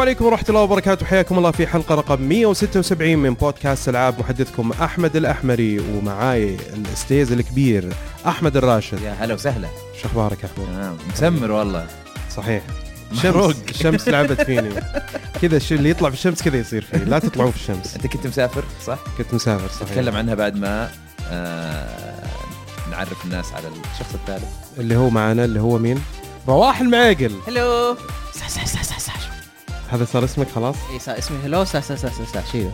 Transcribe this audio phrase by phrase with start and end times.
[0.00, 1.06] السلام عليكم ورحمة الله وبركاته.
[1.06, 7.92] حياكم الله في حلقة رقم 176 من بودكاست ألعاب محدثكم أحمد الأحمري ومعاي الأستاذ الكبير
[8.26, 9.02] أحمد الراشد.
[9.02, 9.68] يا هلا وسهلا.
[10.02, 10.96] شو أخبارك يا أحمد؟ تمام.
[11.12, 11.86] مسمر والله.
[12.36, 12.62] صحيح.
[13.12, 13.56] مبروك.
[13.70, 14.70] الشمس لعبت فيني.
[15.42, 16.98] كذا الشيء اللي يطلع في الشمس كذا يصير فيه.
[16.98, 17.94] لا تطلعون في الشمس.
[17.94, 19.88] أنت كنت مسافر صح؟ كنت مسافر صحيح.
[19.88, 20.90] نتكلم عنها بعد ما
[21.28, 22.24] آه
[22.90, 24.48] نعرف الناس على الشخص الثالث.
[24.78, 26.02] اللي هو معنا اللي هو مين؟
[26.48, 27.96] رواح المعاقل هلو
[28.32, 28.98] سا سا سا سا
[29.90, 32.70] هذا صار اسمك خلاص؟ اي صار اسمي هلو سا سا سا سا سا شيء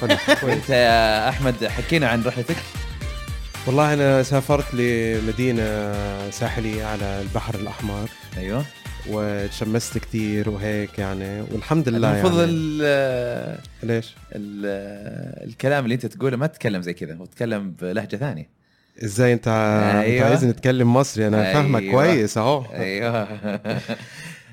[0.00, 2.56] كويس وانت يا أحمد حكينا عن رحلتك
[3.66, 5.92] والله أنا سافرت لمدينة
[6.30, 8.64] ساحلية على البحر الأحمر أيوه
[9.10, 13.58] وتشمست كثير وهيك يعني والحمد لله المفروض يعني.
[13.82, 18.48] ليش؟ ال- الكلام اللي أنت تقوله ما تتكلم زي كذا وتتكلم بلهجة ثانية
[19.04, 20.26] إزاي انت أنت أيوة.
[20.28, 21.52] عايزني نتكلم مصري أنا أيوة.
[21.52, 23.28] فاهمك كويس أهو أيوه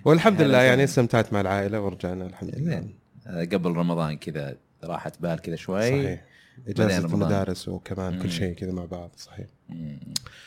[0.06, 0.84] والحمد لله يعني.
[0.84, 2.84] استمتعت مع العائلة ورجعنا الحمد لله.
[3.28, 6.23] آه، قبل رمضان كذا راحت بال كذا شوي صحيح
[6.67, 6.98] إجازة.
[7.06, 8.22] المدارس وكمان مم.
[8.23, 10.00] كل شيء كذا مع بعض صحيح مم.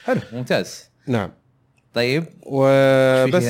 [0.04, 1.30] حلو ممتاز نعم
[1.94, 3.44] طيب وبس؟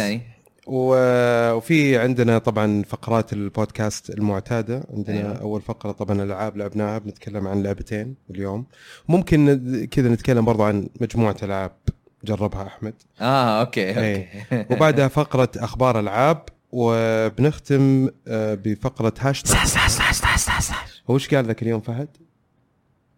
[0.66, 5.40] و- وفي عندنا طبعا فقرات البودكاست المعتادة عندنا أيوة.
[5.40, 8.66] أول فقرة طبعا الألعاب لعبناها بنتكلم عن لعبتين اليوم
[9.08, 11.72] ممكن كذا نتكلم برضو عن مجموعة ألعاب
[12.24, 12.94] جربها أحمد.
[13.20, 14.00] آه okay okay.
[14.00, 14.66] إيه.
[14.70, 19.56] وبعدها فقرة أخبار العاب وبنختم آه، بفقرة هاشتاج
[21.10, 22.08] هو إيش قال ذاك اليوم فهد؟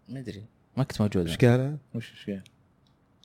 [0.08, 0.44] ما أدري
[0.76, 1.26] ما كنت موجود.
[1.28, 2.30] إيش قال؟ وش وش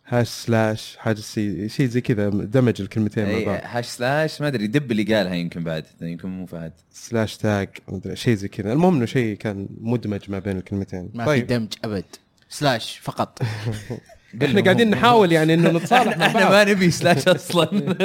[0.10, 3.60] hash slash حاجة سي- شيء زي كذا دمج الكلمتين مع اي بعض.
[3.64, 6.74] hash slash ما أدري دب اللي قالها يمكن بعد يمكن مو فهد.
[6.92, 8.74] slash tag مدري شيء زي كذا.
[8.74, 11.10] المهم إنه شيء كان مدمج ما بين الكلمتين.
[11.14, 12.06] ما في دمج أبد.
[12.50, 13.40] slash فقط.
[14.44, 16.52] إحنا قاعدين نحاول يعني إنه نتصالح مع إحنا بعض.
[16.52, 17.96] ما نبي slash أصلا.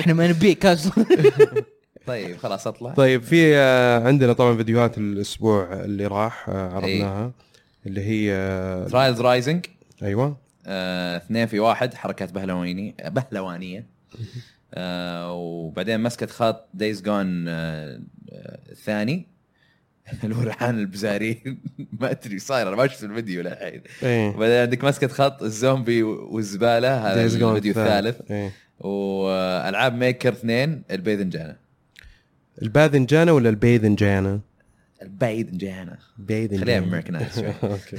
[0.00, 1.04] إحنا ما نبيك أصلا.
[2.06, 2.94] طيب خلاص أطلع.
[2.94, 6.74] طيب في آه، عندنا طبعا فيديوهات الأسبوع اللي راح آه، إيه.
[7.04, 7.32] عرضناها
[7.86, 9.66] اللي هي آه، Trials Rising
[10.02, 10.36] أيوه.
[10.66, 13.86] اثنين في واحد حركات بهلواني بهلوانية.
[14.74, 18.00] آه وبعدين مسكت خط Days Gone آه
[18.32, 18.58] آه،
[20.12, 21.42] الثاني اللي هو ريحان البزاري.
[22.00, 23.82] ما أدري صاير أنا ما شفت الفيديو للحين.
[24.02, 24.28] إيه.
[24.36, 28.30] وبعدين عندك مسكة خط الزومبي والزباله هذا الفيديو الثالث.
[28.30, 28.52] إيه.
[28.80, 31.56] وألعاب Maker اثنين الباذنجانه
[32.62, 34.40] الباذنجانه ولا الباذنجانه؟
[35.02, 37.96] الباذنجانه باذنجانه خليها Americanize okay.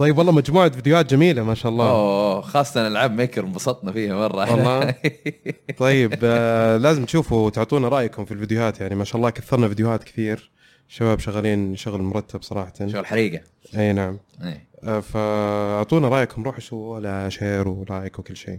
[0.00, 1.90] طيب والله مجموعة فيديوهات جميلة ما شاء الله.
[1.90, 4.50] أوه خاصة العاب Maker انبسطنا فيها مرة.
[4.52, 4.94] والله؟
[5.78, 10.50] طيب آه لازم تشوفوا وتعطونا رأيكم في الفيديوهات يعني ما شاء الله كثرنا فيديوهات كثير.
[10.88, 12.72] شباب شغالين شغل مرتب صراحة.
[12.86, 13.40] شغل حريقة.
[13.76, 14.18] أي نعم.
[14.44, 14.66] إيه.
[14.84, 18.58] آه فأعطونا رأيكم روحوا سووا ولا share و like وكل شيء.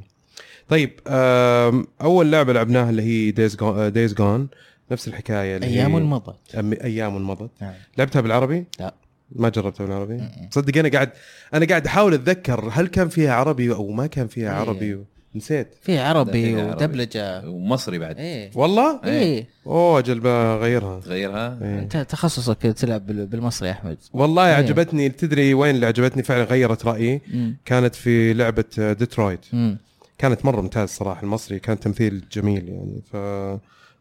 [0.70, 4.48] طيب آم، أول لعبة لعبناها اللي هي Days Gone Days Gone
[4.92, 7.74] نفس الحكاية اللي هي أيام مضت أم- أيام مضت نعم.
[7.98, 8.94] لعبتها بالعربي؟ لا.
[9.36, 10.50] ما جربتها بالعربي م-م.
[10.52, 11.10] صدق أنا قاعد
[11.54, 14.56] أنا قاعد أحاول أتذكر هل كان فيها عربي أو ما كان فيها إيه.
[14.60, 14.98] عربي؟
[15.36, 15.68] نسيت.
[15.82, 16.76] في عربي فيها عربي.
[16.84, 17.50] ودبلجة.
[17.50, 18.18] ومصري بعد.
[18.18, 18.52] إيه.
[18.56, 19.48] والله؟ إيه.
[19.68, 21.80] أوه أجل بغيرها تغيرها؟ إيه.
[21.80, 23.98] أنت تخصصك تلعب بال- بالمصري يا أحمد.
[24.14, 24.54] والله إيه.
[24.56, 25.10] عجبتني.
[25.10, 27.22] تدري وين اللي عجبتني؟ فعلا غيرت رأيي.
[27.34, 27.58] مم.
[27.66, 29.78] كانت في لعبة ديترويت مم.
[30.18, 31.24] كانت مرة ممتاز صراحة.
[31.24, 33.02] المصري كان تمثيل جميل يعني.
[33.12, 33.16] ف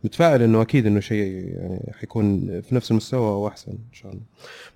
[0.04, 1.22] متفائل إنه أكيد إنه شيء
[1.56, 4.22] يعني حيكون في نفس المستوى أو احسن إن شاء الله.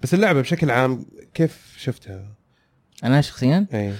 [0.02, 2.32] بس اللعبة بشكل عام كيف شفتها؟
[3.04, 3.94] أنا شخصيا؟ اي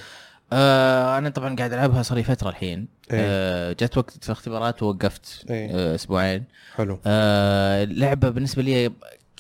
[0.53, 2.88] آه أنا طبعا قاعد ألعبها صار لي فترة الحين.
[3.11, 3.19] إيه.
[3.21, 5.71] آه جت وقت في اختبارات ووقفت إيه.
[5.71, 6.44] آه أسبوعين.
[6.75, 6.99] حلو.
[7.06, 8.93] آه اللعبه بالنسبة لي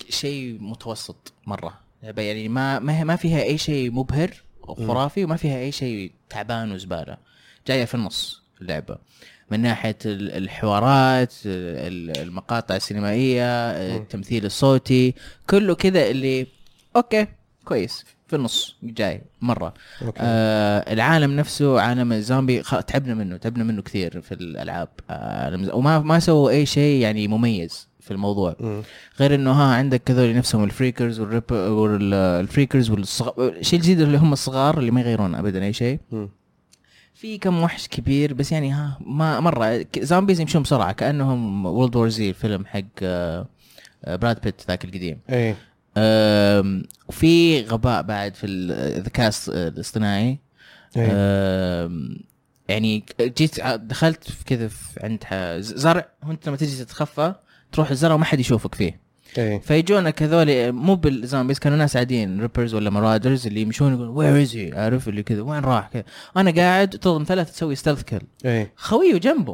[0.08, 1.80] شيء متوسط مرة.
[2.02, 4.30] لعبة يعني ما ما فيها أي شيء مبهر
[4.62, 7.16] وخرافي وما فيها أي شيء تعبان وزبالة.
[7.66, 8.98] جاية في النص اللعبة.
[9.50, 15.14] من ناحية ال- الحوارات ال- المقاطع السينمائية التمثيل الصوتي
[15.50, 16.46] كله كذا اللي
[16.96, 17.26] okay
[17.64, 19.74] كويس في النص جاي مرة.
[20.18, 22.80] آه العالم نفسه عالم الزومبي خ...
[22.80, 24.88] تعبنا منه تعبنا منه كثير في الألعاب.
[25.10, 28.56] آه وما ما سووا أي شيء يعني مميز في الموضوع.
[28.60, 28.82] مم.
[29.20, 34.18] غير إنه ها عندك كذول نفسهم ال freakers والريب وال freakers والصغار الشيء الجديد اللي
[34.18, 35.98] هم الصغار اللي ما يغيرون ابدا أي شيء.
[36.12, 36.28] مم.
[37.24, 42.08] في كم وحش كبير بس يعني ها ما مرة zombies يمشون بسرعة كأنهم World War
[42.08, 43.46] زي الفيلم حق آه،
[44.04, 45.18] آه، براد بيت ذاك القديم.
[45.30, 45.54] إي.
[45.96, 50.38] آم، وفي غباء بعد في ال- الذكاء الص- الاصطناعي.
[50.96, 52.16] آم،
[52.68, 54.70] يعني جيت دخلت في كذا
[55.02, 55.24] عند
[55.60, 57.34] زرع وانت لما تجي تتخفى
[57.72, 59.00] تروح الزرع وما حد يشوفك فيه.
[59.38, 64.08] اي فيجونك هذول مو بال zombies كانوا ناس عاديين rippers ولا marauders اللي يمشون يقول
[64.08, 66.04] where is he عارف اللي كذا وين راح؟ كذا.
[66.36, 68.02] أنا قاعد تضم ثلاث تسوي stealth
[68.44, 69.52] اي خويه جنبه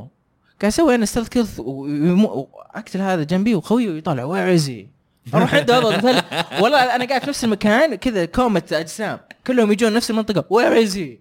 [0.61, 4.87] قاعد أسوي أنا stealth kill وأقتل هذا جنبي وخوي ويطالع where is he
[5.35, 6.05] أروح عنده اضغط
[6.63, 9.19] والله أنا قاعد في نفس المكان كذا كومة أجسام.
[9.47, 11.19] كلهم يجون نفس المنطقة where is he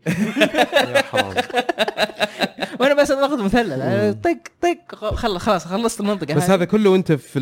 [3.25, 4.15] اضغط مثلث.
[4.23, 5.13] طق طق.
[5.15, 7.39] خل- خلاص خلصت المنطقة بس هذا كله وانت في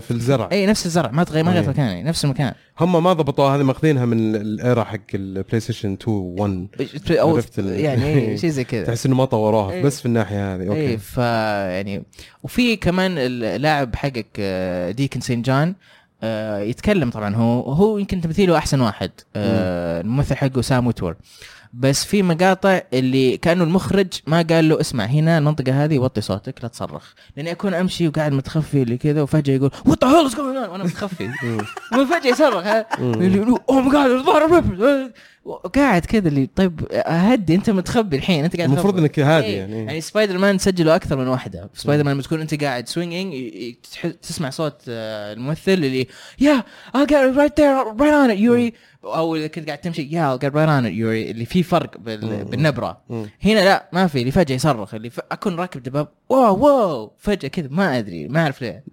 [0.00, 0.48] في الزرع.
[0.52, 1.10] اي نفس الزرع.
[1.10, 1.70] ما تغير ما غيرت إيه.
[1.72, 2.52] مكان يعني نفس المكان.
[2.80, 6.66] هم ما ضبطوها هذه ماخذينها من ال era حق ال PlayStation 2 1
[7.10, 8.84] أو عرفت يعني شيء زي كذا.
[8.84, 9.82] تحس إنه ما طوروها إيه.
[9.82, 10.62] بس في الناحية هذه.
[10.62, 10.96] اي أوكي.
[10.96, 12.02] ف يعني
[12.42, 15.42] وفي كمان اللاعب حقك آه، Deacon St.
[15.42, 15.74] John
[16.22, 17.34] آه، يتكلم طبعا.
[17.34, 21.16] هو هو يمكن تمثيله أحسن واحد آه، الممثل حقه Sam Witwer
[21.72, 26.62] بس في مقاطع اللي كانه المخرج ما قال له اسمع هنا المنطقة هذه وطي صوتك
[26.62, 27.12] لا تصرخ.
[27.36, 31.30] لأني أكون أمشي وقاعد متخفي اللي كذا وفجأة يقول what the hell is وأنا متخفي.
[31.98, 32.66] وفجأة يصرخ.
[32.66, 35.10] oh my God الظاهر
[35.74, 38.98] قاعد كذا اللي طيب هدي أنت متخبي الحين أنت قاعد المفروض.
[38.98, 39.58] إنك هادي إيه.
[39.58, 39.84] يعني.
[39.84, 41.70] يعني سبايدر مان سجلوا أكثر من واحدة.
[41.74, 43.34] سبايدر مان لما تكون أنت قاعد swinging
[44.22, 46.06] تسمع صوت آه، الممثل اللي
[46.40, 46.64] يا
[46.96, 48.72] right there right on it يوري
[49.06, 50.38] أو إذا كنت قاعد تمشي يا
[50.88, 52.44] يوري اللي في فرق بال...
[52.44, 53.00] بالنبرة.
[53.44, 55.20] هنا لا ما في اللي فجأة يصرخ اللي ف...
[55.32, 58.84] أكون راكب دباب wow wow فجأة كذا ما أدري ما أعرف ليه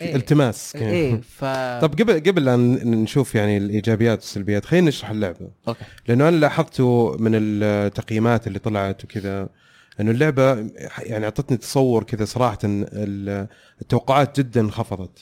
[0.00, 0.16] إيه.
[0.16, 0.76] التماس.
[0.76, 1.44] إيه ف
[1.82, 7.16] طب قبل قبل ان نشوف يعني الإيجابيات والسلبيات خلينا نشرح اللعبة أوكي لأنه أنا لاحظته
[7.18, 9.48] من التقييمات اللي طلعت وكذا
[10.00, 10.66] إنه اللعبة
[10.98, 13.46] يعني أعطتني تصور كذا صراحة ال-
[13.82, 15.18] التوقعات جدا انخفضت.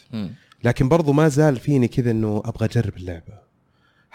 [0.64, 3.47] لكن برضو ما زال فيني كذا إنه أبغى أجرب اللعبة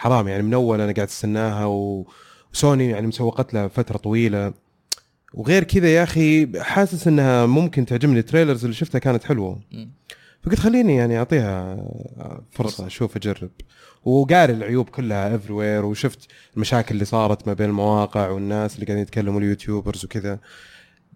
[0.03, 4.53] حرام يعني من أول أنا قاعد أستناها وسوني يعني مسوقت لها فترة طويلة.
[5.33, 8.19] وغير كذا يا أخي حاسس إنها ممكن تعجبني.
[8.19, 9.59] ال trailers اللي شفتها كانت حلوة.
[10.41, 11.85] فقلت خليني يعني أعطيها
[12.51, 13.50] فرصة أشوف أجرب.
[14.05, 19.39] وقاري العيوب كلها every وشفت المشاكل اللي صارت ما بين المواقع والناس اللي قاعدين يتكلموا
[19.39, 20.39] ال YouTubers وكذا.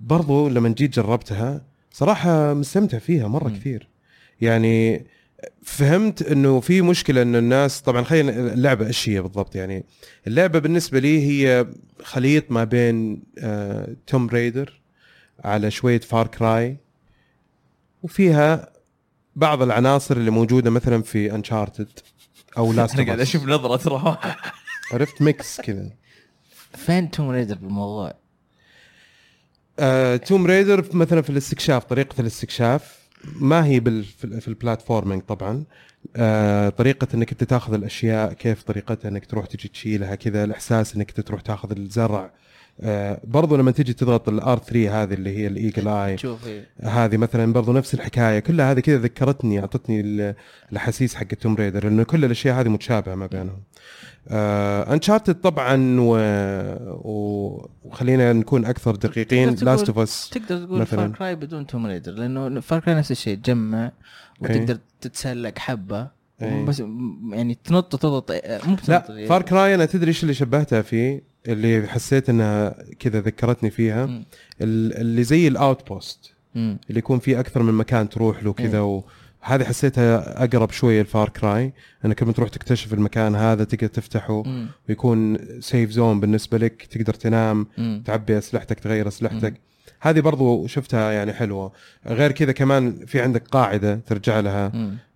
[0.02, 1.62] برضو لما جيت جربتها
[1.92, 3.56] صراحة مستمتع فيها مرة مم.
[3.56, 3.90] كثير.
[4.42, 5.06] يعني
[5.64, 9.86] فهمت إنه في مشكلة إنه الناس طبعا خلينا اللعبة إيش هي بالضبط؟ يعني
[10.28, 11.68] اللعبة بالنسبة لي هي
[12.04, 14.82] خليط ما بين آه Tomb Raider
[15.44, 16.78] على شوية Far Cry
[18.04, 18.70] وفيها
[19.36, 22.00] بعض العناصر اللي موجودة مثلا في Uncharted
[22.58, 24.38] أو Last أنا قاعد أشوف نظرة رواح
[24.94, 25.90] عرفت mix كذا.
[26.74, 28.14] فين Tomb Raider بالموضوع؟
[29.80, 33.07] آه، Tomb Raider مثلا في الاستكشاف طريقة الاستكشاف.
[33.36, 35.64] ما هي بال في ال platforming طبعا.
[36.16, 41.10] آه، طريقة إنك أنت تأخذ الأشياء كيف طريقتها إنك تروح تجي تشيلها كذا الإحساس إنك
[41.10, 42.32] أنت تروح تأخذ الزرع
[42.82, 46.68] آه، برضو لما تجي تضغط ال R 3 هذه اللي هي ال eagle eye إيه.
[46.82, 50.36] هذه مثلا برضو نفس الحكاية كلها هذه كذا ذكرتني أعطتني ال-
[50.72, 53.62] الاحاسيس حق Tomb Raider لأنه كل الأشياء هذه متشابهة ما بينهم
[54.30, 56.18] آه Uncharted طبعا و...
[56.88, 57.70] و...
[57.84, 60.86] وخلينا نكون أكثر دقيقين Last of Us تقدر تقول.
[60.86, 63.92] Far Cry بدون Tomb Raider لأنه Far Cry نفس الشيء تجمع
[64.42, 66.08] وتقدر تتسلق حبة
[66.42, 66.66] إيه.
[66.66, 66.80] بس
[67.32, 71.88] يعني تنط وتضغط آه، مو لا Far Cry أنا تدري إيش اللي شبهتها فيه اللي
[71.88, 74.24] حسيت إنها كذا ذكرتني فيها
[74.62, 76.34] اللي زي ال outpost.
[76.56, 78.80] اللي يكون في أكثر من مكان تروح له كذا.
[78.80, 81.74] وهذه حسيتها أقرب شوية ل Far Cry
[82.06, 84.44] إنك لما تروح تكتشف المكان هذا تقدر تفتحه.
[84.90, 87.68] ويكون safe zone بالنسبة لك تقدر تنام.
[88.06, 89.54] تعبي أسلحتك تغير أسلحتك
[90.00, 91.72] هذه برضو شفتها يعني حلوة
[92.08, 94.72] غير كذا كمان في عندك قاعدة ترجع لها.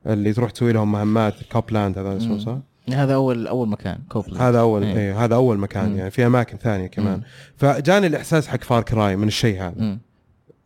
[0.08, 2.38] اللي تروح تسوي لهم مهمات Copeland هذا اسمه.
[2.40, 2.58] صح؟
[2.94, 4.98] هذا اول أول مكان Copeland هذا اول إيه.
[4.98, 5.98] إيه هذا أول مكان مم.
[5.98, 7.24] يعني في أماكن ثانية كمان مم.
[7.58, 10.00] فجاني الإحساس حق Far Cry من الشيء هذا مم.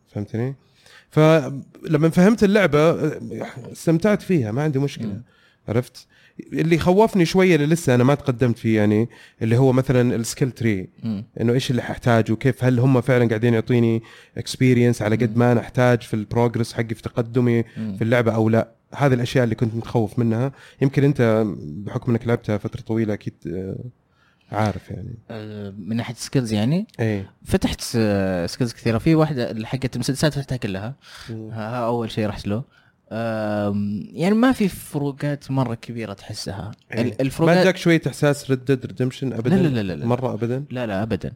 [0.08, 0.54] فهمتني؟
[1.10, 2.90] فلما فهمت اللعبة
[3.72, 5.22] استمتعت فيها ما عندي مشكلة مم.
[5.68, 6.06] عرفت؟
[6.52, 9.08] اللي خوفني شوية اللي لسه أنا ما تقدمت فيه يعني
[9.42, 10.88] اللي هو مثلا ال skill tree.
[11.40, 14.02] إنه إيش اللي ححتاجه وكيف هل هم فعلا قاعدين يعطيني
[14.38, 17.62] experience على قد ما أنا أحتاج في ال progress حقي في تقدمي.
[17.62, 20.52] في اللعبة أو لا؟ هذه الأشياء اللي كنت متخوف منها.
[20.82, 23.84] يمكن أنت بحكم إنك لعبتها فترة طويلة أكيد آه،
[24.52, 25.18] عارف يعني.
[25.30, 27.30] آه، من ناحية skills يعني؟ إيه.
[27.44, 27.80] فتحت
[28.50, 28.98] skills كثيرة.
[28.98, 30.94] في واحدة حقت المسدسات فتحتها كلها.
[31.30, 32.64] ها أول شيء رحت له.
[33.10, 36.70] يعني ما في فروقات مرة كبيرة تحسها.
[36.92, 37.02] إيه.
[37.02, 40.06] ال- ما الفروقات جاك شوية إحساس Red Dead Redemption ابدا؟ لا لا لا لا.
[40.06, 41.32] مرة ابدا؟ لا لا ابدا.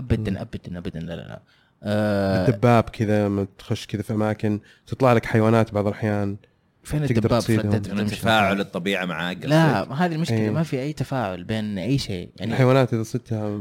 [0.00, 1.40] ابدا ابدا ابدا لا لا لا.
[1.82, 6.36] آه الدباب كذا لما تخش كذا في أماكن تطلع لك حيوانات بعض الأحيان
[6.82, 7.56] فين الدباب في؟
[8.04, 10.50] تفاعل الطبيعة معاك لا هذه المشكلة إيه.
[10.50, 12.30] ما في أي تفاعل بين أي شيء.
[12.36, 13.58] يعني الحيوانات إذا صدتها؟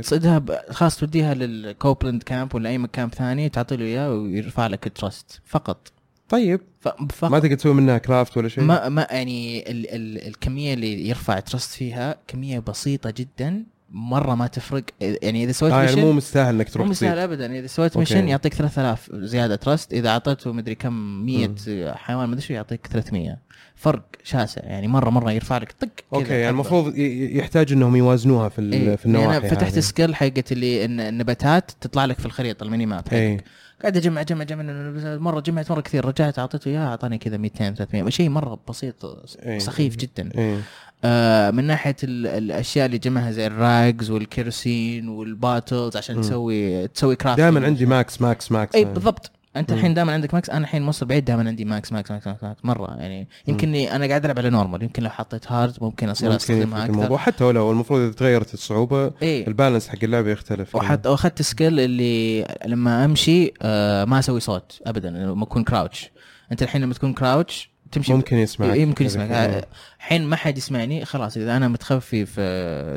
[0.00, 4.86] تصيدها خلاص توديها لل Copeland camp ولا أي مكان ثاني تعطي له إياه ويرفع لك
[4.86, 5.92] ال trust فقط.
[6.30, 6.88] طيب ف...
[6.88, 11.08] فقط ما تقدر تسوي منها craft ولا شيء ما ما يعني ال ال الكمية اللي
[11.08, 16.12] يرفع trust فيها كمية بسيطة جدا مرة ما تفرق يعني إذا سويت يعني mission مو
[16.12, 16.92] مستاهل إنك تروح مو.
[16.92, 18.14] سهل ابدا إذا سويت أوكي.
[18.14, 20.92] mission يعطيك 3000 زيادة trust إذا أعطيته مدري كم
[21.26, 23.38] 100 حيوان مدري شو يعطيك 300
[23.74, 26.50] فرق شاسع يعني مره مرة يرفع لك طق أوكي يعني.
[26.50, 28.96] المفروض يحتاج إنهم يوازنوها في إيه.
[28.96, 29.76] في النواحي يعني أنا فتحت.
[29.76, 33.14] ال skill حقت اللي النباتات تطلع لك في الخريطة ال mini map حقك.
[33.14, 33.40] اي
[33.80, 36.04] قاعد اجمع اجمع إنه مرة جمعت مرة كثير.
[36.04, 39.04] رجعت أعطيته إياه أعطاني كذا 200 300 شيء مرة بسيط
[39.42, 39.58] إيه.
[39.58, 40.30] سخيف جدا.
[40.38, 40.58] اي
[41.04, 46.20] آه من ناحية ال- الأشياء اللي جمعها زي ال rags والكيروسين وال bottles عشان.
[46.20, 48.84] تسوي تسوي craft دائما عندي max max max اي.
[48.84, 49.30] بالضبط.
[49.56, 49.72] انت.
[49.72, 52.64] الحين دائما عندك max أنا الحين موصل بعيد دائما عندي max max max max, max.
[52.64, 56.84] مرة يعني يمكن أنا قاعد ألعب على normal يمكن لو حطيت hard ممكن أصير أستخدمها
[56.84, 56.92] أكثر.
[56.94, 57.18] الموضوع.
[57.18, 60.76] حتى ولو المفروض اذا تغيرت الصعوبة اي ال balance حق اللعبة يختلف.
[60.76, 66.10] وحتى واخذت skill اللي لما أمشي آه ما أسوي صوت ابدا لما أكون crouch
[66.52, 68.72] أنت الحين لما تكون crouch تمشي ممكن يسمعك.
[68.72, 69.68] إيه، يمكن هذا يسمعك
[70.00, 72.40] الحين ما حد يسمعني خلاص إذا أنا متخفي في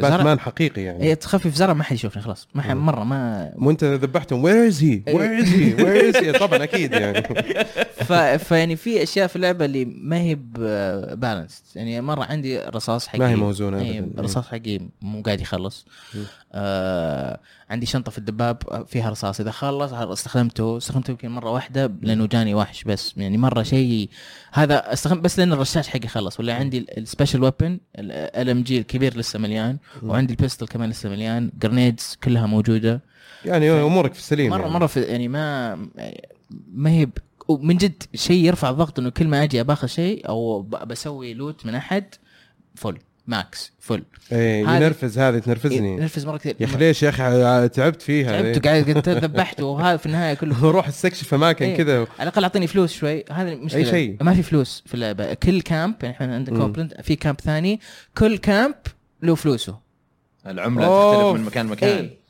[0.01, 1.03] زرع باتمان حقيقي يعني.
[1.03, 2.47] اي تخفي في زرع ما حد يشوفني خلاص.
[2.55, 2.75] ما حد.
[2.75, 4.43] مرة ما وأنت ذبحتهم.
[4.43, 7.23] where is he where is he where is he طبعا أكيد يعني.
[8.07, 8.13] ف...
[8.13, 10.35] فيعني في أشياء في اللعبة اللي ما هي
[11.15, 14.19] balance يعني مرة عندي رصاص حقي ما هي موزونة إيه، ابدا.
[14.19, 15.85] الرصاص حقي مو قاعد يخلص.
[16.53, 19.39] آه عندي شنطة في الدباب فيها رصاص.
[19.39, 20.77] إذا خلص استخدمته.
[20.77, 23.13] استخدمته يمكن مرة واحدة لأنه جاني وحش بس.
[23.17, 24.09] يعني مرة شيء
[24.51, 29.17] هذا استخدم بس لأن الرشاش حقي خلص ولا عندي ال special weapon ال MG الكبير
[29.17, 29.77] لسه مليان.
[30.03, 33.01] وعندي ال pistol كمان لسه مليان grenades كلها موجودة
[33.45, 34.73] يعني أمورك في السليم مرة يعني.
[34.73, 35.75] مرة في يعني ما
[36.73, 37.11] ما هي ب-
[37.47, 41.75] ومن جد شيء يرفع الضغط إنه كل ما أجي باخذ شيء أو بسوي loot من
[41.75, 42.05] أحد
[42.75, 47.09] full max full إيه هذه- ينرفز هذه تنرفزني نرفز مرة كثير يا أخي ليش يا
[47.09, 51.77] أخي تعبت فيها تعبت وقاعد قلت ذبحته وهذا في النهاية كله روح استكشف أماكن إيه.
[51.77, 54.17] كذا على الأقل أعطيني فلوس شوي هذا المشكلة أي شيء.
[54.21, 56.61] ما في فلوس في اللعبة كل camp يعني إحنا عندنا مم.
[56.65, 57.79] Copeland في camp ثاني
[58.17, 58.75] كل camp
[59.21, 59.79] له فلوسه
[60.47, 60.85] العملة.
[60.85, 62.23] تختلف من مكان لمكان إيه.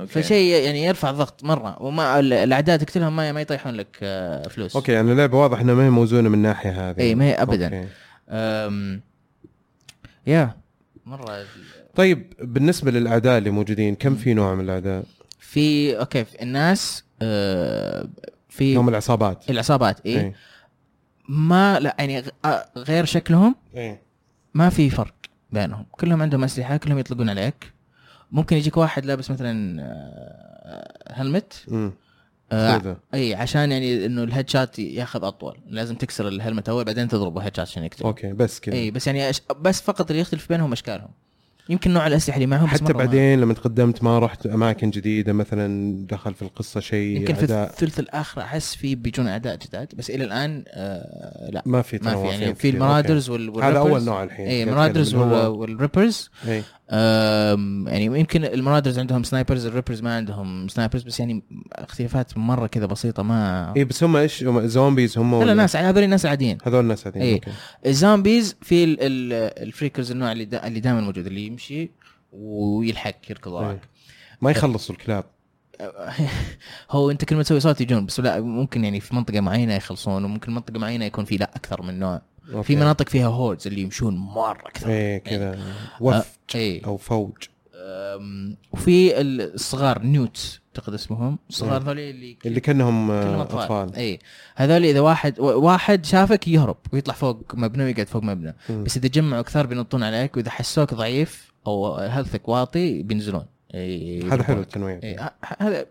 [0.00, 0.22] أوكي.
[0.22, 4.76] فشيء يعني يرفع الضغط مرة وما ال- الأعداء تقتلهم ما ما يطيحون لك آه، فلوس
[4.76, 7.66] okay يعني اللعبة واضح انها ما هي موزونة من الناحيه هذه إيه، ما هي أبداً.
[8.30, 9.00] أوكي.
[10.26, 10.56] يا.
[11.06, 11.44] مرة
[11.94, 15.04] طيب بالنسبة للأعداء اللي موجودين كم في نوع من الأعداء؟
[15.38, 18.08] في okay في الناس آه،
[18.48, 19.50] في من العصابات.
[19.50, 20.34] العصابات اي إيه.
[21.28, 24.00] ما لا يعني آه، غير شكلهم إيه.
[24.54, 25.14] ما في فرق
[25.52, 25.86] بينهم.
[25.90, 27.72] كلهم عندهم أسلحة كلهم يطلقون عليك.
[28.32, 31.64] ممكن يجيك واحد لابس مثلا آه، helmet
[32.52, 35.58] آه، إي عشان يعني إنه ال head shot ياخذ أطول.
[35.66, 38.74] لازم تكسر ال helmet أول بعدين تضربه head shot عشان يقتل okay بس كذا.
[38.74, 39.42] إي بس يعني أش...
[39.60, 41.10] بس فقط اللي يختلف بينهم أشكالهم.
[41.68, 46.34] يمكن نوع الأسلحة اللي معهم حتى بعدين لما تقدمت ما رحت أماكن جديدة مثلا دخل
[46.34, 50.64] في القصة شيء يمكن في الثلث الآخر أحس في بيجون اعداء جداد بس إلى الآن
[50.68, 52.68] آه لا ما في ما في يعني في.
[52.70, 53.64] ال Marauders وال.
[53.64, 54.04] هذا أول.
[54.04, 56.62] نوع الحين اي ال Marauders وال Rippers إيه.
[57.86, 61.42] يعني يمكن ال Marauders عندهم snipers ال Rippers ما عندهم snipers بس يعني
[61.72, 66.08] اختلافات مرة كذا بسيطة ما اي بس هم إيش هم zombies هم لا ناس هذول
[66.08, 67.34] ناس عاديين هذول الناس عاديين إيه.
[67.34, 67.50] okay
[67.86, 71.90] ال zombies في ال- ال- ال Freakers النوع اللي دا اللي دائما موجود اللي يمشي
[72.32, 73.70] ويلحق يركض وراك.
[73.70, 73.80] إيه.
[74.40, 75.24] ما يخلصوا الكلاب.
[76.90, 80.24] هو انت كل ما تسوي صوت يجون بس لا ممكن يعني في منطقة معينة يخلصون
[80.24, 82.22] وممكن منطقة معينة يكون في لا أكثر من نوع.
[82.52, 82.66] okay.
[82.66, 85.58] في مناطق فيها hordes اللي يمشون مرة كثر إيه كذا.
[86.00, 87.32] وفد اي أو فوج.
[88.72, 91.86] وفي الصغار Newts اعتقد اسمهم؟ الصغار مم.
[91.86, 93.94] ذولي اللي اللي كأنهم آه، كلهم أطفال, أطفال.
[93.96, 94.18] اي
[94.56, 98.54] هذول إذا واحد واحد شافك يهرب ويطلع فوق مبنى ويقعد فوق مبنى.
[98.70, 98.84] مم.
[98.84, 103.44] بس إذا جمعوا كثار بينطون عليك وإذا حسوك ضعيف أو health ك واطي بينزلون.
[103.74, 104.60] إي، هذا حلو.
[104.60, 105.00] التنويع.
[105.04, 105.86] إي، ه- هذا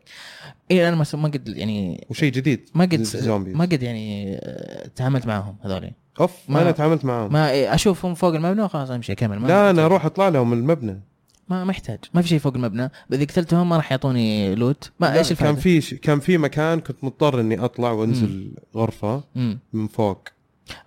[0.72, 2.70] اي أنا ما قد يعني وشيء جديد.
[2.76, 3.08] ما قد.
[3.56, 8.14] ما قد يعني آه، تعاملت معهم هذول أوف ما- أنا تعاملت معاهم ما إيه، أشوفهم
[8.14, 9.48] فوق المبنى وخلاص أمشي أكمل.
[9.48, 11.02] لا أنا أروح أطلع لهم المبنى.
[11.50, 12.00] ما ما يحتاج.
[12.14, 12.92] ما في شيء فوق المبنى.
[13.14, 16.80] إذا قتلتهم ما راح يعطوني loot ما إيش الفائده كان في ش- كان في مكان
[16.80, 19.60] كنت مضطر إني أطلع وأنزل غرفة مم.
[19.74, 20.28] من فوق.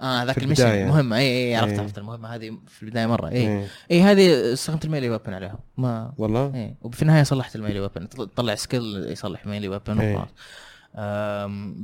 [0.03, 0.85] آه ذاك ال mission البداية.
[0.87, 1.81] مهمه اي اي عرفت إيه.
[1.81, 3.29] عرفت المهمه هذه في البداية مرة.
[3.29, 3.67] اي إيه.
[3.91, 7.81] اي هذه استخدمت ال melee weapon عليهم ما والله؟ اي وفي النهاية صلحت ال melee
[7.81, 10.15] weapon طلع skill يصلح melee weapon إيه.
[10.15, 10.29] وخلاص.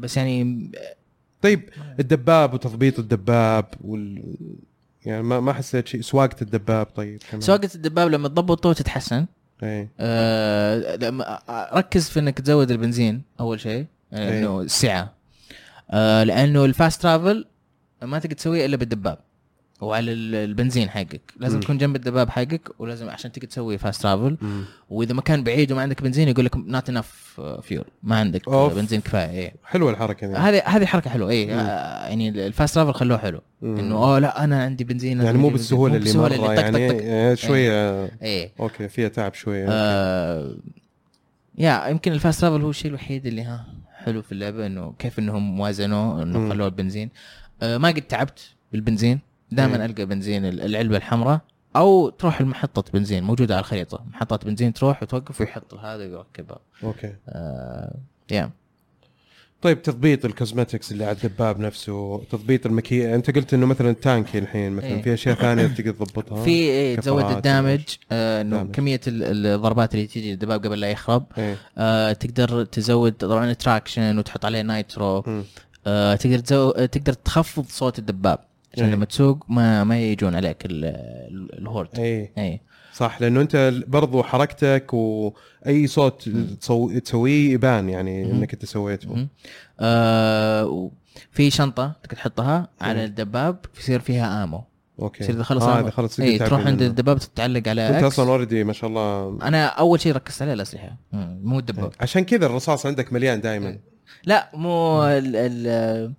[0.00, 0.70] بس يعني
[1.42, 1.68] طيب
[2.00, 4.22] الدباب وتضبيط الدباب وال
[5.06, 6.00] يعني ما ما حسيت شيء.
[6.00, 7.40] سواقة الدباب طيب كمان.
[7.40, 9.26] سواقة الدباب لما تضبطه تتحسن.
[9.62, 11.40] إيه آه لما
[11.74, 13.86] ركز في إنك تزود البنزين أول شيء.
[14.12, 15.12] انه السعه
[15.90, 17.46] آه لأنه ال fast travel
[18.02, 19.18] ما تقدر تسويه إلا بالدباب.
[19.80, 21.60] وعلى ال- البنزين حقك لازم.
[21.60, 24.36] تكون جنب الدباب حقك ولازم عشان تقدر تسوي fast travel.
[24.90, 28.74] وإذا مكان بعيد وما عندك بنزين يقول لك not enough fuel ما عندك أوف.
[28.74, 31.54] بنزين كفاية إيه حلوة الحركة هذه هذه حركة حلوة اي.
[31.54, 33.40] آه يعني ال fast travel خلوه حلو.
[33.62, 36.88] إنه اوه لا أنا عندي بنزين يعني مو بالسهولة مو اللي بالسهولة مرة طق يعني
[36.88, 37.00] طق طق.
[37.04, 40.56] آه، شوية إيه okay فيها تعب شوية آه
[41.58, 43.66] yeah يمكن ال fast travel هو الشيء الوحيد اللي ها
[44.04, 46.22] حلو في اللعبة إنه كيف إنهم وازنوه.
[46.22, 47.10] إنه خلوه البنزين
[47.62, 48.40] آه ما قد تعبت
[48.72, 49.20] بالبنزين.
[49.54, 51.40] دائما ألقى بنزين ال- العلبة الحمراء
[51.76, 54.04] أو تروح لمحطه بنزين موجودة على الخريطة.
[54.12, 57.12] محطة بنزين تروح وتوقف ويحط هذا ويركبها okay.
[57.28, 57.94] آه
[58.30, 58.50] yeah
[59.62, 64.38] طيب تضبيط ال cosmetics اللي على الدباب نفسه تضبيط المكي أنت قلت إنه مثلا تانكي
[64.38, 65.02] الحين مثلا إيه.
[65.02, 67.80] في أشياء ثانية تقدر تضبطها؟ في إيه تزود ال damage
[68.12, 68.70] آه إنه damage.
[68.74, 71.26] كمية ال- الضربات اللي تيجي للدباب قبل لا يخرب.
[71.38, 71.56] إيه.
[71.78, 75.24] آه تقدر تزود طبعا traction وتحط عليه nitro.
[75.86, 76.70] آه تقدر تزو...
[76.70, 78.38] تقدر تخفض صوت الدباب.
[78.74, 78.94] عشان إيه.
[78.94, 82.60] لما تسوق ما ما يجون عليك ال- ال- ال horde إيه اي
[82.94, 86.28] صح لأنه أنت برضو حركتك وأي صوت
[86.60, 86.98] تسو...
[86.98, 88.30] تسويه يبان يعني.
[88.30, 89.26] إنك أنت سويته.
[89.80, 90.90] آه
[91.30, 93.06] في شنطة تقدر تحطها على إيه.
[93.06, 94.64] الدباب يصير فيها ammo
[95.00, 95.80] okay يصير إذا خلص آه ammo.
[95.80, 96.82] إذا خلص اي تروح عند.
[96.82, 100.96] الدباب تتعلق على أنت أصلا already ما شاء الله أنا أول شيء ركزت عليه الأسلحة
[101.42, 103.78] مو الدباب عشان كذا الرصاص عندك مليان دائما.
[104.24, 106.14] لا مو ال ال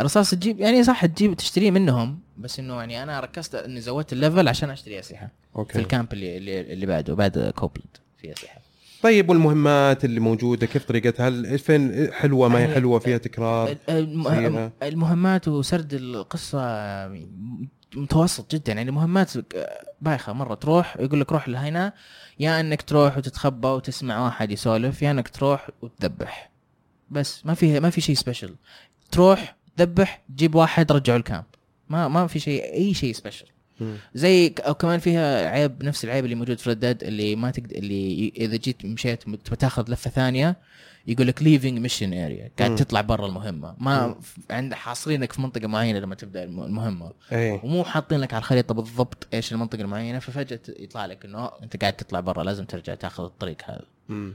[0.00, 4.18] الرصاص تجيب يعني صح تجيب تشتريه منهم بس إنه يعني أنا ركزت إني زودت ال
[4.18, 5.26] level عشان أشتري أسلحة.
[5.26, 8.60] في okay ال camp اللي اللي, اللي بعده بعد Copeland في أسلحة.
[9.02, 14.22] طيب والمهمات اللي موجودة كيف طريقتها هل فين حلوة ما هي حلوة؟ فيها تكرار؟ الم-
[14.22, 14.72] فيها.
[14.82, 16.60] المهمات وسرد القصة
[17.96, 18.72] متوسط جدا.
[18.72, 19.32] يعني مهمات
[20.00, 21.92] بايخة مرة تروح يقول لك روح لهنا
[22.40, 26.50] يا إنك تروح وتتخبى وتسمع واحد يسولف يا إنك تروح وتذبح.
[27.10, 28.54] بس ما في ما في شيء special
[29.10, 31.44] تروح تذبح تجيب واحد رجعه ال camp
[31.88, 33.46] ما ما في شيء أي شيء special.
[34.14, 37.76] زي أو كمان فيها عيب نفس العيب اللي موجود في Red Dead اللي ما تقدر
[37.76, 40.56] اللي إذا جيت مشيت تبغى تاخذ لفة ثانية
[41.06, 42.74] يقول لك leaving mission area قاعد.
[42.76, 44.14] تطلع برا المهمة ما
[44.50, 48.74] عند حاصرينك في منطقة معينة لما تبدأ الم- المهمة إيه ومو حاطين لك على الخريطة
[48.74, 52.94] بالضبط إيش المنطقة المعينة ففجأة يطلع لك إنه "أوه، أنت قاعد تطلع برا لازم ترجع
[52.94, 54.34] تاخذ الطريق هذا مم.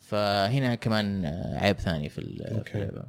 [0.00, 2.74] فهنا كمان عيب ثاني في ال- في.
[2.74, 3.02] اللعبة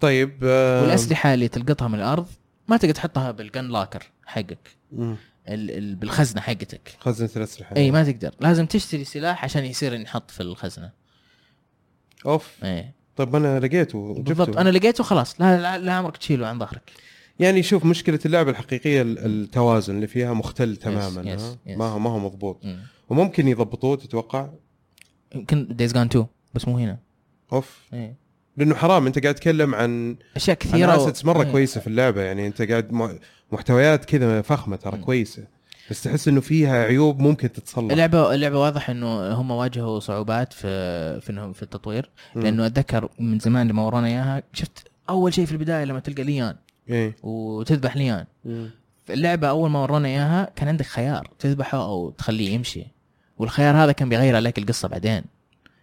[0.00, 2.26] طيب آه، والأسلحة اللي تلقطها من الأرض
[2.68, 4.76] ما تقدر تحطها بال gun locker حقك.
[4.92, 5.16] ال-
[5.48, 6.96] ال- بالخزنة حقتك.
[7.00, 7.76] خزنة الأسلحة.
[7.76, 8.34] إي ما تقدر.
[8.40, 10.90] لازم تشتري سلاح عشان يصير ينحط في الخزنة.
[12.26, 12.64] أوف.
[12.64, 12.90] إي.
[13.16, 15.40] طيب أنا لقيته بالضبط أنا لقيته خلاص.
[15.40, 16.90] لا لا, لا عمرك تشيله عن ظهرك.
[17.38, 21.78] يعني شوف مشكلة اللعبة الحقيقية ال- التوازن اللي فيها مختل تماما yes, ها؟ yes.
[21.78, 22.64] ما هو ما هو مضبوط.
[22.64, 22.78] مم.
[23.08, 24.48] وممكن يضبطوه تتوقع؟
[25.34, 26.98] يمكن Days Gone 2 بس مو هنا.
[27.52, 27.78] أوف.
[27.92, 28.14] إي.
[28.56, 29.06] لأنه حرام.
[29.06, 31.50] أنت قاعد تتكلم عن أشياء عن كثيرة assets مرة إيه.
[31.50, 32.22] كويسة في اللعبة.
[32.22, 32.92] يعني أنت قاعد
[33.52, 34.98] محتويات كذا فخمة ترى.
[34.98, 35.42] كويسة.
[35.90, 37.92] بس تحس إنه فيها عيوب ممكن تتصلح.
[37.92, 42.10] اللعبة اللعبة واضح إنه هم واجهوا صعوبات في في في التطوير.
[42.34, 46.56] لأنه أتذكر من زمان لما ورانا إياها شفت أول شيء في البداية لما تلقى ليان.
[46.88, 47.16] إيه.
[47.22, 48.26] وتذبح ليان.
[49.10, 52.86] اللعبة أول ما ورانا إياها كان عندك خيار تذبحه أو تخليه يمشي.
[53.38, 55.22] والخيار هذا كان بيغير عليك القصة بعدين.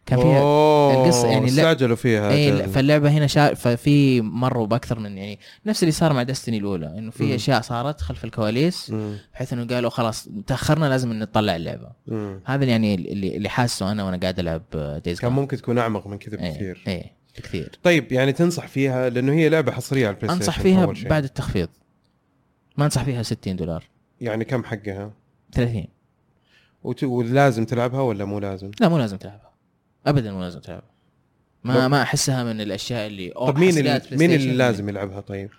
[0.07, 2.67] كان فيها أوه، القصة يعني استعجلوا فيها اي.
[2.67, 3.53] فاللعبة هنا شا...
[3.53, 7.11] ففي مروا بأكثر من يعني نفس اللي صار مع دستني الأولى إنه.
[7.11, 8.93] في أشياء صارت خلف الكواليس.
[9.33, 11.91] بحيث إنه قالوا خلاص تأخرنا لازم نطلع اللعبة.
[12.07, 12.41] مم.
[12.45, 14.63] هذا يعني اللي اللي حاسه أنا وأنا قاعد ألعب
[15.05, 16.83] Days كان ممكن تكون أعمق من كذا إيه بكثير.
[16.87, 17.79] إيه بكثير.
[17.83, 20.97] طيب يعني تنصح فيها؟ لأنه هي لعبة حصرية على ال Play أنصح Station فيها أول
[20.97, 21.09] شيء.
[21.09, 21.69] بعد التخفيض.
[22.77, 23.83] ما أنصح فيها 60 دولار.
[24.21, 25.11] يعني كم حقها؟
[25.53, 25.85] 30
[26.83, 27.03] وت...
[27.03, 29.46] ولازم تلعبها ولا مو لازم؟ لا مو لازم تلعبها.
[30.07, 30.89] ابدا مو لازم تلعبها
[31.63, 34.53] ما ما أحسها من الأشياء اللي طب مين اللي مين اللي.
[34.53, 35.49] لازم يلعبها طيب؟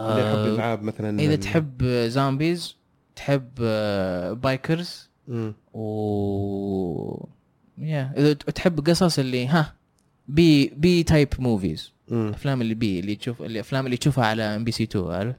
[0.00, 2.76] اللي يحب آه الالعاب مثلا إذا تحب zombies
[3.16, 5.54] تحب آه bikers مم.
[5.74, 7.26] و
[7.78, 9.74] يا إذا تحب قصص اللي ها
[10.28, 11.92] B B type movies.
[12.12, 15.34] أفلام اللي B اللي تشوف الافلام اللي تشوفها على MBC 2 عارف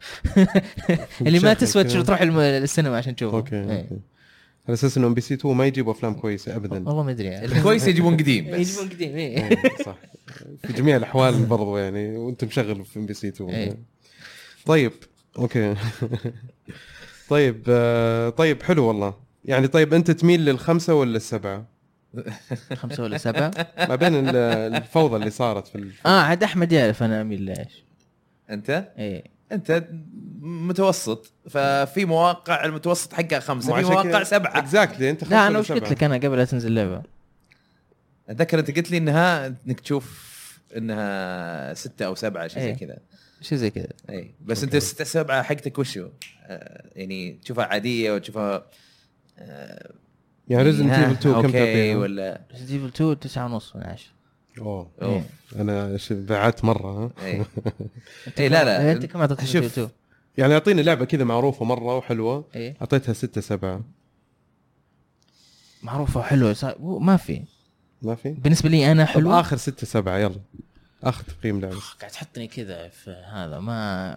[1.27, 1.83] اللي ما تسوى.
[1.83, 3.89] تروح السينما عشان تشوفه okay إيه.
[4.67, 6.75] على أساس إنه MBC 2 ما يجيبوا أفلام كويسة ابدا.
[6.75, 7.45] والله ما أدري يعني.
[7.45, 8.59] الكويس يجيبون قديم بس.
[8.59, 9.37] يجيبون قديم إيه.
[9.37, 9.95] إيه، صح.
[10.67, 13.77] في جميع الأحوال برضو يعني وأنت مشغل في MBC 2 إيه.
[14.65, 14.91] طيب
[15.37, 15.75] okay.
[17.29, 19.13] طيب آه، طيب حلو والله.
[19.45, 21.67] يعني طيب أنت تميل للخمسة ولا السبعة؟
[22.81, 23.51] خمسة ولا سبعة؟
[23.89, 24.35] ما بين ال-
[24.75, 27.83] الفوضى اللي صارت في آه عاد أحمد يعرف أنا أميل لإيش.
[28.49, 29.23] أنت؟ إيه.
[29.53, 29.87] انت
[30.41, 35.71] متوسط ففي مواقع المتوسط حقها خمسة في مواقع سبعة exactly انت خمسة لا أنا وش
[35.71, 37.01] قلت؟ لك أنا قبل لا تنزل اللعبة
[38.29, 40.33] أتذكر أنت قلت لي إنها إنك تشوف
[40.77, 42.75] إنها ستة أو سبعة شيء زي إيه.
[42.75, 42.97] كذا
[43.41, 46.09] شيء زي كذا اي بس أنت الستة سبعة حقتك وشو؟
[46.43, 48.65] آه يعني تشوفها عادية وتشوفها
[49.39, 49.93] آه
[50.47, 54.05] يعني Resident Evil 2 كم تعطيها؟ ولا Resident Evil 2 9 ونص من 10
[54.59, 54.91] أوه.
[55.01, 55.23] أوف.
[55.55, 57.45] أنا ش- بعت مرة ها؟ اي
[58.39, 58.91] اي لا لا.
[58.91, 59.55] أنت كم اعطيت شوف.
[59.55, 59.89] Resident 2
[60.37, 62.45] يعني أعطيني لعبة كذا معروفة مرة وحلوة.
[62.55, 63.81] أعطيتها ستة سبعة.
[65.83, 66.75] معروفة وحلوة.
[66.79, 67.41] ما في.
[68.01, 70.39] ما في؟ بالنسبة لي أنا حلوة آخر ستة سبعة يلا.
[71.03, 71.79] اخر تقييم لعبة.
[71.99, 74.13] قاعد تحطني كذا في هذا ما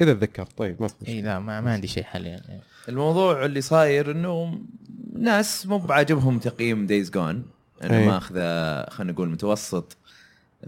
[0.00, 0.58] إذا تذكرت.
[0.58, 1.08] طيب ما في.
[1.08, 2.42] اي لا ما, ما عندي شيء حاليا.
[2.88, 4.58] الموضوع اللي صاير إنه
[5.18, 7.44] ناس مو بعاجبهم تقييم Days Gone
[7.84, 8.06] انه أي.
[8.06, 9.96] ماخذه خلينا نقول متوسط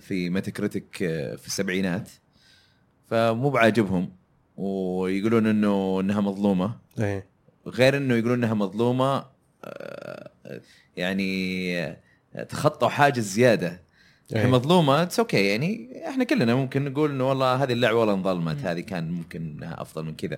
[0.01, 0.97] في Metacritic
[1.37, 2.11] في السبعينات.
[3.11, 4.13] فمو بعاجبهم
[4.57, 6.77] ويقولون إنه إنها مظلومة.
[7.01, 7.27] إيه.
[7.67, 9.25] غير إنه يقولون إنها مظلومة
[9.65, 10.31] آه،
[10.97, 11.97] يعني آه،
[12.49, 13.83] تخطوا حاجز زيادة.
[14.35, 14.51] هي أي.
[14.51, 18.81] مظلومة it's okay يعني إحنا كلنا ممكن نقول إنه والله هذه اللعبة والله انظلمت هذه
[18.81, 20.37] كان ممكن إنها أفضل من كذا.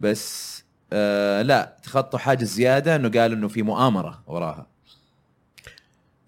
[0.00, 4.66] بس آه لا تخطوا حاجز زيادة إنه قالوا إنه في مؤامرة وراها.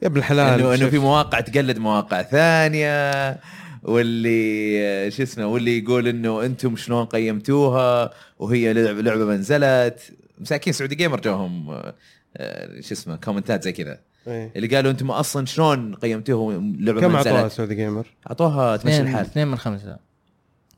[0.03, 0.89] يا ابن الحلال انه إنه.
[0.89, 3.41] في مواقع تقلد مواقع ثانية
[3.83, 10.13] واللي آه، شو اسمه واللي يقول إنه أنتم شلون قيمتوها وهي لعبه لعبة ما نزلت
[10.39, 11.95] مساكين Saudi Gamer جاهم آه،
[12.37, 14.53] آه، شو اسمه كومنتات زي كذا إيه.
[14.57, 19.27] اللي قالوا أنتم أصلا شلون قيمتوها لعبة كم اعطوها Saudi Gamer؟ اعطوها تمشي اثنين الحال
[19.27, 19.97] اثنين من خمسة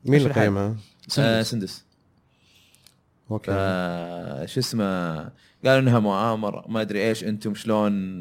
[0.04, 0.76] مين اللي؟ قيمها؟ آه،
[1.08, 1.50] سندس.
[1.50, 1.84] سندس
[3.30, 5.14] okay ف- شو اسمه
[5.64, 8.20] قالوا إنها مؤامرة ما أدري إيش أنتم شلون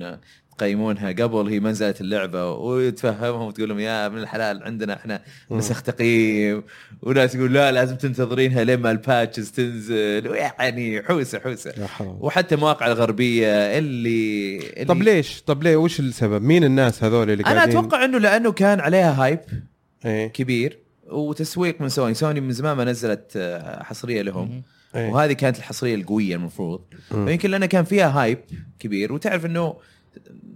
[0.57, 5.81] تقيمونها قبل هي ما نزلت اللعبة وتفهمهم وتقول لهم يا ابن الحلال عندنا إحنا نسخ
[5.81, 6.63] تقييم.
[7.01, 10.27] وناس يقول لا لازم تنتظرينها لما ال patches تنزل.
[10.27, 11.73] ويعني حوسة حوسة.
[11.77, 12.17] يا حرام.
[12.19, 17.43] وحتى المواقع الغربية اللي, اللي طب ليش؟ طب ليه؟ وش السبب؟ مين الناس هذول اللي
[17.43, 19.39] أنا قاعدين؟ أتوقع إنه لأنه كان عليها hype
[20.05, 20.27] إيه.
[20.27, 22.13] كبير وتسويق من سوني.
[22.13, 24.63] سوني من زمان ما نزلت آه، حصرية لهم.
[24.95, 25.09] إيه.
[25.09, 26.81] وهذه كانت الحصرية القوية المفروض.
[27.09, 28.39] فيمكن لانها كان فيها hype
[28.79, 29.13] كبير.
[29.13, 29.75] وتعرف إنه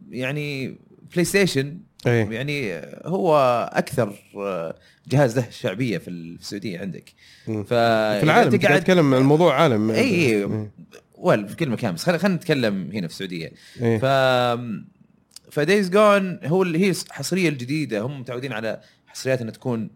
[0.09, 0.77] يعني
[1.11, 3.37] بلاي ستيشن إيه يعني هو
[3.73, 4.13] أكثر
[5.07, 7.13] جهاز له شعبية في السعودية عندك.
[7.45, 10.71] ف في العالم أنت قاعد اتكلم عن الموضوع عالم اي اي إيه.
[11.15, 13.97] ويل في كل مكان بس خلينا نتكلم هنا في السعودية إيه.
[13.97, 14.05] ف
[15.51, 19.89] ف Days Gone هو اللي هي الحصريه الجديدة هم متعودين على حصريات إنها تكون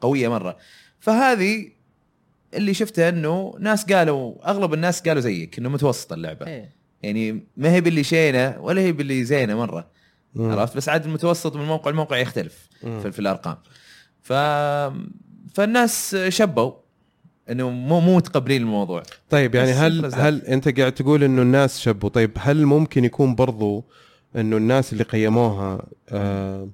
[0.00, 0.56] قوية مرة
[1.00, 1.70] فهذه
[2.54, 6.77] اللي شفته إنه ناس قالوا أغلب الناس قالوا زيك إنه متوسطه اللعبة إيه.
[7.02, 9.90] يعني ما هي باللي شينه ولا هي باللي زينه مرة
[10.34, 10.50] مم.
[10.50, 13.00] عرفت بس عاد المتوسط من موقع لموقع يختلف مم.
[13.00, 13.56] في, في الأرقام
[14.22, 14.32] ف
[15.54, 16.72] فالناس شبوا
[17.50, 20.14] إنه مو مو متقبلين الموضوع طيب يعني هل.
[20.14, 23.84] هل أنت قاعد تقول إنه الناس شبوا طيب هل ممكن يكون برضو
[24.36, 26.68] إنه الناس اللي قيموها آه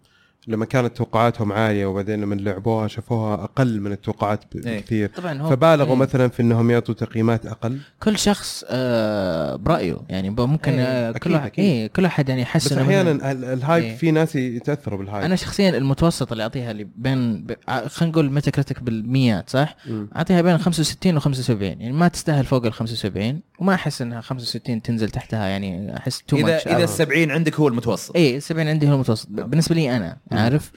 [0.48, 4.78] لما كانت توقعاتهم عالية وبعدين لما لعبوها شافوها أقل من التوقعات إيه.
[4.80, 5.94] بكثير طبعا هو فبالغوا إيه.
[6.00, 11.10] مثلا في إنهم يعطوا تقييمات أقل كل شخص آه برأيه يعني ب- ممكن إيه، آه
[11.10, 11.64] أكيد، كل واحد أكيد.
[11.64, 13.96] إيه كل واحد يعني يحس بس أحيانا ال- ال hype إيه.
[13.96, 18.12] في ناس يتأثروا بال hype أنا شخصيا المتوسط اللي أعطيها اللي بين ب- ع- خلينا
[18.12, 20.08] نقول Metacritic بالميات صح؟ مم.
[20.16, 24.82] أعطيها بين 65 و 75 يعني ما تستاهل فوق ال 75 وما أحس إنها 65
[24.82, 28.94] تنزل تحتها يعني أحس تو اذا إذا ال70 عندك هو المتوسط اي 70 عندي هو
[28.94, 30.72] المتوسط ب- بالنسبة لي أنا عارف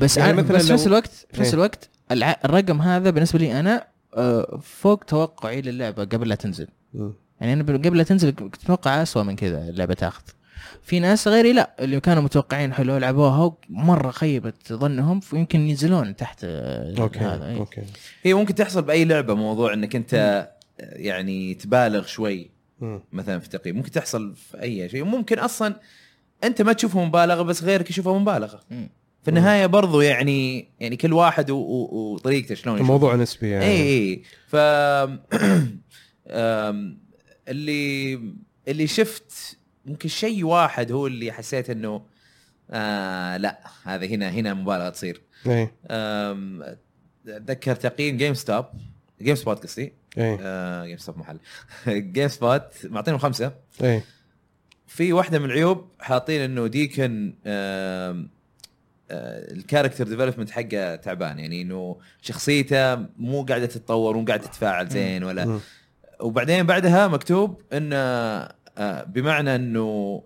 [0.00, 1.54] بس يعني مثلاً بس في نفس لو- الوقت في نفس إيه.
[1.54, 7.12] الوقت الع- الرقم هذا بالنسبة لي أنا آه، فوق توقعي للعبة قبل لا تنزل مم.
[7.40, 10.22] يعني أنا قبل لا تنزل كنت أتوقع اسوء من كذا اللعبة تاخذ
[10.82, 16.40] في ناس غيري لا اللي كانوا متوقعين حلو لعبوها مرة خيبت ظنهم ويمكن ينزلون تحت
[16.44, 17.56] آه، okay هذا إيه.
[17.58, 17.82] أوكي
[18.22, 20.48] هي ممكن تحصل بأي لعبة موضوع إنك أنت
[20.78, 22.50] يعني تبالغ شوي.
[23.12, 25.74] مثلا في التقييم ممكن تحصل في أي شيء ممكن أصلا
[26.44, 28.60] أنت ما تشوفها مبالغة بس غيرك يشوفها مبالغة.
[29.22, 32.78] في النهاية برضو يعني يعني كل واحد وطريقته شلون.
[32.78, 33.64] الموضوع نسبي يعني.
[33.64, 34.56] اي اي ف
[37.48, 38.20] اللي
[38.68, 42.02] اللي شفت ممكن شيء واحد هو اللي حسيت إنه
[42.70, 45.22] آه لا هذا هنا هنا مبالغه تصير.
[45.46, 46.62] أم،
[47.28, 48.64] أتذكر تقييم GameStop
[49.22, 49.92] GameSpot قصدي.
[50.18, 51.38] اي آه GameStop محل.
[52.12, 53.52] GameSpot معطينهم خمسة.
[53.82, 54.02] اي
[54.86, 58.26] في واحدة من العيوب حاطين إنه Deacon آه،
[59.52, 65.24] ال character development حقه تعبان يعني إنه شخصيته مو قاعدة تتطور مو قاعدة تتفاعل زين
[65.24, 65.60] ولا.
[66.20, 70.22] وبعدين بعدها مكتوب إنه آه، بمعنى إنه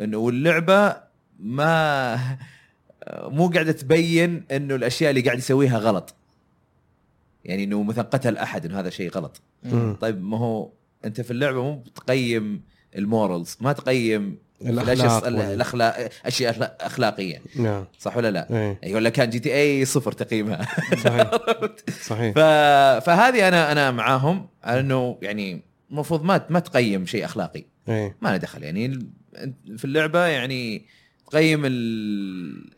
[0.00, 0.96] إنه واللعبة
[1.38, 2.14] ما
[3.04, 6.14] آه، مو قاعدة تبين إنه الأشياء اللي قاعد يسويها غلط
[7.44, 9.40] يعني إنه مثلا قتل أحد إنه هذا شيء غلط.
[10.00, 10.70] طيب ما هو
[11.04, 12.62] أنت في اللعبة مو بتقيم
[12.96, 19.12] ال morals ما تقيم وال- الأخلاق أشياء أخلاقية نعم صح ولا لا؟ إيه يقول لك
[19.12, 20.66] كان GTA صفر تقييمها
[21.04, 21.30] صحيح
[22.06, 22.38] صحيح ف...
[23.06, 28.28] فهذه أنا أنا معاهم على إنه يعني المفروض ما ما تقيم شيء أخلاقي إيه ما
[28.28, 28.98] له دخل يعني
[29.76, 30.86] في اللعبة يعني
[31.30, 32.70] تقيم ال...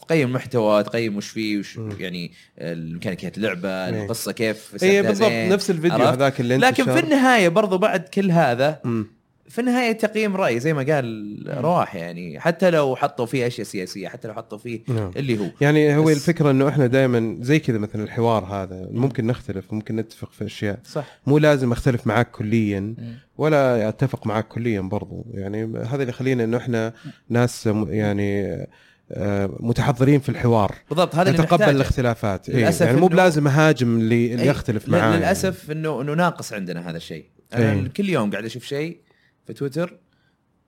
[0.00, 1.96] تقيم المحتوى تقيم وش فيه وش مم.
[2.00, 4.04] يعني الميكانيكيات اللعبة إيه.
[4.04, 5.30] القصة كيف إيه سردها بالضبط.
[5.32, 9.15] نفس الفيديو؟ هذاك اللي أنت لكن في النهاية برضو بعد كل هذا مم.
[9.48, 14.08] في النهاية تقييم رأي زي ما قال رواح يعني حتى لو حطوا فيه أشياء سياسية
[14.08, 15.10] حتى لو حطوا فيه نعم.
[15.16, 15.46] اللي هو.
[15.60, 20.32] يعني هو الفكرة إنه إحنا دائما زي كذا مثلا الحوار هذا ممكن نختلف ممكن نتفق
[20.32, 20.78] في أشياء.
[20.84, 21.18] صح.
[21.26, 22.94] مو لازم أختلف معك كليا.
[23.38, 25.26] ولا أتفق معك كليا برضو.
[25.34, 26.92] يعني هذا اللي يخلينا إنه إحنا
[27.28, 28.66] ناس يعني
[29.12, 30.74] آه، متحضرين في الحوار.
[30.88, 31.70] بالضبط هذا نتقبل.
[31.70, 32.48] الاختلافات.
[32.48, 36.90] إيه للأسف يعني مو بلازم اهاجم اللي, اللي يختلف معاه للأسف انه إنه ناقص عندنا
[36.90, 37.24] هذا الشيء.
[37.54, 37.88] أنا أي.
[37.88, 39.05] كل يوم قاعد أشوف شيء
[39.46, 39.98] في تويتر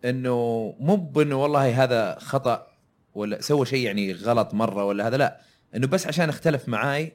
[0.04, 2.66] إنه مو بإنه والله هذا خطأ
[3.14, 5.40] ولا سوى شيء يعني غلط مرة ولا هذا لا
[5.76, 7.12] إنه بس عشان اختلف معاي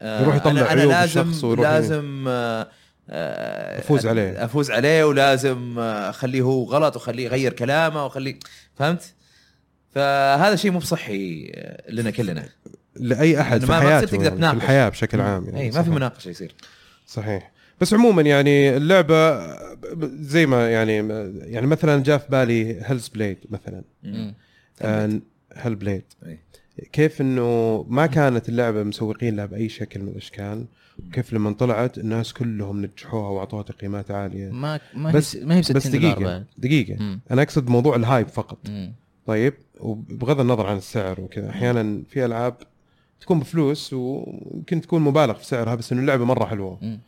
[0.00, 2.68] آه، يروح يطلع أنا عيوب لازم لازم آه،
[3.10, 4.44] آه، أفوز عليه.
[4.44, 8.38] أفوز عليه ولازم آه، أخليه هو غلط وأخليه يغير كلامه واخليه
[8.74, 9.14] فهمت؟
[9.94, 11.52] فهذا شيء مو بصحي
[11.88, 12.48] لنا كلنا
[12.96, 14.56] لأي أحد في حياته تقدر يعني في تناقش.
[14.56, 15.90] الحياة بشكل عام يعني اي ما في.
[15.90, 16.54] مناقشة يصير
[17.06, 19.40] صحيح بس عموما يعني اللعبة
[20.04, 20.96] زي ما يعني
[21.52, 23.82] يعني مثلا جاء في بالي Hellblade مثلا.
[25.54, 26.02] Hellblade.
[26.92, 30.64] كيف إنه ما كانت اللعبة مسوقين لها بأي شكل من الأشكال
[31.12, 35.64] كيف لما طلعت الناس كلهم نجحوها وأعطوها تقييمات عالية ما ما بس- ما هي ب
[35.64, 37.20] 60 بس دقيقة دقيقة مم.
[37.30, 38.92] أنا أقصد موضوع ال hype فقط مم.
[39.26, 42.54] طيب وبغض النظر عن السعر وكذا أحيانا في ألعاب
[43.20, 47.00] تكون بفلوس ويمكن تكون مبالغ في سعرها بس إنه اللعبة مرة حلوة مم.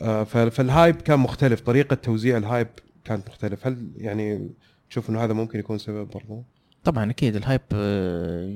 [0.00, 2.68] آه، ف- فال hype كان مختلف طريقة توزيع ال hype
[3.04, 3.66] كانت مختلف.
[3.66, 4.50] هل يعني
[4.90, 6.44] تشوف إنه هذا ممكن يكون سبب برضو؟
[6.84, 8.46] طبعا أكيد ال hype آه،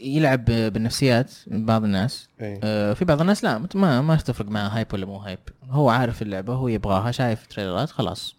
[0.00, 2.28] يلعب بالنفسيات من بعض الناس.
[2.40, 5.38] اي آه، في بعض الناس لا ما ما تفرق معاه hype ولا مو hype.
[5.70, 8.36] هو عارف اللعبة هو يبغاها شايف تريلرات خلاص.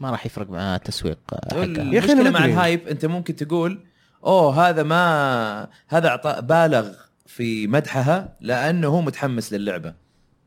[0.00, 1.64] ما راح يفرق معاه التسويق حقها.
[1.64, 2.44] يا المشكلة مع.
[2.44, 3.84] ال hype أنت ممكن تقول
[4.24, 6.92] أوه هذا ما هذا اعطى بالغ
[7.26, 9.94] في مدحها لأنه هو متحمس للعبة.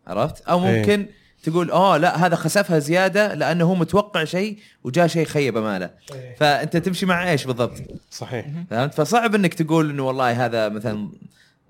[0.08, 0.80] عرفت؟ أو إيه.
[0.80, 1.08] ممكن
[1.44, 5.90] تقول اوه لا هذا خسفها زيادة لأنه هو متوقع شيء وجاء شيء خيب اماله
[6.38, 8.46] فأنت تمشي مع إيش بالضبط؟ صحيح.
[8.70, 11.10] فهمت؟ فصعب إنك تقول إنه والله هذا مثلا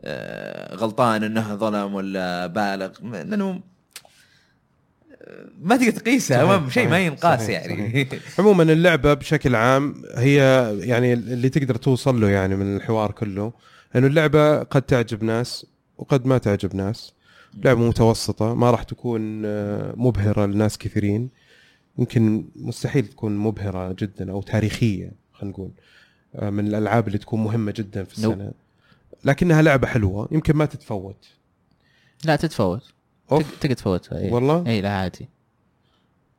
[0.02, 3.62] آه، غلطان إنه ظلم ولا بالغ لأنه
[5.22, 8.08] آه، ما تقدر تقيسها شيء ما ينقاس صحيح، يعني.
[8.40, 10.38] عموما اللعبة بشكل عام هي
[10.80, 13.54] يعني اللي تقدر توصل له يعني من الحوار كله
[13.96, 15.66] إنه اللعبة قد تعجب ناس
[15.98, 17.14] وقد ما تعجب ناس.
[17.56, 21.30] لعبة متوسطة ما راح تكون آه، مبهرة لناس كثيرين.
[21.98, 25.72] يمكن مستحيل تكون مبهرة جدا أو تاريخية خلينا نقول
[26.36, 28.32] آه، من الألعاب اللي تكون مهمة جدا في نو.
[28.32, 28.52] السنة.
[29.26, 31.28] لكنها لعبة حلوة يمكن ما تتفوت.
[32.26, 32.94] لا تتفوت.
[33.30, 34.32] تقدر تفوتها إيه.
[34.32, 35.30] والله؟ اي لا عادي.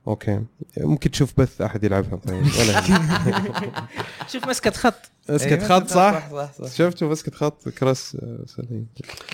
[0.09, 0.41] أوكي.
[0.79, 2.17] ممكن تشوف بث أحد يلعبها.
[2.17, 2.83] طيب ولا
[4.33, 5.11] شوف مسكة خط.
[5.31, 6.75] مسكت أيوة، خط صح؟ صح صح, صح.
[6.77, 8.87] شفتوا مسكت خط؟ كرس آه، سليم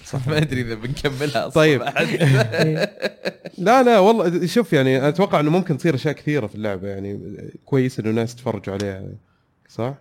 [0.05, 1.51] صح ما أدري إذا بنكملها أصلا.
[1.51, 1.83] طيب.
[3.67, 7.21] لا لا والله شوف يعني أنا أتوقع إنه ممكن تصير أشياء كثيرة في اللعبة يعني
[7.65, 9.05] كويس إنه الناس يتفرجوا عليها
[9.69, 9.95] صح؟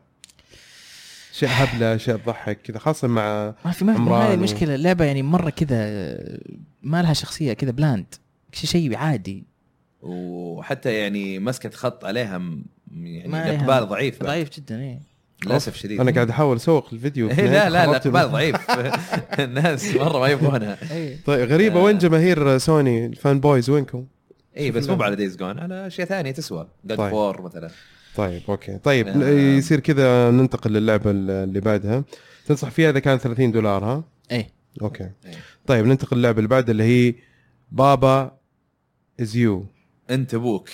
[1.32, 4.76] أشياء هبلة أشياء تضحك كذا خاصة مع ما في ما في هذه المشكلة.
[4.76, 5.78] اللعبة يعني مرة كذا
[6.84, 8.06] ما لها شخصية كذا بلاند
[8.52, 9.44] شيء شيء عادي.
[10.02, 14.28] وحتى يعني مسكه خط عليها م- يعني الاقبال ضعيف بعد.
[14.30, 15.00] ضعيف جدا إيه
[15.46, 18.56] للأسف شديد أنا قاعد أحاول أسوق الفيديو إيه لا لا الاقبال ال- ضعيف
[19.40, 21.84] الناس مرة ما يبغونها إيه طيب غريبة آه.
[21.84, 24.06] وين جماهير سوني الفان بويز وينكم؟
[24.58, 25.04] اي بس مو.
[25.04, 27.10] على دايز جون على أشياء ثانية تسوى جاد طيب.
[27.12, 27.70] فور مثلا
[28.16, 29.30] طيب أوكي طيب آه.
[29.30, 32.04] يصير كذا ننتقل للعبة اللي بعدها
[32.46, 34.48] تنصح فيها إذا كانت 30 دولار ها؟ إيه
[34.82, 35.32] okay إيه.
[35.68, 37.16] طيب ننتقل للعبة اللي بعدها اللي هي
[37.72, 38.38] Baba
[39.22, 39.66] Is You
[40.10, 40.70] انت أبوك.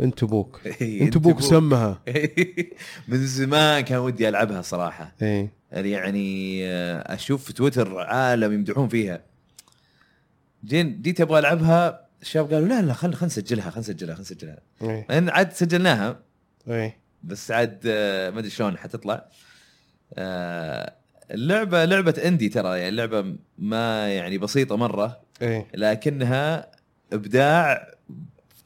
[0.00, 0.60] انت أبوك.
[0.66, 2.02] إيه، انت أبوك سمها.
[3.08, 5.14] من زمان كان ودي ألعبها صراحة.
[5.22, 5.52] إيه.
[5.72, 9.24] يعني آه، أشوف في تويتر عالم يمدحون فيها.
[10.64, 14.58] جيت جيت أبغى ألعبها الشباب قالوا لا لا خل خل نسجلها خل نسجلها خل نسجلها.
[14.80, 16.20] لأن عاد سجلناها.
[16.68, 16.96] إيه.
[17.22, 19.28] بس عاد آه، ما أدري شلون حتطلع.
[20.14, 20.94] آه،
[21.30, 25.20] اللعبة لعبة indie ترى يعني لعبة ما يعني بسيطة مرة.
[25.42, 25.66] إيه.
[25.74, 26.70] لكنها
[27.12, 27.91] إبداع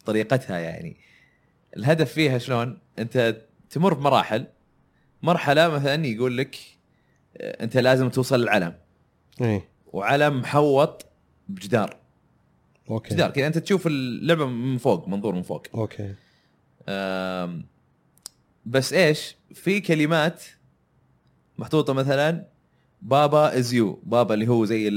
[0.06, 0.96] بطريقتها يعني.
[1.76, 3.36] الهدف فيها شلون؟ أنت
[3.70, 4.46] تمر بمراحل
[5.22, 6.56] مرحلة مثلا يقول لك
[7.36, 8.74] آه، أنت لازم توصل للعلم.
[9.40, 11.06] إيه وعلم محوط
[11.48, 11.96] بجدار.
[12.90, 13.14] okay.
[13.14, 13.46] جدار كذا.
[13.46, 15.66] أنت تشوف اللعبة من فوق منظور من فوق.
[15.74, 16.14] okay.
[18.66, 20.42] بس إيش؟ في كلمات
[21.58, 22.46] محطوطة مثلا
[23.02, 24.88] Baba Is You بابا اللي هو زي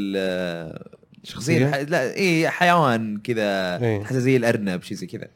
[1.38, 1.76] زي؟ الح...
[1.76, 4.04] لا اي حيوان كذا إيه.
[4.04, 5.28] حسه زي الأرنب شيء زي كذا.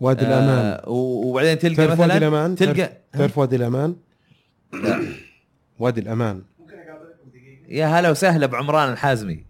[0.00, 0.48] وادي الأمان.
[0.48, 3.96] آه وبعدين تلقى تعرف وادي مثلا الأمان؟ تلقى تعرف وادي الأمان؟
[4.72, 5.02] لا.
[5.78, 6.42] وادي الأمان.
[7.68, 9.44] يا هلا وسهلا بعمران الحازمي.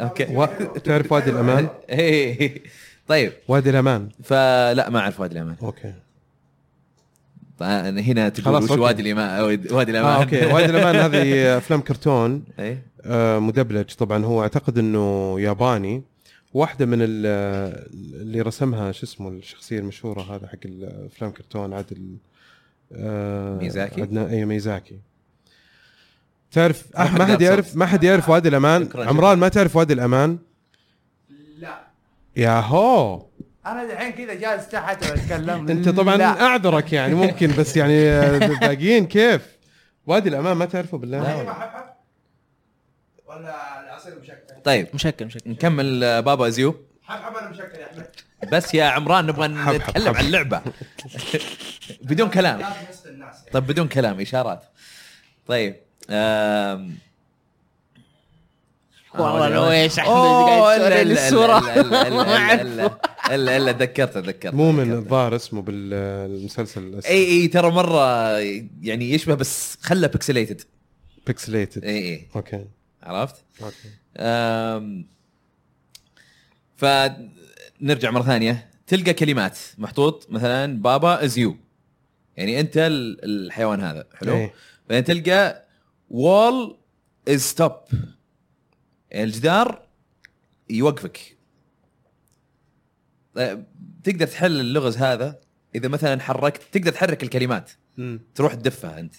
[0.00, 0.36] okay.
[0.36, 0.46] و...
[0.84, 2.62] تعرف وادي الأمان؟ إيه.
[3.08, 3.32] طيب.
[3.48, 4.08] وادي الأمان.
[4.22, 5.56] فلا ما أعرف وادي الأمان.
[5.62, 5.92] okay.
[7.58, 8.80] فأنا هنا تقول خلاص، وش okay.
[8.82, 9.40] وادي الامان
[9.70, 10.10] وادي الأمان.
[10.12, 10.46] آه okay.
[10.46, 12.44] وادي الأمان هذه أفلام كرتون
[13.04, 13.94] آه مدبلج.
[13.94, 16.02] طبعا هو أعتقد إنه ياباني.
[16.54, 17.26] واحدة من ال-
[18.20, 22.16] اللي رسمها شو اسمه الشخصية المشهورة هذا حق الأفلام كرتون عادل
[22.92, 24.98] آه ميازاكي؟ عدنا إي ميازاكي.
[26.52, 27.76] تعرف ما أح حد ما حد قال يعرف.
[27.76, 30.38] ما حد يعرف وادي الأمان؟ عمران ما تعرف وادي الأمان؟
[31.58, 31.80] لا.
[32.36, 33.22] يا هو
[33.72, 35.68] أنا الحين كذا جالس تحت وأتكلم.
[35.68, 36.42] أنت طبعا لا.
[36.42, 39.42] أعذرك يعني ممكن بس يعني آه، باقيين كيف؟
[40.06, 41.40] وادي الامان ما تعرفه بالله.
[41.40, 41.84] أيوة، حب حب.
[43.26, 45.50] ولا العصير مشكل؟ طيب مشكل مشكل.
[45.50, 48.06] نكمل آه، بابا ازيو حب حب أنا مشكل يا أحمد.
[48.52, 50.14] بس يا عمران نبغى نتكلم.
[50.16, 50.62] عن اللعبه
[52.02, 52.60] بدون كلام.
[53.52, 54.62] طيب بدون كلام إشارات.
[55.46, 55.76] طيب
[56.10, 56.98] آم...
[59.14, 61.58] والله لو إيش احمد قاعد الصورة.
[63.30, 64.92] الا الا تذكرت تذكرت مؤمن.
[64.92, 67.00] الظاهر اسمه بالمسلسل.
[67.06, 68.38] إي إي ترى مرة
[68.82, 70.60] يعني يشبه بس خله pixelated
[71.26, 72.26] pixelated إي إي.
[72.36, 72.64] okay.
[73.02, 73.88] عرفت؟ okay.
[76.76, 78.70] فنرجع مرة ثانية.
[78.86, 79.58] تلقى كلمات.
[79.78, 81.56] محطوط مثلا Baba is you
[82.36, 84.04] يعني أنت ال- الحيوان هذا.
[84.14, 84.52] حلو؟ إيه.
[84.90, 85.64] بعدين تلقى
[86.10, 86.76] wall
[87.28, 87.72] is stop
[89.14, 89.86] الجدار
[90.70, 91.36] يوقفك
[93.34, 93.64] طيب،
[94.04, 95.40] تقدر تحل اللغز هذا
[95.74, 98.20] إذا مثلا حركت تقدر تحرك الكلمات مم.
[98.34, 99.14] تروح تدفها أنت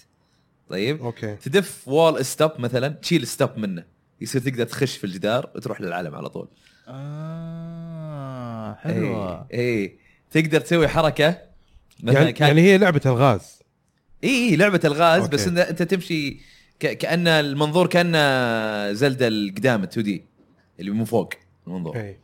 [0.68, 3.84] طيب okay تدف wall stop مثلا تشيل stop منه
[4.20, 6.48] يصير تقدر تخش في الجدار وتروح للعلم على طول
[6.88, 9.98] آه حلوة اي إيه.
[10.30, 11.38] تقدر تسوي حركة
[12.02, 13.60] مثلا يعني, كان يعني هي لعبة الغاز
[14.24, 15.36] اي اي لعبة الغاز okay.
[15.36, 16.40] بس انت, أنت تمشي.
[16.80, 18.14] كأن المنظور كأن
[18.94, 20.24] زلدا القدام 2D
[20.80, 21.32] اللي من فوق
[21.66, 22.18] المنظور اي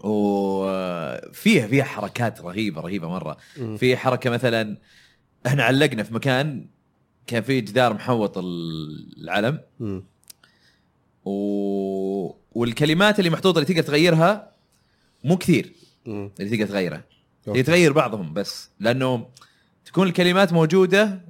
[0.00, 3.76] وفيها فيها حركات رهيبة رهيبة مرة مم.
[3.76, 4.76] في حركة مثلا
[5.46, 6.66] إحنا علقنا في مكان
[7.26, 9.60] كان فيه جدار محوط العلم.
[11.24, 11.30] و...
[12.52, 14.52] والكلمات اللي محطوطة اللي تقدر تغيرها
[15.24, 15.72] مو كثير
[16.06, 16.30] مم.
[16.40, 17.04] اللي تقدر تغيرها
[17.48, 17.58] okay.
[17.58, 19.26] هي تغير بعضهم بس لأنه
[19.84, 21.20] تكون الكلمات موجودة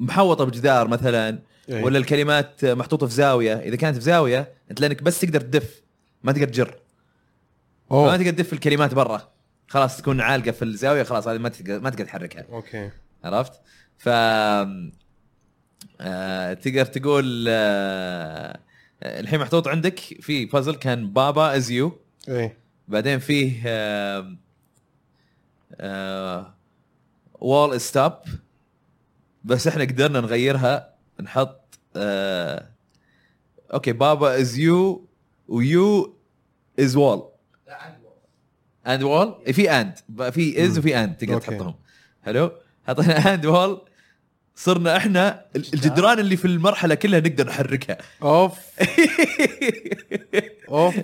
[0.00, 1.84] محوطة بجدار مثلا إيه.
[1.84, 3.54] ولا الكلمات محطوطة في زاوية.
[3.54, 5.82] إذا كانت في زاوية أنت لأنك بس تقدر تدف
[6.22, 6.78] ما تقدر تجر.
[7.90, 9.32] ما اوه تقدر تدف الكلمات برا.
[9.68, 12.44] خلاص تكون عالقة في الزاوية خلاص هذه ما تقدر ما تقدر تحركها.
[12.52, 12.90] okay.
[13.24, 13.52] عرفت؟
[13.98, 14.08] ف
[16.00, 18.60] آه، تقدر تقول آه،
[19.02, 22.56] الحين محطوط عندك في بازل كان Baba is you اي
[22.88, 23.62] بعدين فيه
[27.40, 28.12] wall stop
[29.44, 32.68] بس إحنا قدرنا نغيرها نحط آه،
[33.74, 35.08] okay Baba is you
[35.48, 36.16] و
[36.80, 37.22] you is wall.
[38.86, 39.98] and wall في and
[40.30, 40.78] في is.
[40.78, 41.38] وفي and تقدر.
[41.38, 41.74] تحطهم.
[42.26, 42.50] حلو؟
[42.88, 43.80] حطينا and wall
[44.56, 47.98] صرنا إحنا الجدران اللي في المرحلة كلها نقدر نحركها.
[48.22, 48.58] أوف.
[50.68, 50.94] أوف.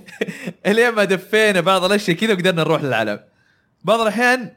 [0.66, 3.20] إلين ما دفينا بعض الأشياء كذا وقدرنا نروح للعلم.
[3.84, 4.52] بعض الأحيان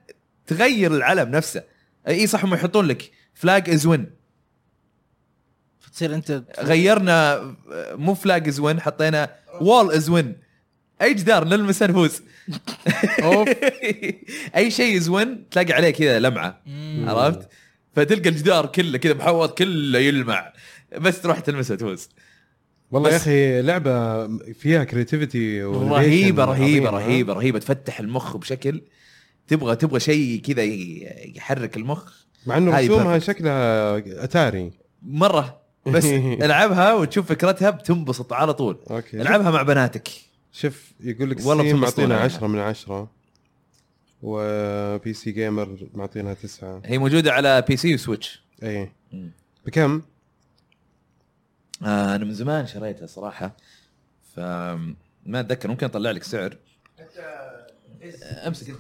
[0.48, 1.64] تغير العلم نفسه.
[2.08, 4.06] أي صح هم يحطون لك flag is win
[5.80, 7.56] فتصير انت غيرنا
[7.92, 9.30] مو flag is win حطينا
[9.62, 10.36] wall is win
[11.02, 12.22] أي جدار نلمسه نفوز
[13.24, 13.50] أوف.
[14.58, 16.62] أي شيء is win تلاقي عليه كذا لمعة.
[17.08, 17.50] عرفت؟
[17.96, 20.54] فتلقى الجدار كله كذا محوط كله يلمع.
[20.98, 22.10] بس تروح تلمسه تفوز
[22.92, 27.60] والله يا أخي لعبة فيها creativity رهيبة رهيبة رهيبة رهيبة.
[27.60, 28.82] تفتح المخ بشكل
[29.48, 30.64] تبغى تبغى شيء كذا
[31.36, 32.27] يحرك المخ.
[32.48, 33.20] مع إنه رسومها.
[33.20, 34.72] شكلها أتاري.
[35.02, 35.62] مرة.
[35.94, 38.78] بس العبها وتشوف فكرتها بتنبسط على طول.
[38.92, 39.22] okay.
[39.22, 40.08] العبها مع بناتك.
[40.54, 42.26] شوف يقول لك والله معطينا عليها.
[42.26, 43.10] 10 من 10
[44.22, 48.92] و PC Gamer معطينها 9 هي موجودة على PC و Switch إي.
[49.66, 50.02] بكم؟
[51.84, 53.56] آه أنا من زمان شريتها صراحة.
[54.36, 54.40] ف
[55.26, 56.58] ما أتذكر ممكن أطلع لك سعر.
[57.00, 57.02] إز-
[58.48, 58.70] أمسك.
[58.70, 58.80] انت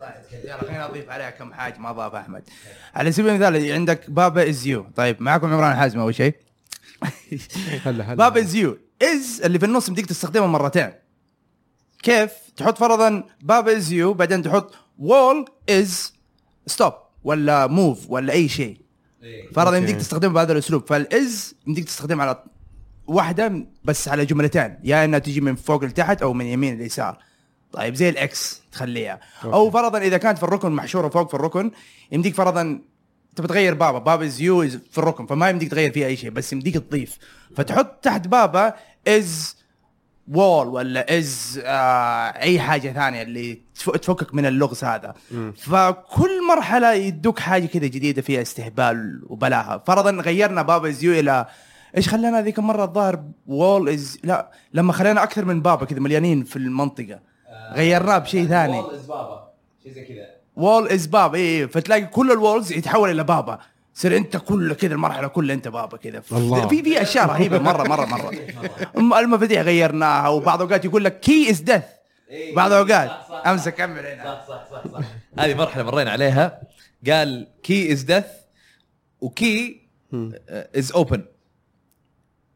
[0.00, 2.42] طيب يلا خليني أضيف عليها كم حاجة ما ضاف أحمد.
[2.94, 4.86] على سبيل المثال عندك Baba is you.
[4.96, 6.34] طيب معكم عمران الحازم أول شيء.
[7.84, 8.78] هلا هلا Baba is you.
[9.02, 10.92] is اللي في النص بدك تستخدمها مرتين.
[12.02, 16.12] كيف؟ تحط فرضا Baba is you بعدين تحط wall is
[16.66, 16.92] stop
[17.24, 18.80] ولا move ولا أي شيء.
[19.54, 19.78] فرضا okay.
[19.78, 20.86] يمديك تستخدمه بهذا الأسلوب.
[20.86, 22.44] فال is يمديك تستخدمه على
[23.06, 24.78] واحدة بس على جملتين.
[24.84, 27.25] يا إنها تجي من فوق لتحت أو من يمين ليسار.
[27.76, 29.20] طيب زي ال X تخليها.
[29.44, 29.70] أو.
[29.70, 31.70] فرضا إذا كانت في الركن محشوره فوق في الركن
[32.12, 32.80] يمديك فرضا
[33.36, 36.52] تبي تغير Baba Baba is you في الركن فما يمديك تغير فيها أي شيء بس
[36.52, 37.18] يمديك تضيف.
[37.56, 38.74] فتحط تحت Baba
[39.08, 39.56] is
[40.32, 45.14] wall ولا is آه أي حاجة ثانية اللي تف- تفكك من اللغز هذا.
[45.56, 49.82] فكل مرحلة يدوك حاجة كذا جديدة فيها استهبال وبلاها.
[49.86, 51.46] فرضا غيرنا Baba is you إلى
[51.96, 56.44] إيش خلانا ذيك المرة الظاهر wall is لا لما خلينا أكثر من بابا كذا مليانين
[56.44, 57.18] في المنطقة.
[57.74, 58.82] غيرناه بشيء ثاني.
[59.08, 59.52] بابا
[59.82, 60.26] شيء زي كذا.
[60.56, 61.66] wall is Baba اي إيه.
[61.66, 63.58] فتلاقي كل ال walls يتحول إلى بابا
[63.94, 66.20] تصير أنت كل كذا المرحلة كلها أنت بابا كذا.
[66.20, 68.30] في في أشياء رهيبة مرة مرة مرة.
[68.96, 71.82] أم- المفاتيح غيرناها وبعض الاوقات يقول لك key is death
[72.56, 73.10] بعض الاوقات
[73.46, 74.24] أمسك كمل هنا.
[74.24, 75.00] صح صح صح صح.
[75.38, 76.60] هذه مرحلة مرينا عليها.
[77.06, 78.24] قال key is death
[79.20, 79.80] و key
[80.76, 81.24] is open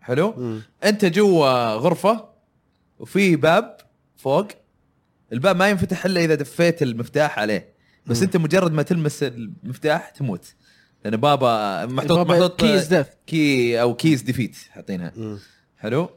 [0.00, 0.58] حلو.
[0.84, 2.24] أنت جوا غرفة
[2.98, 3.76] وفي باب
[4.16, 4.46] فوق.
[5.32, 7.74] الباب ما ينفتح إلا إذا دفيت المفتاح عليه.
[8.06, 10.54] بس أنت مجرد ما تلمس المفتاح تموت.
[11.04, 13.16] لأن بابا محطوط بابا محطوط is death.
[13.26, 15.38] key أو key is defeat حاطينها.
[15.78, 16.10] حلو؟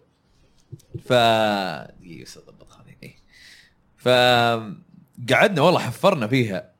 [1.05, 3.15] ف اضبط هذه إيه.
[3.97, 4.07] ف
[5.33, 6.73] قعدنا والله حفرنا فيها.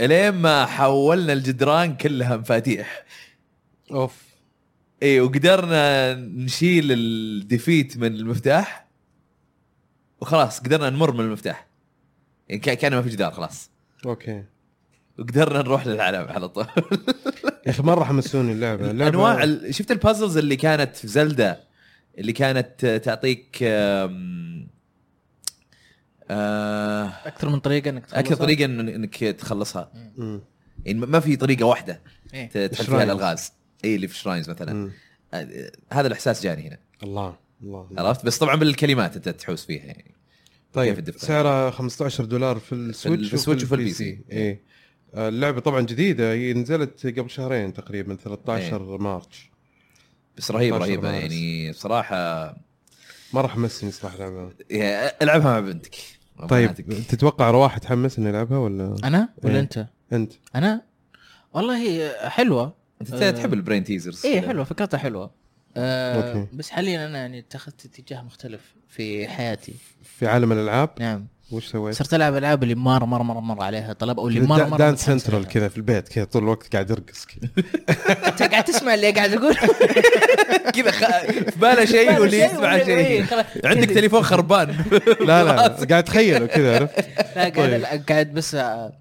[0.00, 3.04] إلين ما حولنا الجدران كلها مفاتيح.
[3.90, 4.22] أوف.
[5.02, 8.81] اي وقدرنا نشيل ال defeat من المفتاح.
[10.22, 11.66] وخلاص قدرنا نمر من المفتاح.
[12.48, 13.70] يعني كا- كان ما في جدار خلاص.
[14.06, 14.44] okay.
[15.18, 16.66] وقدرنا نروح للعالم على طول.
[17.66, 18.90] يا أخي مرة حمسوني اللعبة.
[18.90, 21.60] اللعبة انواع ال- شفت ال puzzles اللي كانت في Zelda
[22.18, 24.68] اللي كانت تعطيك آم،
[26.30, 28.44] آه، أكثر من طريقة إنك أكثر تخلصها.
[28.44, 29.90] طريقة إن- إنك تخلصها.
[30.16, 30.40] مم.
[30.84, 32.00] يعني ما في طريقة واحدة
[32.34, 32.48] إيه.
[32.48, 33.10] تدخل فيها shrines.
[33.10, 33.52] الألغاز.
[33.84, 34.72] اي اللي في shrines مثلا.
[34.72, 34.90] مم.
[35.34, 36.78] آه، هذا الإحساس جاني هنا.
[37.02, 37.88] الله الله.
[37.98, 40.11] عرفت؟ بس طبعا بالكلمات أنت تحوس فيها يعني.
[40.72, 44.20] طيب؟ سعرها 15 دولار في ال Switch في ال Switch وفي ال PC.
[44.32, 44.60] اي
[45.14, 48.98] آه، اللعبة طبعا جديدة هي نزلت قبل شهرين تقريبا 13 إيه.
[48.98, 49.50] March
[50.36, 51.22] بس رهيبة 16 رهيبة مارس.
[51.32, 52.56] يعني بصراحه
[53.32, 55.94] مره حمسني صراحة اللعبه يا- العبها مع بنتك
[56.48, 56.74] طيب.
[57.08, 59.60] تتوقع رواح تحمس اني العبها ولا أنا ولا إيه.
[59.60, 60.82] أنت؟ أنت؟ أنا
[61.54, 63.30] والله هي حلوة أنت آه.
[63.30, 65.30] تحب ال brain teasers إيه حلوة فكرتها حلوة
[65.76, 66.46] آه okay.
[66.52, 69.74] بس حاليا أنا يعني اتخذت اتجاه مختلف في حياتي
[70.18, 73.92] في عالم الألعاب نعم وش سويت؟ صرت ألعب ألعاب اللي مرة مرة مرة مر عليها
[73.92, 75.46] طلب أو اللي مرة مرة دان متحمس سنترال.
[75.46, 77.50] كذا في البيت كذا طول الوقت قاعد يرقص كذا
[78.28, 79.54] أنت قاعد تسمع اللي قاعد أقول
[80.74, 81.04] كذا خ...
[81.50, 83.46] في باله شيء واللي يسمع إيه، شيء خلاص.
[83.64, 83.88] عندك.
[83.90, 84.68] تليفون خربان
[85.20, 86.98] لا لا قاعد اتخيله كذا عرفت؟
[87.36, 87.84] لا قاعد طيب.
[88.08, 88.92] قاعد بس آه،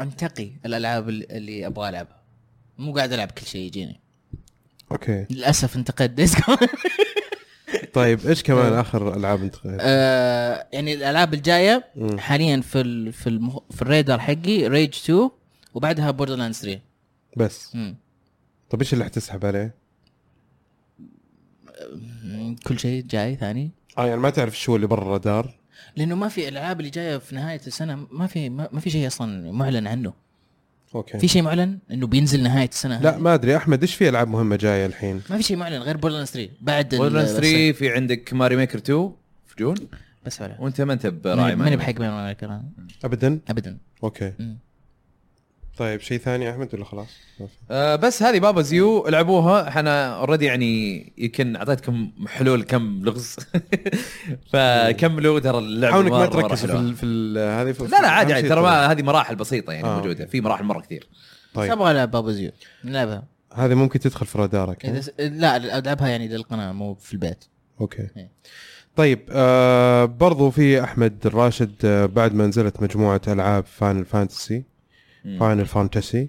[0.00, 2.20] أنتقي الألعاب اللي- اللي أبغى ألعبها
[2.78, 3.99] مو قاعد ألعب كل شيء يجيني
[4.92, 6.38] okay للأسف انتقيت Days Gone
[7.94, 11.84] طيب إيش كمان آخر ألعاب أنت غير؟ آه يعني الألعاب الجاية.
[12.18, 13.58] حاليا في ال في المخ...
[13.70, 15.30] في الرادار حقي Rage 2
[15.74, 16.80] وبعدها Borderlands 3
[17.36, 17.96] بس مم.
[18.70, 19.74] طيب إيش اللي حتسحب عليه؟
[22.24, 25.54] مم، كل شيء جاي ثاني آه يعني ما تعرف شو اللي برا الرادار
[25.96, 29.06] لأنه ما في الألعاب اللي جاية في نهاية السنة ما في ما, ما في شيء
[29.06, 30.12] أصلا معلن عنه
[30.94, 31.18] okay.
[31.18, 33.56] في شيء معلن إنه بينزل نهاية السنة لا هذه؟ ما أدري.
[33.56, 36.94] أحمد إيش في ألعاب مهمة جاية الحين؟ ما في شيء معلن غير Borderlands 3 بعد
[36.94, 39.12] بس- 3 في عندك Mario Maker 2
[39.46, 39.74] في June؟
[40.26, 40.56] بس ولا.
[40.60, 42.72] وأنت ما أنت براعي ماني ماني بحق بين الكلام
[43.04, 43.78] ابدا؟ ابدا.
[44.04, 44.32] okay.
[44.38, 44.58] مم.
[45.80, 47.08] طيب شيء ثاني يا أحمد ولا خلاص؟
[47.70, 49.68] آه بس هذه Baba Is You العبوها.
[49.68, 53.36] إحنا already يعني يمكن أعطيتكم حلول كم لغز.
[54.52, 58.62] فكملوا ترى اللعبة حاولك ما تركز في في ال هذه في- لا لا عادي ترى.
[58.62, 60.26] ما هذه مراحل بسيطة يعني آه، موجودة.
[60.26, 61.08] في مراحل مرة كثير.
[61.52, 61.72] بس طيب.
[61.72, 62.50] أبغى العب Baba Is You.
[62.84, 63.22] نلعبها.
[63.54, 65.04] هذه ممكن تدخل في رادارك.
[65.18, 67.44] لا ألعبها يعني للقناة مو في البيت.
[67.80, 68.08] okay.
[68.16, 68.30] إيه.
[68.96, 74.69] طيب آه برضو في أحمد الراشد آه بعد ما نزلت مجموعة ألعاب Final Fantasy
[75.40, 76.28] Final Fantasy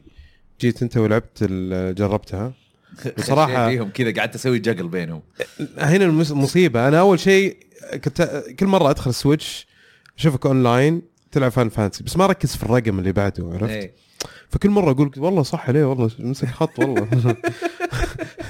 [0.62, 1.44] جيت انت ولعبت
[1.98, 2.54] جربتها.
[3.20, 5.22] بصراحة- خشيت فيهم كذا قعدت أسوي juggle بينهم.
[5.78, 7.58] هنا المصيبه أنا أول شيء
[8.04, 9.68] كنت كل مرة أدخل ال Switch
[10.18, 13.94] أشوفك اونلاين تلعب Final Fantasy بس ما ركز في الرقم اللي بعده عرفت؟ إيه.
[14.50, 17.36] فكل مرة أقول والله صح عليه والله مسك خط والله.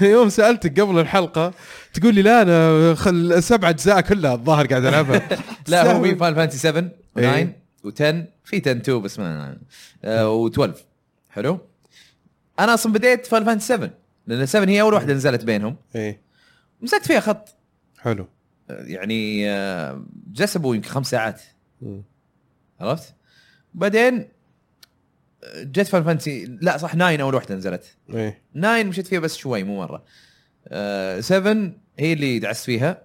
[0.00, 1.52] يوم سألتك قبل الحلقة
[1.94, 5.28] تقول لي لا أنا خل السبع أجزاء كلها الظاهر قاعد ألعبها.
[5.68, 7.56] لا هو في Final Fantasy 7 و9 إيه.
[7.86, 8.14] و10
[8.44, 9.58] في 10 2 بس ما
[10.04, 10.70] آه و12.
[11.30, 11.60] حلو؟
[12.58, 13.90] أنا أصلا بديت Final Fantasy 7
[14.26, 15.76] لأن 7 هي أول واحدة نزلت بينهم.
[15.94, 16.20] إيه.
[16.80, 17.56] مسكت فيها خط.
[17.98, 18.28] حلو.
[18.68, 21.40] يعني آه، جسبوا يمكن خمس ساعات.
[22.80, 23.14] عرفت؟
[23.74, 24.28] بعدين
[25.44, 27.96] آه، جت Final Fantasy لا صح 9 أول واحدة نزلت.
[28.10, 28.42] إيه.
[28.54, 30.04] 9 مشيت فيها بس شوي مو مرة.
[31.20, 33.02] 7 هي اللي دعست فيها.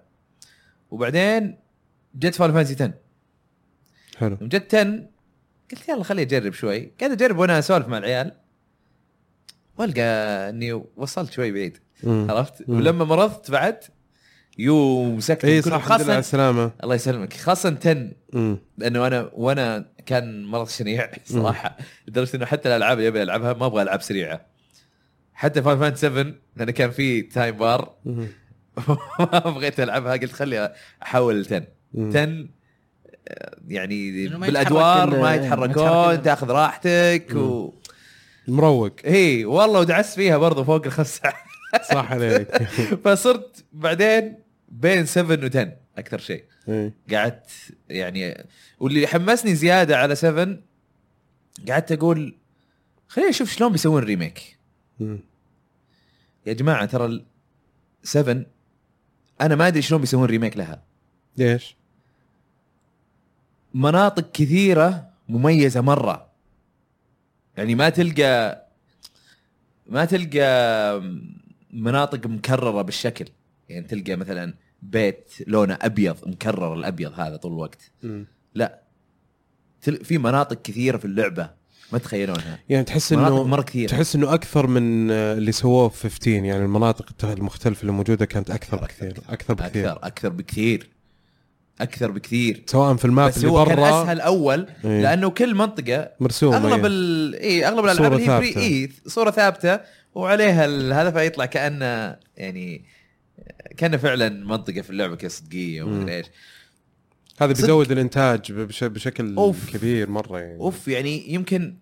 [0.90, 1.58] وبعدين
[2.14, 2.94] جت Final Fantasy 10
[4.18, 4.36] حلو.
[4.42, 5.08] جت 10
[5.70, 6.92] قلت يلا خليني اجرب شوي.
[7.00, 8.32] قاعد أجرب وأنا أسولف مع العيال.
[9.78, 10.02] وألقى
[10.48, 11.78] إني وصلت شوي بعيد.
[12.04, 12.68] عرفت.
[12.68, 13.78] ولما مرضت بعد
[14.58, 16.70] يو مسكت اي صح لله على خاصه السلامة.
[16.82, 17.48] الله يسلمك.
[17.48, 18.58] 10 مم.
[18.78, 21.76] لأنه أنا وأنا كان مرض شنيع صراحة.
[22.08, 24.46] لدرجة إنه حتى الألعاب اللي أبي ألعبها ما أبغى ألعاب سريعة.
[25.34, 27.94] حتى Final Fantasy 7 لأنه كان في time bar.
[29.18, 32.08] ما بغيت ألعبها قلت خلي احول ل 10 مم.
[32.10, 32.46] 10 آه،
[33.68, 37.74] يعني ما بالأدوار ما ما يتحرك يتحركون تاخذ راحتك و
[38.48, 38.92] مروق.
[39.04, 41.34] إي والله ودعست فيها برضو فوق الخمس ساعات.
[41.94, 42.56] صح عليك.
[43.04, 46.44] فصرت بعدين بين 7 و 10 أكثر شيء.
[47.12, 47.50] قعدت
[47.88, 48.44] يعني
[48.80, 50.56] واللي حمسني زيادة على 7
[51.68, 52.38] قعدت أقول
[53.08, 54.58] خليني أشوف شلون بيسوون ريميك.
[56.46, 57.24] يا جماعة ترى ال
[58.02, 58.46] 7
[59.40, 60.82] أنا ما أدري شلون بيسوون ريميك لها.
[61.36, 61.77] ليش؟
[63.74, 66.28] مناطق كثيرة مميزة مرة.
[67.56, 68.66] يعني ما تلقى
[69.86, 71.02] ما تلقى
[71.70, 73.24] مناطق مكررة بالشكل.
[73.68, 77.90] يعني تلقى مثلا بيت لونه أبيض مكرر الأبيض هذا طول الوقت.
[78.54, 78.82] لا.
[79.80, 81.50] في مناطق كثيرة في اللعبة
[81.92, 83.90] ما تتخيلونها يعني تحس إنه مرة كثيرة.
[83.90, 88.76] تحس إنه أكثر من اللي سووه في 15 يعني المناطق المختلفة اللي موجودة كانت أكثر
[88.76, 89.90] بكثير أكثر بكثير.
[89.92, 90.88] أكثر أكثر بكثير.
[91.80, 95.02] أكثر بكثير سواء في ال map بس اللي هو كان برا أسهل أول إيه.
[95.02, 96.86] لأنه كل منطقة مرسوم أغلب إيه.
[96.86, 97.34] ال...
[97.34, 98.62] اي أغلب الألعاب اللي هي pre.
[98.62, 99.80] اي صورة ثابتة
[100.14, 100.66] وعليها
[101.02, 102.84] هذا فيطلع كأنه يعني
[103.76, 105.92] كأنه فعلا منطقة في اللعبة كذا صدقية مم.
[105.98, 106.26] ومدري إيش
[107.40, 107.52] هذا.
[107.52, 109.76] بيزود الإنتاج بش- بشكل أوف.
[109.76, 111.76] كبير مرة يعني أوف يعني يمكن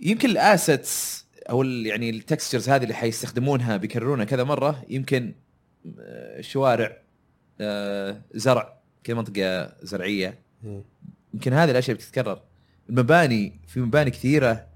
[0.00, 5.34] يمكن الأسيتس أو ال- يعني التكستشرز هذه اللي حيستخدمونها بيكررونها كذا مرة يمكن
[6.00, 6.96] آه، شوارع
[8.34, 8.72] زرع
[9.04, 10.38] كذا منطقة زرعية.
[11.34, 12.40] يمكن هذه الأشياء بتتكرر.
[12.88, 14.66] المباني في مباني كثيرة.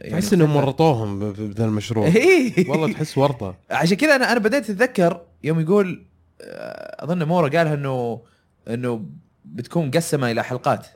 [0.00, 0.56] يعني تحس إنهم.
[0.56, 2.06] ورطوهم ب- ب- بذا المشروع.
[2.06, 2.70] إيه.
[2.70, 3.56] والله تحس ورطة.
[3.70, 6.06] عشان كذا أنا أنا بديت أتذكر يوم يقول
[6.40, 8.22] آه، أظن مورا قالها انه
[8.68, 9.06] إنه
[9.44, 10.86] بتكون مقسمه إلى حلقات.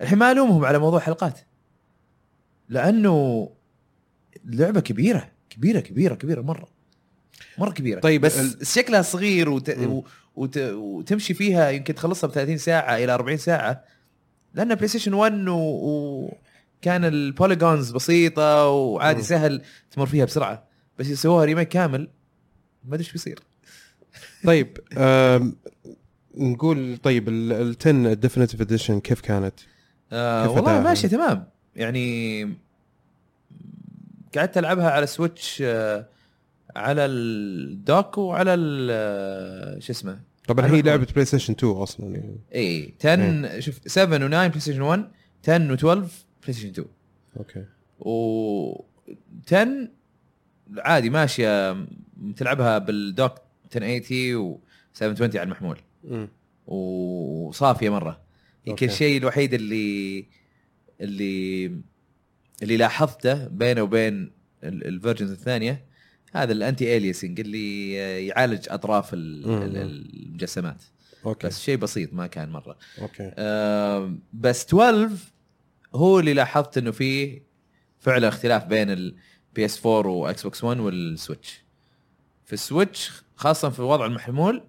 [0.00, 1.40] الحين ما ألومهم على موضوع حلقات.
[2.68, 3.48] لأنه
[4.44, 6.68] اللعبه كبيرة كبيرة كبيرة كبيرة مرة.
[7.58, 9.70] مرة كبيرة طيب، بس ال- شكلها صغير وت...
[9.70, 10.02] و...
[10.36, 10.58] وت...
[10.58, 13.84] وتمشي فيها يمكن تخلصها ب 30 ساعة إلى 40 ساعة
[14.54, 15.52] لأن PlayStation 1 و...
[15.56, 16.34] و...
[16.82, 19.24] كان ال polygons بسيطة وعادي مم.
[19.24, 20.64] سهل تمر فيها بسرعة
[20.98, 22.08] بس اذا سووها remake كامل
[22.84, 23.38] ما أدري إيش بيصير
[24.44, 24.78] طيب
[26.36, 29.54] نقول طيب ال 10 ال definitive edition كيف كانت؟
[30.12, 32.42] آه كيف والله أداءها؟ ماشي تمام يعني
[34.36, 36.06] قعدت ألعبها على Switch آه
[36.76, 38.56] على ال dock وعلى
[38.90, 42.36] آه، شو اسمه؟ طبعا هي لعبة بلاي ستيشن 2 أصلا يعني.
[42.54, 45.04] اي 10 شوف 7 و9 بلاي ستيشن 1
[45.48, 46.08] 10 و12 بلاي
[46.42, 46.86] ستيشن 2
[47.36, 47.64] أوكي.
[47.98, 48.84] و
[49.46, 49.88] 10
[50.78, 51.86] عادي ماشية
[52.36, 53.32] تلعبها بال dock
[53.76, 54.60] 1080 و
[54.94, 55.78] 720 على المحمول.
[56.66, 58.20] وصافيه مرة.
[58.66, 58.86] يمكن.
[58.86, 60.26] الشيء الوحيد اللي
[61.00, 61.66] اللي
[62.62, 64.30] اللي لاحظته بينه وبين
[64.64, 65.84] ال versions الثانية
[66.32, 67.92] هذا ال anti-aliasing اللي
[68.26, 70.82] يعالج أطراف المجسمات
[71.26, 71.46] أوكي.
[71.46, 72.78] بس شيء بسيط ما كان مرة.
[73.00, 73.32] أوكي.
[73.38, 75.10] آم، بس 12
[75.94, 77.42] هو اللي لاحظت إنه فيه
[78.00, 81.62] فعلا اختلاف بين ال PS4 واكس بوكس 1 والسويتش
[82.44, 84.62] في السويتش خاصة في وضع المحمول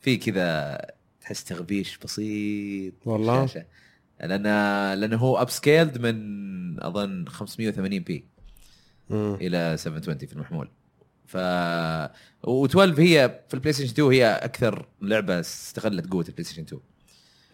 [0.00, 0.78] في كذا
[1.20, 3.66] تحس تغبيش بسيط والله؟ الشاشة.
[4.20, 4.42] لأن
[5.00, 8.24] لأنه هو upscaled من أظن 580 بي
[9.12, 9.34] مم.
[9.34, 10.70] إلى 720 في المحمول.
[11.26, 11.36] ف
[12.46, 16.80] و12 هي في البلاي ستيشن 2 هي أكثر لعبة استغلت قوة البلاي ستيشن 2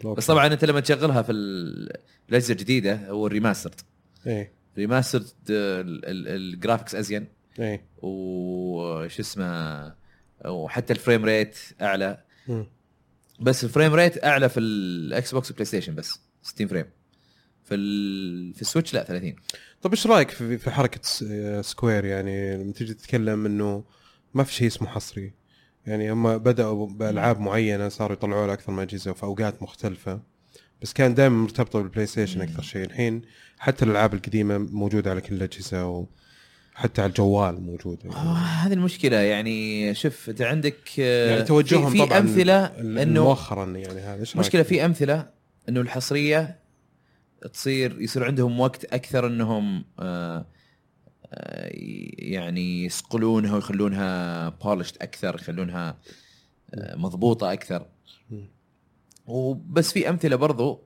[0.05, 0.17] أوكي.
[0.17, 1.97] بس طبعا أنت لما تشغلها في ال-
[2.29, 3.75] الأجهزة الجديدة هو ال remastered
[4.27, 4.51] إيه.
[4.77, 7.27] remastered ال- ال- ال graphics أزين.
[7.59, 7.85] إيه.
[8.01, 9.93] وش اسمه
[10.45, 12.23] وحتى ال frame rate أعلى.
[12.47, 12.65] مم.
[13.39, 16.85] بس ال frame rate أعلى في الاكس بوكس والبلاي ستيشن بس 60 frame
[17.69, 18.53] في ال...
[18.53, 19.35] في السويتش لا 30
[19.81, 20.99] طيب إيش رأيك في في حركة
[21.61, 23.83] Square؟ يعني لما تيجي تتكلم إنه
[24.33, 25.33] ما في شيء اسمه حصري.
[25.85, 30.21] يعني هم بدأوا بألعاب معينة صاروا يطلعوا لها أكثر من أجهزة وفي أوقات مختلفة.
[30.81, 32.85] بس كان دائما مرتبطة بالبلاي ستيشن أكثر شيء.
[32.85, 33.21] الحين
[33.59, 36.05] حتى الألعاب القديمة موجودة على كل الأجهزة و
[36.75, 38.09] حتى على الجوال موجودة.
[38.09, 39.17] آه، يعني, هذه المشكلة.
[39.17, 42.65] يعني شوف انت عندك آه، يعني توجههم في, في طبعا أمثلة
[43.01, 45.29] إنه مؤخرا يعني هذا مشكلة؟ في أمثلة
[45.69, 46.59] إنه الحصرية
[47.53, 50.45] تصير يصير عندهم وقت أكثر إنهم آه،
[51.33, 51.69] آه،
[52.17, 55.97] يعني يصقلونها ويخلونها بولشت أكثر يخلونها
[56.73, 57.85] آه، مضبوطة أكثر.
[59.27, 60.81] وبس في أمثلة برضو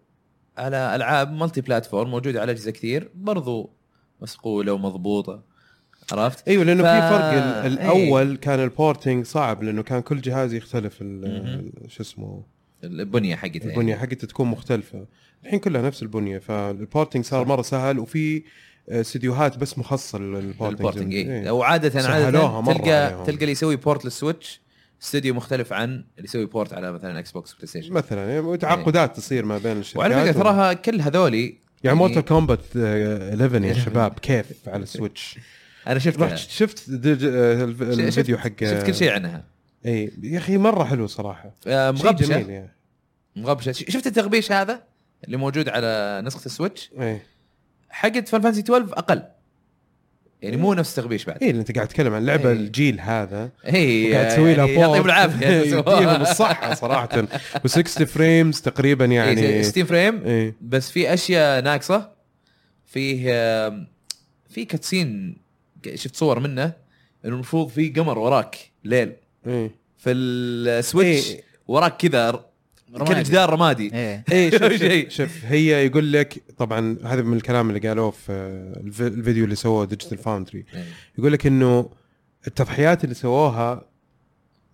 [0.57, 3.69] على ألعاب مالتي بلاتفورم موجودة على أجهزة كثير برضو
[4.21, 5.43] مسقولة ومضبوطة
[6.11, 7.67] عرفت؟ أيوه لأنه ف- في فرق إيه.
[7.67, 10.97] الأول كان ال porting صعب لأنه كان كل جهاز يختلف
[11.87, 12.43] شو اسمه
[12.83, 14.01] البنية حقتها البنية يعني.
[14.01, 15.05] حقتها تكون مختلفة
[15.45, 18.43] الحين كلها نفس البنية فال porting صار مرة سهل وفي
[18.89, 21.43] آه، استديوهات بس مخصصة لل porting ال porting إيه.
[21.43, 23.23] اي وعادة عادة تلقى.
[23.25, 24.61] تلقى اللي يسوي port للسويتش
[25.03, 29.17] استوديو مختلف عن اللي يسوي port على مثلا إكس بوكس بلاي ستيشن مثلا يعني تعاقدات
[29.17, 33.73] تصير ما بين الشركات وعلى فكرة و- تراها كل هذولي يعني Mortal Kombat 11 يا
[33.73, 35.39] شباب كيف على السويتش؟
[35.87, 39.43] أنا رحت شفت دج- آه، شفت- الفيديو حق شفت كل شيء عنها.
[39.85, 41.51] اي يا أخي مرة حلو صراحة.
[41.67, 42.37] آه، مغبشة.
[42.37, 42.69] يعني.
[43.35, 43.71] مغبشة.
[43.71, 44.83] شفت التغبيش هذا؟
[45.25, 46.91] اللي موجود على نسخة السويتش.
[46.99, 47.21] اي
[47.89, 49.23] حقت Final Fantasy 12 أقل.
[50.41, 51.43] يعني مو نفس التغبيش بعد.
[51.43, 52.55] اي أنت قاعد تتكلم عن لعبة إيه.
[52.55, 53.49] الجيل هذا.
[53.63, 55.05] هي وقاعد تسوي لها يعني يعطيهم.
[55.05, 55.47] العافية.
[55.47, 57.27] يديهم الصحة صراحة.
[57.67, 59.63] و60 frames تقريبا يعني.
[59.63, 62.09] 60 frame اي بس في أشياء ناقصة.
[62.85, 63.29] فيه
[64.49, 65.37] في cutscene
[65.95, 66.63] شفت صور منه
[67.25, 69.13] إنه المفروض في قمر وراك ليل.
[69.47, 71.43] اي في السويتش إيه.
[71.67, 72.45] وراك كذا
[72.95, 73.13] رمادي.
[73.15, 73.93] كل جدار رمادي.
[73.93, 74.23] إيه.
[74.31, 75.09] اي شوف, شيء.
[75.09, 78.31] شوف, شوف هي يقول لك طبعا هذا من الكلام اللي قالوه في
[78.85, 80.65] الف- الفيديو اللي سووه Digital Foundry
[81.17, 81.89] يقول لك إنه
[82.47, 83.85] التضحيات اللي سووها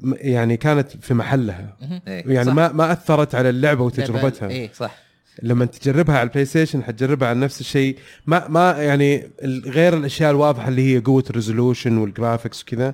[0.03, 1.77] يعني كانت في محلها.
[2.07, 2.23] إيه.
[2.33, 2.53] يعني صح.
[2.53, 4.49] ما ما أثرت على اللعبة وتجربتها.
[4.49, 4.95] إيه صح.
[5.43, 7.97] لما تجربها على البلاي ستيشن حتجربها على نفس الشيء.
[8.25, 9.29] ما ما يعني
[9.65, 12.93] غير الأشياء الواضحة اللي هي قوة ال resolution وال graphics وكذا.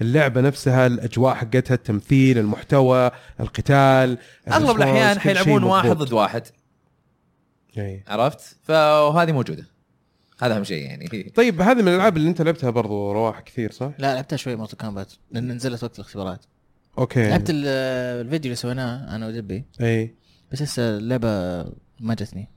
[0.00, 4.18] اللعبة نفسها الأجواء حقتها التمثيل المحتوى القتال
[4.48, 5.88] أغلب الأحيان حيلعبون واحد.
[5.90, 6.42] ضد واحد.
[7.78, 8.04] إيه.
[8.08, 9.66] عرفت؟ فهذه موجودة.
[10.40, 11.06] هذا أهم شيء يعني.
[11.36, 14.78] طيب هذه من الألعاب اللي أنت لعبتها برضو رواح كثير صح؟ لا لعبتها شوي Mortal
[14.78, 16.44] Kombat لأن نزلت وقت الاختبارات.
[16.98, 17.28] أوكي.
[17.28, 17.66] لعبت ال-
[18.26, 19.64] الفيديو اللي سويناه أنا ودبي.
[19.80, 20.14] إي.
[20.52, 21.28] بس لسه اللعبة
[22.00, 22.48] ما جتني.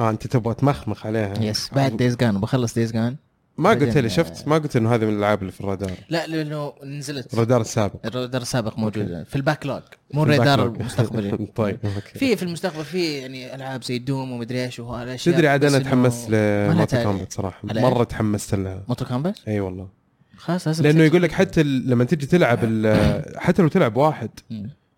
[0.00, 1.42] آه أنت تبغى تمخمخ عليها.
[1.42, 3.16] yes بعد Days Gone وبخلص Days Gone
[3.58, 6.72] ما قلت لي شفت ما قلت إنه هذه من الألعاب اللي في الرادار لا لأنه
[6.84, 9.82] نزلت الرادار السابق الرادار السابق موجود في ال backlog
[10.14, 10.66] مو في الرادار.
[10.66, 15.48] المستقبلي طيب أوكي في في المستقبل في يعني ألعاب زي Doom ومدري إيش وهالأشياء تدري
[15.48, 17.02] عاد أنا تحمست تاريخ.
[17.06, 19.88] Kombat صراحة مرة؟ تحمست لها Mortal Kombat إي والله
[20.36, 21.02] خلاص لازم لأنه.
[21.04, 24.30] يقول لك حتى ال- لما تجي تلعب ال- حتى لو تلعب واحد.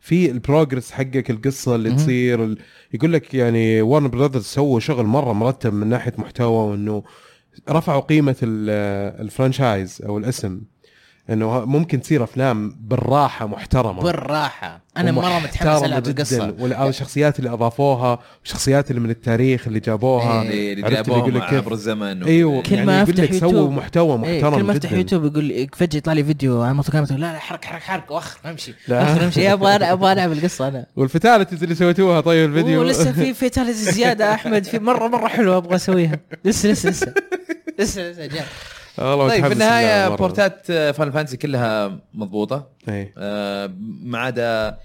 [0.03, 1.93] في ال progress حقك القصة اللي.
[1.95, 2.57] تصير
[2.95, 7.03] يقول لك يعني Warner Brothers سووا شغل مرة مرتب من ناحية محتوى وإنه
[7.71, 10.61] رفعوا قيمة ال- ال franchise أو الاسم.
[11.31, 14.03] إنه ممكن تصير أفلام بالراحة محترمة.
[14.03, 14.81] بالراحة.
[14.97, 16.11] أنا مرة متحمس ألعب جداً.
[16.11, 16.55] القصة.
[16.59, 20.43] وال- أو الشخصيات اللي أضافوها والشخصيات اللي من التاريخ اللي جابوها.
[20.43, 23.11] اللي اللي عرفت اللي جابوهم يقول لك كيف؟ عبر الزمن أيوه كل يعني ما يقول
[23.11, 23.73] أفتح لك سووا يوتيوب.
[23.73, 24.93] محتوى إيه محترم كل ما أفتح.
[24.93, 28.75] يوتيوب يقول فجأة يطلع لي فيديو عن Kombat لا لا حرك حرك حرك وأخر أمشي.
[28.89, 29.03] لا.
[29.13, 29.41] أخر أمشي.
[29.41, 30.87] إيه، أبغى أبغى ألعب القصة أنا.
[30.97, 32.81] وال fatalities اللي سويتوها طيب الفيديو.
[32.81, 36.19] ولسه في fatality زيادة أحمد في مرة مرة حلوة أبغى أسويها.
[36.45, 37.15] لسه لسه لسه.
[37.79, 38.45] لسه جاي
[38.99, 40.09] والله طيب في النهاية.
[40.09, 42.69] port ات Final Fantasy كلها مضبوطة.
[42.89, 43.71] آه،
[44.03, 44.79] ما عدا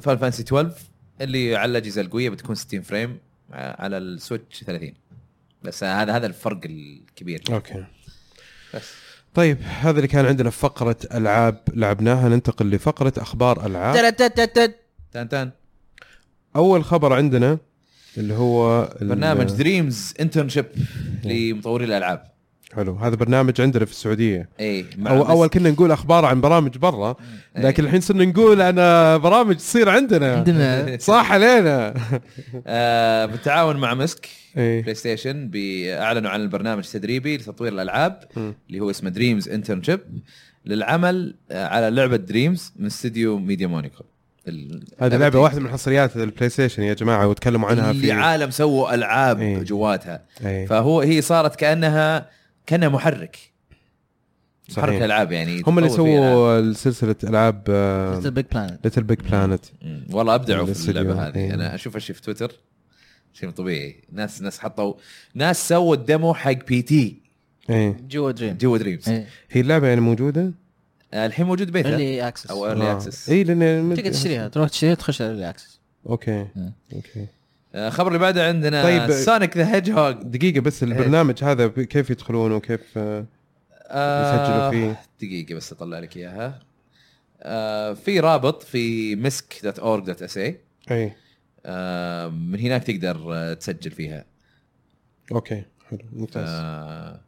[0.00, 0.70] Final Fantasy 12
[1.20, 3.18] اللي على الأجهزة القوية بتكون 60 frame
[3.52, 4.94] آه، على السويتش 30
[5.62, 7.42] بس هذا هذا الفرق الكبير.
[7.50, 7.84] أوكي.
[8.74, 8.92] بس.
[9.34, 13.96] طيب هذا اللي كان عندنا في فقرة ألعاب لعبناها ننتقل لفقرة أخبار ألعاب.
[13.96, 14.76] ترتتتت.
[15.12, 15.50] تان تان
[16.56, 17.58] أول خبر عندنا
[18.16, 20.66] اللي هو برنامج Dreams Internship
[21.24, 22.22] لمطورين الألعاب.
[22.76, 22.94] حلو.
[22.96, 24.48] هذا برنامج عندنا في السعودية.
[24.60, 27.16] اي أو أول كنا نقول أخبار عن برامج برا
[27.56, 27.62] إيه.
[27.62, 28.74] لكن الحين صرنا نقول عن
[29.18, 30.36] برامج تصير عندنا.
[30.36, 30.96] عندنا.
[30.98, 31.94] صح علينا.
[32.66, 34.82] آه بالتعاون مع مسك إيه.
[34.82, 35.50] بلاي ستيشن
[35.86, 38.54] اعلنوا عن البرنامج التدريبي لتطوير الألعاب مم.
[38.68, 40.00] اللي هو اسمه Dreams internship
[40.66, 44.06] للعمل آه، على لعبة Dreams من استديو ميديا موليكيول ال-
[44.98, 49.40] هذه لعبة واحدة من حصريات البلاي ستيشن يا جماعة وتكلموا عنها في عالم سووا ألعاب
[49.40, 49.62] إيه.
[49.62, 52.30] جواتها إيه فهو هي صارت كانها
[52.66, 53.38] كأنها محرك
[54.76, 55.90] محرك الألعاب يعني هم اللي.
[55.90, 57.62] سووا سلسلة ألعاب
[58.14, 59.64] Little Big Planet Little Big Planet.
[60.10, 60.90] والله أبدعوا في.
[60.90, 61.54] اللعبة هذه إيه.
[61.54, 62.52] أنا أشوف اشي في تويتر
[63.32, 64.94] شيء طبيعي ناس ناس حطوا
[65.34, 69.26] ناس سووا ال demo حق PTA جوا Dream جوا Dreams إيه.
[69.50, 70.52] هي اللعبة يعني موجودة؟
[71.14, 72.92] آه، الحين موجود بيتا اللي access أو early آه.
[72.92, 76.46] access اي لأن تقدر تشتريها تروح تشتريها تخش ال early access okay.
[76.92, 77.26] okay.
[77.74, 79.12] آه، الخبر اللي بعده عندنا طيب.
[79.12, 83.26] سونيك ذا هيدج هوج دقيقة بس البرنامج هذا كيف يدخلون وكيف آه،
[83.90, 84.90] يسجلوا فيه.
[84.90, 86.60] آه، دقيقة بس أطلع لك إياها.
[87.42, 90.38] آه في رابط في misk.org.sa
[90.90, 91.12] اي
[91.66, 94.24] آه من هناك تقدر آه، تسجل فيها.
[95.32, 96.48] okay حلو ممتاز.
[96.48, 97.20] آه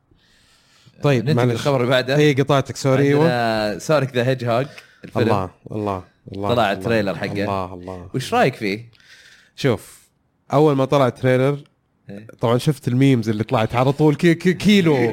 [1.02, 4.66] طيب معلش للخبر اللي بعده اي قطعتك sorry أيوه عندنا Sonic the Hedgehog
[5.04, 7.32] الفيلم الله الله الله طلع الله، التريلر حقه.
[7.32, 8.90] الله الله وش رأيك فيه؟
[9.56, 10.00] شوف
[10.52, 11.58] أول ما طلع ال trailer.
[12.40, 15.12] طبعا شفت ال memes اللي طلعت على طول كي كي كيلو.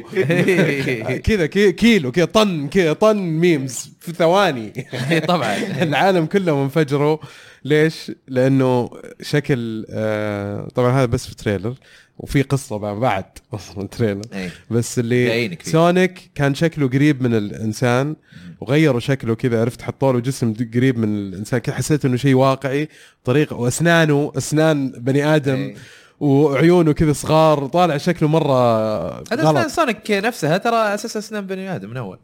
[1.27, 4.73] كذا كي كيلو كذا طن كذا طن memes في ثواني.
[5.27, 5.55] طبعا.
[5.83, 7.17] العالم كله انفجروا.
[7.65, 8.89] ليش؟ لأنه
[9.21, 11.73] شكل آه طبعا هذا بس في trailer
[12.17, 14.49] وفي قصة بعد- بعد أصلا ال trailer إيه.
[14.71, 15.57] بس اللي.
[15.63, 18.15] سونيك كان شكله قريب من الإنسان
[18.61, 21.59] وغيروا شكله كذا عرفت؟ حطوا له جسم قريب من الإنسان.
[21.59, 22.89] كذا حسيت إنه شيء واقعي
[23.23, 25.55] طريقة وأسنانه أسنان بني آدم.
[25.55, 25.75] إيه.
[26.19, 29.67] وعيونه كذا صغار طالع شكله مرة غلط.
[29.67, 32.19] سونيك نفسها ترى أساس اسنان بني آدم من أول.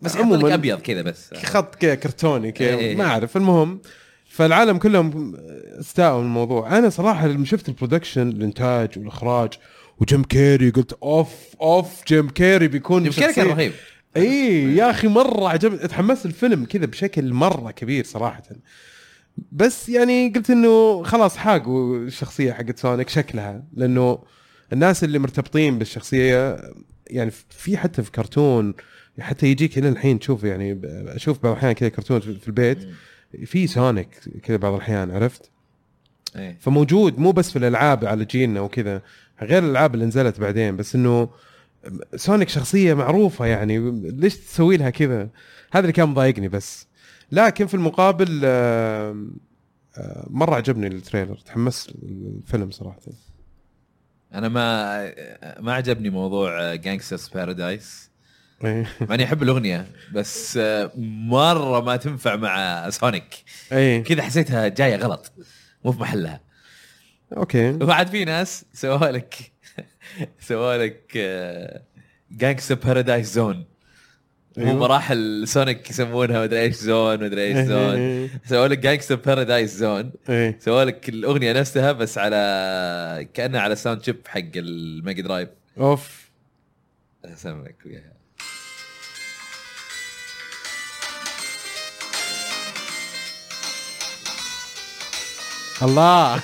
[0.00, 0.54] بس عموماً.
[0.54, 1.34] أبيض كذا بس.
[1.44, 2.96] خط كذا كرتوني كذا إيه.
[2.96, 3.36] ما أعرف.
[3.36, 3.80] المهم
[4.26, 5.36] فالعالم كلهم
[5.80, 6.78] استاءوا من الموضوع.
[6.78, 9.52] أنا صراحة لما شفت ال production الإنتاج والإخراج
[10.00, 11.28] وجيم كيري قلت أوف
[11.60, 13.72] أوف جيم كيري بيكون جيم كيري كان رهيب.
[14.16, 15.84] اي يا أخي مرة عجبني.
[15.84, 18.42] اتحمست الفيلم كذا بشكل مرة كبير صراحة.
[19.52, 24.18] بس يعني قلت إنه خلاص حاقوا الشخصية حقت سونيك شكلها لأنه
[24.72, 26.60] الناس اللي مرتبطين بالشخصية
[27.06, 28.74] يعني في حتى في كرتون
[29.20, 32.78] حتى يجيك إلى الحين تشوف يعني أشوف بعض الأحيان كذا كرتون في البيت
[33.44, 34.08] في سونيك
[34.42, 35.50] كذا بعض الأحيان عرفت؟
[36.36, 36.58] إيه.
[36.60, 39.02] فموجود مو بس في الألعاب على جيلنا وكذا
[39.42, 41.30] غير الألعاب اللي نزلت بعدين بس إنه
[42.16, 45.28] سونيك شخصية معروفة يعني ليش تسوي لها كذا؟
[45.72, 46.86] هذا اللي كان مضايقني بس.
[47.32, 49.26] لكن في المقابل آه،
[49.96, 52.98] آه، مرة عجبني ال trailer تحمست الفيلم صراحة.
[54.34, 55.14] أنا ما
[55.60, 58.10] ما عجبني موضوع Gangsta's Paradise
[58.64, 58.86] إيه.
[59.00, 60.90] مع إني أحب الأغنية بس آه،
[61.28, 64.04] مرة ما تنفع مع سونيك إيه.
[64.04, 65.32] كذا حسيتها جاية غلط
[65.84, 66.40] مو في محلها.
[67.36, 67.70] okay.
[67.70, 69.52] وبعد في ناس سووا لك
[70.40, 71.18] سووا لك
[72.30, 73.64] Gangsta's Paradise Zone
[74.56, 74.78] مو أيوه.
[74.78, 78.30] مراحل سونيك يسمونها مدري إيش Zone مدري إيش Zone.
[78.46, 80.12] سووا لك Gangsta's Paradise Zone
[80.58, 85.48] سووا لك الأغنية نفسها بس على كأنها على sound chip حق الميجا درايف
[85.78, 86.30] أوف.
[87.24, 88.12] اسمع لك وياها
[95.82, 96.42] الله.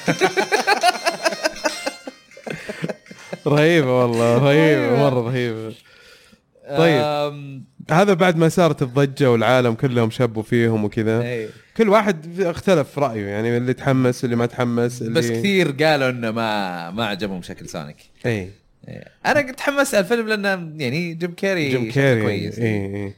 [3.47, 5.75] رهيبة والله رهيبة مرة رهيبة.
[6.69, 7.65] طيب.
[7.91, 11.49] هذا بعد ما صارت الضجة والعالم كلهم شبوا فيهم وكذا إيه.
[11.77, 16.31] كل واحد اختلف رأيه يعني اللي تحمس اللي ما تحمس اللي بس كثير قالوا إنه
[16.31, 18.51] ما ما عجبهم شكل سونيك إي
[18.89, 19.05] إيه.
[19.27, 23.15] أنا قد تحمست على الفيلم لأنه يعني جيم كيري جيم كيري كويس إي إي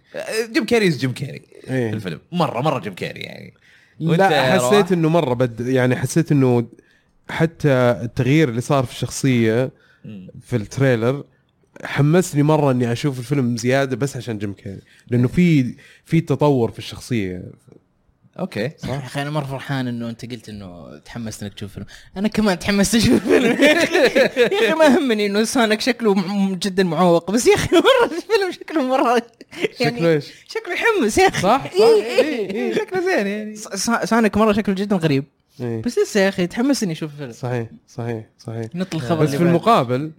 [0.53, 1.91] جيم كيري جيم كيري إيه.
[1.91, 3.55] في الفيلم مره مرة جيم كيري يعني
[4.01, 6.66] لا حسيت؟ إنه مرة بد يعني حسيت إنه
[7.31, 7.68] حتى
[8.03, 9.71] التغيير اللي صار في الشخصية.
[10.43, 11.25] في ال trailer
[11.85, 14.81] حمسني مرة إني أشوف الفيلم زيادة بس عشان جيم كيري.
[15.11, 15.74] لأنه في
[16.05, 17.43] في تطور في الشخصية.
[18.39, 18.61] okay.
[18.61, 21.87] يا أخي أنا مرة فرحان إنه أنت قلت إنه تحمست إنك تشوف فيلم.
[22.16, 23.53] أنا كمان تحمست أشوف فيلم.
[23.62, 26.14] يا أخي ما همني إنه سونيك شكله
[26.62, 29.22] جدا معوق بس يا أخي مرة الفيلم شكله مرة
[29.78, 31.41] شكله إيش؟ شكله يحمس يا أخي.
[31.43, 31.72] صح؟ صح.
[31.72, 32.74] إيه، إيه، إيه.
[32.74, 33.57] شكله زين يعني.
[33.57, 35.24] س- س- سونيك مرة شكله جدا غريب.
[35.61, 35.83] إيه.
[35.83, 37.33] بس لسه يا أخي تحمس اني أشوف الفيلم.
[37.33, 38.66] صحيح صحيح صحيح.
[38.74, 39.43] نط الخبر بس في.
[39.43, 40.11] المقابل.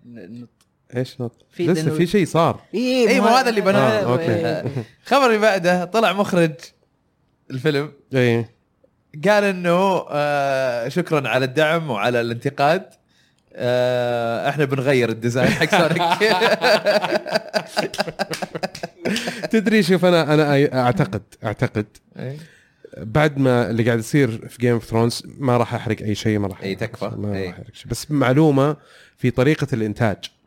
[0.96, 4.26] إيش نط؟ في لسه في شيء صار اي اي ما هذا اللي بناه آه، okay.
[4.32, 4.66] آه،
[5.04, 6.52] الخبر اللي بعده طلع مخرج
[7.52, 8.46] الفيلم اي
[9.28, 12.84] قال إنه آه شكرا على الدعم وعلى الانتقاد
[13.54, 16.02] آه إحنا بنغير ال design حق سونيك
[19.52, 21.86] تدري شوف أنا أنا اعتقد أعتقد
[22.20, 22.38] إيه.
[22.98, 26.48] بعد ما اللي قاعد يصير في Game of Thrones ما راح أحرق أي شيء ما
[26.48, 27.12] راح إي، تكفى.
[27.18, 27.32] ما.
[27.32, 28.78] راح أحرق شيء بس معلومة
[29.18, 30.41] في طريقة الإنتاج آه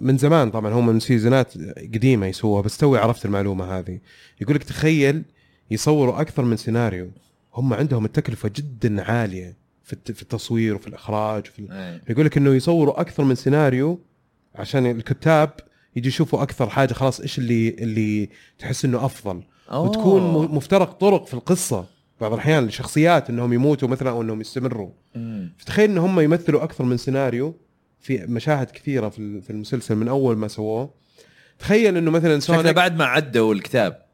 [0.00, 3.98] من زمان طبعا هم من seasonات قديمة يسووها بس توي عرفت المعلومة هذه
[4.40, 5.22] يقول لك تخيل
[5.70, 7.10] يصوروا أكثر من سيناريو
[7.54, 12.02] هم عندهم التكلفة جدا عالية في الت- في التصوير وفي الإخراج وفي إيه.
[12.10, 13.98] يقول لك إنه يصوروا أكثر من سيناريو
[14.54, 15.50] عشان الكتاب
[15.96, 18.28] يجي يشوفوا أكثر حاجة خلاص إيش اللي اللي
[18.58, 19.80] تحس إنه أفضل أوه.
[19.88, 20.22] وتكون
[20.54, 21.86] مفترق طرق في القصة
[22.20, 25.52] بعض الأحيان الشخصيات إنهم يموتوا مثلا أو إنهم يستمروا مم.
[25.58, 27.54] فتخيل إن هم يمثلوا أكثر من سيناريو
[28.06, 30.90] في مشاهد كثيرة في ال- في المسلسل من أول ما سووه.
[31.58, 34.06] تخيل إنه مثلا سونيك بعد ما عدوا الكتاب.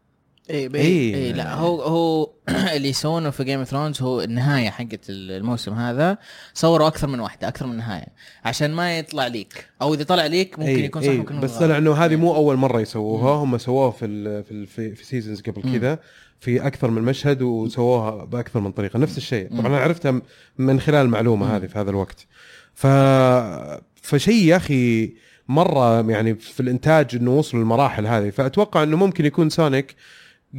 [0.51, 1.14] اي بي إيه.
[1.14, 2.30] إيه لا هو هو
[2.76, 6.18] اللي يسوونه في Game of Thrones هو النهاية حقت الموسم هذا.
[6.55, 8.07] صوروا أكثر من واحدة أكثر من نهاية
[8.45, 9.66] عشان ما يطلع ليك.
[9.82, 11.59] أو إذا طلع ليك ممكن إيه، يكون صح إيه، ممكن بس.
[11.59, 13.30] طلع إنه هذه مو أول مرة يسووها.
[13.45, 15.62] هم سووها في ال في ال في, في seasons قبل.
[15.78, 15.99] كذا
[16.40, 18.99] في أكثر من مشهد وسووها بأكثر من طريقة.
[18.99, 19.49] نفس الشيء.
[19.49, 20.22] طبعا أنا عرفتها
[20.59, 22.26] من خلال المعلومه هذه في هذا الوقت.
[22.75, 22.87] ف
[24.03, 25.12] فشيء يا أخي
[25.49, 28.31] مرة يعني في الإنتاج إنه وصلوا للمراحل هذه.
[28.31, 29.95] فأتوقع إنه ممكن يكون سونيك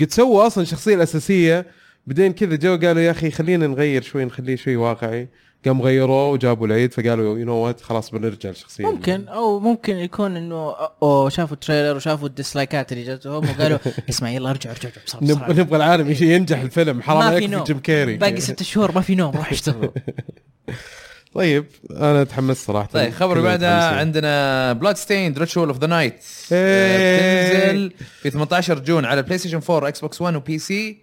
[0.02, 1.66] قد سووا أصلا الشخصيه الأساسية.
[2.08, 5.30] بعدين كذا جو قالوا يا أخي خلينا نغير شوي نخليه شوي واقعي.
[5.66, 10.38] قام غيروه وجابوا العيد فقالوا you know what خلاص بنرجع للشخصيه ممكن أو ممكن يكون
[10.38, 13.78] إنه أو شافوا ال trailer وشافوا الديسلايكات اللي جاتهم وقالوا
[14.10, 15.52] اسمع يلا ارجع ارجع بسرعة نبغى بسرعة.
[15.60, 17.02] نبغى العالم ينجح الفيلم.
[17.02, 18.18] حرام عليك جيم كيري.
[18.18, 19.90] باقي ست شهور ما في نوم روح اشتغل
[21.34, 22.90] طيب أنا تحمست صراحة.
[22.94, 23.96] طيب خبر بعدها.
[24.00, 26.14] عندنا Bloodstained Ritual of the Night.
[26.52, 31.02] بتنزل في 18 جون على بلاي ستيشن 4 إكس بوكس 1 و PC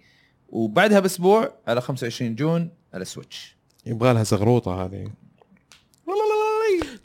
[0.49, 5.07] وبعدها بأسبوع على 25 جون على سويتش يبغى لها زغروطة هذه.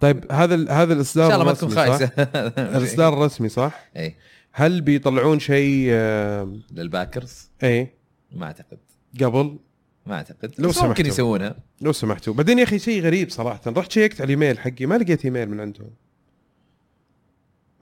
[0.01, 2.11] طيب هذا ال- هذا إن الإصدار شاء الله ما تكون؟ خايسة.
[2.79, 4.15] الإصدار الرسمي صح؟ اي
[4.53, 7.95] هل بيطلعون شيء آه، لل backers؟ إيه.
[8.33, 8.79] ما أعتقد.
[9.21, 9.59] قبل؟
[10.07, 10.55] ما أعتقد.
[10.59, 11.07] لو بس ممكن سمحتوا.
[11.07, 12.35] يسوونها لو سمحتوا.
[12.35, 13.61] بعدين يا أخي شيء غريب صراحة.
[13.67, 15.91] رحت شيكت على الايميل حقي ما لقيت إيميل من عندهم.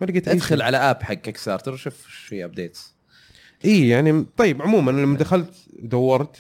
[0.01, 0.63] ما لقيت أدخل.
[0.63, 2.95] على app حق Kickstarter وشوف إيش في updates
[3.65, 6.37] إي يعني طيب عموما لما دخلت دورت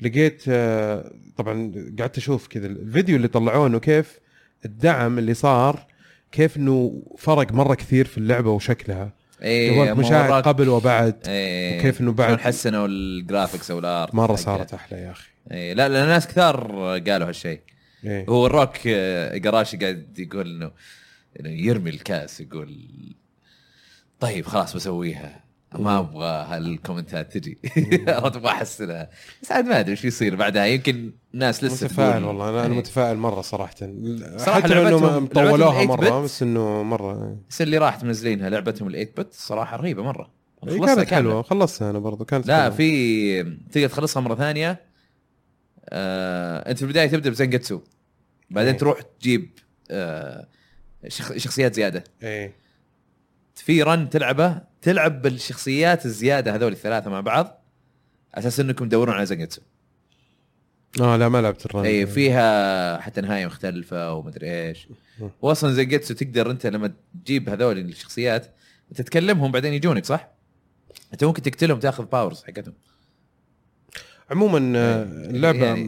[0.00, 4.18] لقيت آه، طبعا قعدت أشوف كذا الفيديو اللي طلعوه كيف
[4.64, 5.86] الدعم اللي صار
[6.32, 9.21] كيف إنه فرق مرة كثير في اللعبة وشكلها.
[9.42, 14.14] اي اي مشاهد قبل وبعد إيه وكيف إنه بعد- حسنوا ال graphics أو ال art
[14.14, 14.36] مرة.
[14.36, 15.28] صارت أحلى يا أخي.
[15.50, 16.72] إيه لا لأن ناس كثار
[17.08, 17.60] قالوا هالشيء.
[18.04, 18.26] إيه.
[18.28, 20.70] هو الروك آه، قراشي قاعد يقول
[21.40, 22.78] إنه يرمي الكاس يقول
[24.20, 25.41] طيب خلاص بسويها.
[25.78, 27.58] ما أبغى هالكومنتات تجي.
[28.08, 29.10] أبغى أحسنها.
[29.42, 30.66] بس عاد ما أدري إيش يصير بعدها.
[30.66, 32.50] يمكن ناس لسه متفائل والله.
[32.50, 32.68] أنا إيه.
[32.78, 33.74] متفائل مرة صراحة.
[34.36, 38.92] صراحة حتى إنه طولوها مرة 8 بس إنه مرة بس اللي راح منزلينها لعبتهم ال
[38.92, 40.30] 8 بت صراحة رهيبة مرة.
[40.68, 41.10] إيه، خلصتها كانت.
[41.10, 41.42] حلوة.
[41.42, 42.24] خلصتها أنا برضو.
[42.24, 42.70] كانت لا حلوة.
[42.76, 43.42] في
[43.72, 44.80] تقدر تخلصها مرة ثانية.
[45.88, 47.80] آه، أنت في البداية تبدأ بزنجتسو.
[48.50, 48.78] بعدين إيه.
[48.78, 49.50] تروح تجيب
[49.90, 50.46] آه،
[51.08, 52.04] شخ- شخصيات زيادة.
[52.22, 52.54] إيه.
[53.54, 57.62] في run تلعبه تلعب بالشخصيات الزيادة هذول الثلاثة مع بعض
[58.34, 59.60] أساس إنكم تدورون على Zangetsu
[61.00, 61.84] آه لا ما لعبت ال run.
[61.84, 64.88] اي فيها حتى نهاية مختلفة ومدري إيش.
[65.42, 66.92] واصلا Zangetsu تقدر أنت لما
[67.24, 68.46] تجيب هذول الشخصيات
[68.94, 70.28] تتكلمهم بعدين يجونك صح؟
[71.12, 72.74] أنت ممكن تقتلهم تأخذ powers حقتهم.
[74.30, 75.84] عموما آه، اللعبة يعني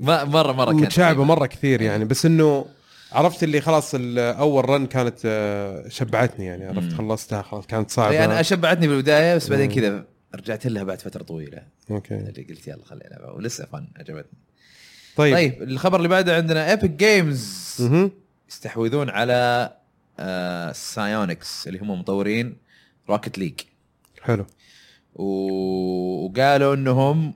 [0.00, 1.24] مره مرة كانت متشعبة.
[1.24, 2.66] مرة كثير يعني بس إنه
[3.12, 6.92] عرفت اللي خلاص أول run كانت آه، شبعتني يعني عرفت.
[6.92, 9.72] خلصتها خلاص كانت صعبة يعني أنا شبعتني بالبداية بس بعدين.
[9.72, 10.04] كذا
[10.34, 14.38] رجعت لها بعد فترة طويلة okay اللي قلت يلا خلينا العبها ولسه fun عجبتني
[15.16, 17.76] طيب, طيب الخبر اللي بعده عندنا Epic Games.
[18.50, 19.72] يستحوذون على
[20.18, 22.56] آه Psyonix اللي هم مطورين
[23.10, 23.60] Rocket League
[24.22, 24.46] حلو
[25.14, 27.34] وقالوا إنهم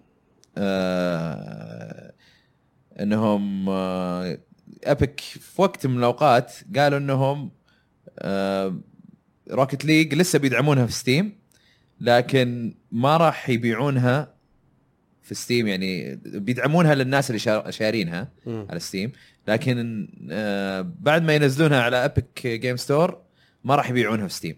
[0.58, 2.12] آه
[3.00, 4.38] إنهم آه
[4.84, 7.50] Epic في وقت من الأوقات قالوا إنهم
[8.18, 8.76] آه
[9.50, 11.38] Rocket League لسه بيدعمونها في Steam
[12.00, 14.34] لكن ما راح يبيعونها
[15.22, 18.28] في Steam يعني بيدعمونها للناس اللي شار- شارينها.
[18.46, 19.12] على Steam
[19.48, 23.18] لكن آه بعد ما ينزلونها على Epic Game Store
[23.64, 24.56] ما راح يبيعونها في Steam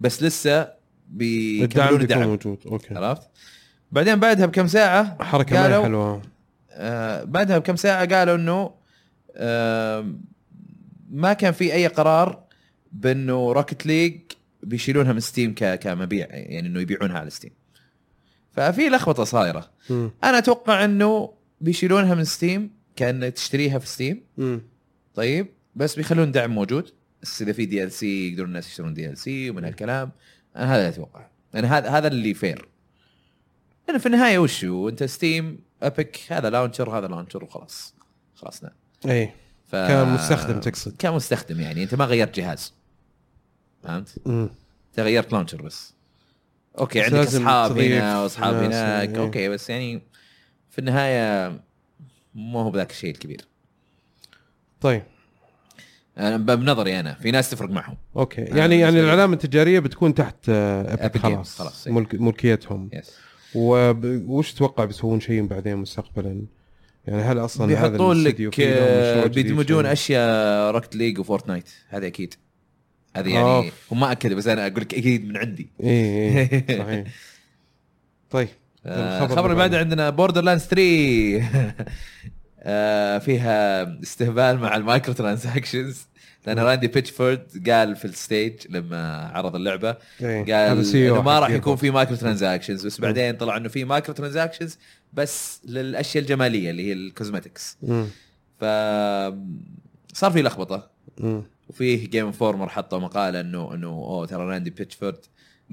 [0.00, 0.68] بس لسه
[1.08, 2.58] بيكملون الدعم موجود.
[2.66, 2.94] okay.
[2.94, 3.22] عرفت؟
[3.92, 6.22] بعدين بعدها بكم ساعة حركة قالوا- حلوة.
[6.70, 8.74] آه بعدها بكم ساعة قالوا إنه آه
[11.10, 12.44] ما كان في أي قرار
[12.92, 14.20] بأنه Rocket League
[14.62, 17.50] بيشيلونها من Steam كمبيع يعني إنه يبيعونها على Steam
[18.52, 19.70] ففي لخبطة صايرة.
[19.90, 20.10] مم.
[20.24, 24.62] أنا أتوقع إنه بيشيلونها من Steam كأن تشتريها في Steam مم.
[25.14, 26.90] طيب بس بيخلون دعم موجود.
[27.22, 30.10] بس إذا في DLC يقدرون الناس يشترون DLC ومن هالكلام.
[30.56, 31.26] أنا هذا أتوقع.
[31.54, 32.68] يعني هذا هذا اللي fair
[33.88, 37.94] لأن في النهاية وش هو؟ أنت Steam Epic هذا launcher هذا launcher وخلاص.
[38.34, 38.72] خلصنا
[39.08, 39.30] اي
[39.66, 39.76] ف...
[39.76, 40.94] كمستخدم تقصد.
[40.98, 42.72] كمستخدم يعني أنت ما غيرت جهاز
[43.82, 44.48] فهمت؟ مم.
[44.90, 45.94] أنت غيرت launcher بس
[46.78, 49.20] okay بس عندك أصحاب هنا واصحاب هناك إيه.
[49.20, 50.02] okay بس يعني
[50.70, 51.52] في النهاية
[52.34, 53.40] مو هو بذاك الشيء الكبير
[54.80, 55.02] طيب
[56.18, 60.48] أنا بنظري أنا في ناس تفرق معهم okay أنا يعني يعني العلامة التجارية بتكون تحت
[60.48, 61.94] آه، Epic Games، خلاص خلاص، إيه.
[61.94, 63.12] ملك ملكيتهم yes
[63.54, 66.44] وش تتوقع بيسوون شيء بعدين مستقبلا؟
[67.06, 72.34] يعني هل أصلا بيحطون لك آه، بيدمجون؟ أشياء Rocket League و Fortnite هذا أكيد.
[73.16, 73.92] هذه يعني أوف.
[73.92, 75.68] هم ما اكدوا بس أنا أقول لك أكيد من عندي.
[75.82, 77.04] اي اي إيه، صحيح.
[78.30, 78.48] طيب
[78.86, 79.78] آه، الخبر اللي بعده.
[79.78, 81.42] عندنا Borderlands 3
[82.66, 86.06] آه، فيها استهبال مع ال microtransactions
[86.46, 91.50] لأن Randy Pitchford قال في ال stage لما عرض اللعبة إيه، قال إنه ما راح.
[91.50, 94.78] يكون في microtransactions بس بعدين طلع إنه في microtransactions
[95.14, 98.06] بس للأشياء الجمالية اللي هي ال cosmetics مم.
[98.60, 98.64] ف
[100.14, 100.90] صار في لخبطة.
[101.18, 101.42] مم.
[101.68, 105.18] وفيه Game Informer حطوا مقالة انه إنه أوه ترى Randy Pitchford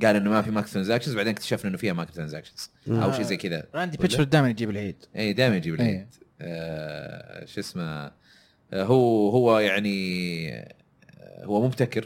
[0.01, 3.63] قال إنه ما في microtransactions بعدين اكتشفنا إنه فيها microtransactions أو شيء زي كذا.
[3.75, 4.95] راندي؟ بيتشفورد دائما يجيب العيد.
[5.15, 5.89] اي دائما يجيب العيد.
[5.89, 6.07] إيه.
[6.41, 12.01] آه شو اسمه آه هو هو يعني آه هو مبتكر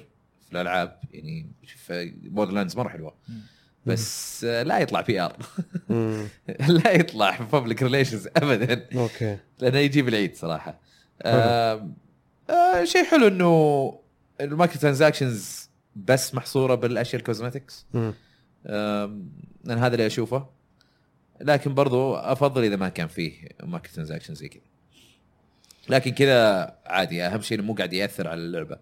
[0.45, 0.99] في الألعاب.
[1.13, 1.91] يعني شوف
[2.23, 3.15] Borderlands مرة حلوة.
[3.85, 5.37] بس آه لا يطلع PR.
[6.83, 8.87] لا يطلع public relations ابدا.
[8.95, 9.37] okay.
[9.59, 10.79] لأنه يجيب العيد صراحة.
[11.21, 11.89] آه
[12.49, 13.99] آه شيء حلو إنه
[14.41, 17.85] ال microtransactions بس محصورة بالأشياء ال cosmetics.
[17.95, 19.29] آم،
[19.63, 20.49] لأن هذا اللي أشوفه.
[21.41, 24.61] لكن برضو أفضل إذا ما كان فيه microtransaction زي كذا.
[25.89, 28.77] لكن كذا عادي أهم شيء إنه مو قاعد يأثر على اللعبة.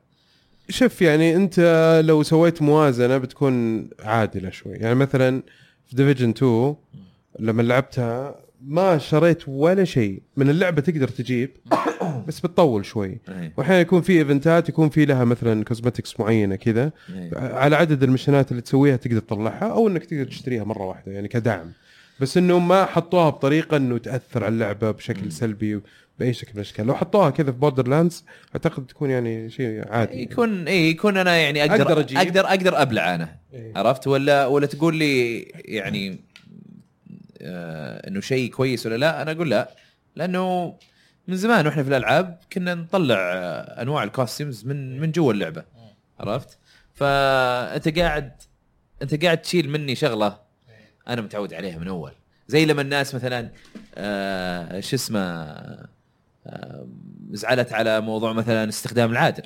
[0.70, 1.60] شوف يعني انت
[2.06, 4.74] لو سويت موازنة بتكون عادلة شوي.
[4.74, 5.44] يعني مثلا
[5.88, 6.76] في Division 2
[7.40, 10.22] لما لعبتها ما شريت ولا شيء.
[10.38, 11.50] من اللعبة تقدر تجيب
[12.28, 13.20] بس بتطول شوي.
[13.30, 13.54] إيه.
[13.58, 16.92] واحيانا يكون في event ات يكون في لها مثلا cosmetics معينة كذا.
[17.16, 17.38] إيه.
[17.38, 21.12] على عدد ال mission ات اللي تسويها تقدر تطلعها أو إنك تقدر تشتريها مرة واحدة
[21.12, 21.72] يعني كدعم.
[22.20, 25.82] بس انه ما حطوها بطريقة إنه تأثر على اللعبة بشكل سلبي
[26.24, 28.26] باي شكل من الاشكال لو حطوها كذا في Borderlands
[28.56, 32.18] أعتقد تكون يعني شيء عادي يكون اي يكون أنا يعني أقدر أقدر أجيب.
[32.18, 33.36] أقدر, أقدر ألعب أنا.
[33.54, 33.74] إيه.
[33.76, 36.20] عرفت؟ ولا ولا تقول لي يعني
[37.42, 39.70] آه إنه شيء كويس ولا لا؟ أنا أقول لا.
[40.16, 40.76] لأنه
[41.28, 45.64] من زمان وإحنا في الألعاب كنا نطلع آه، أنواع الكوستيمز من من جوا اللعبة.
[46.20, 46.58] عرفت؟
[46.94, 48.32] فأنت قاعد
[49.02, 50.40] أنت قاعد تشيل مني شغلة
[51.08, 52.12] أنا متعود عليها من أول.
[52.48, 53.50] زي لما الناس مثلا
[53.96, 55.93] آه شو اسمه
[57.32, 59.44] زعلت على موضوع مثلا استخدام العادل.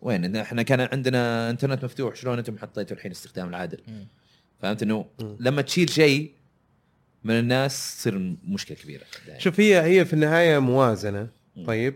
[0.00, 3.80] وين؟ إحنا كان عندنا إنترنت مفتوح شلون أنتم حطيتوا الحين استخدام العادل؟
[4.58, 5.06] فهمت إنه.
[5.40, 6.32] لما تشيل شيء
[7.24, 9.04] من الناس تصير مشكلة كبيرة.
[9.38, 11.28] شوف هي هي في النهاية موازنة.
[11.66, 11.94] طيب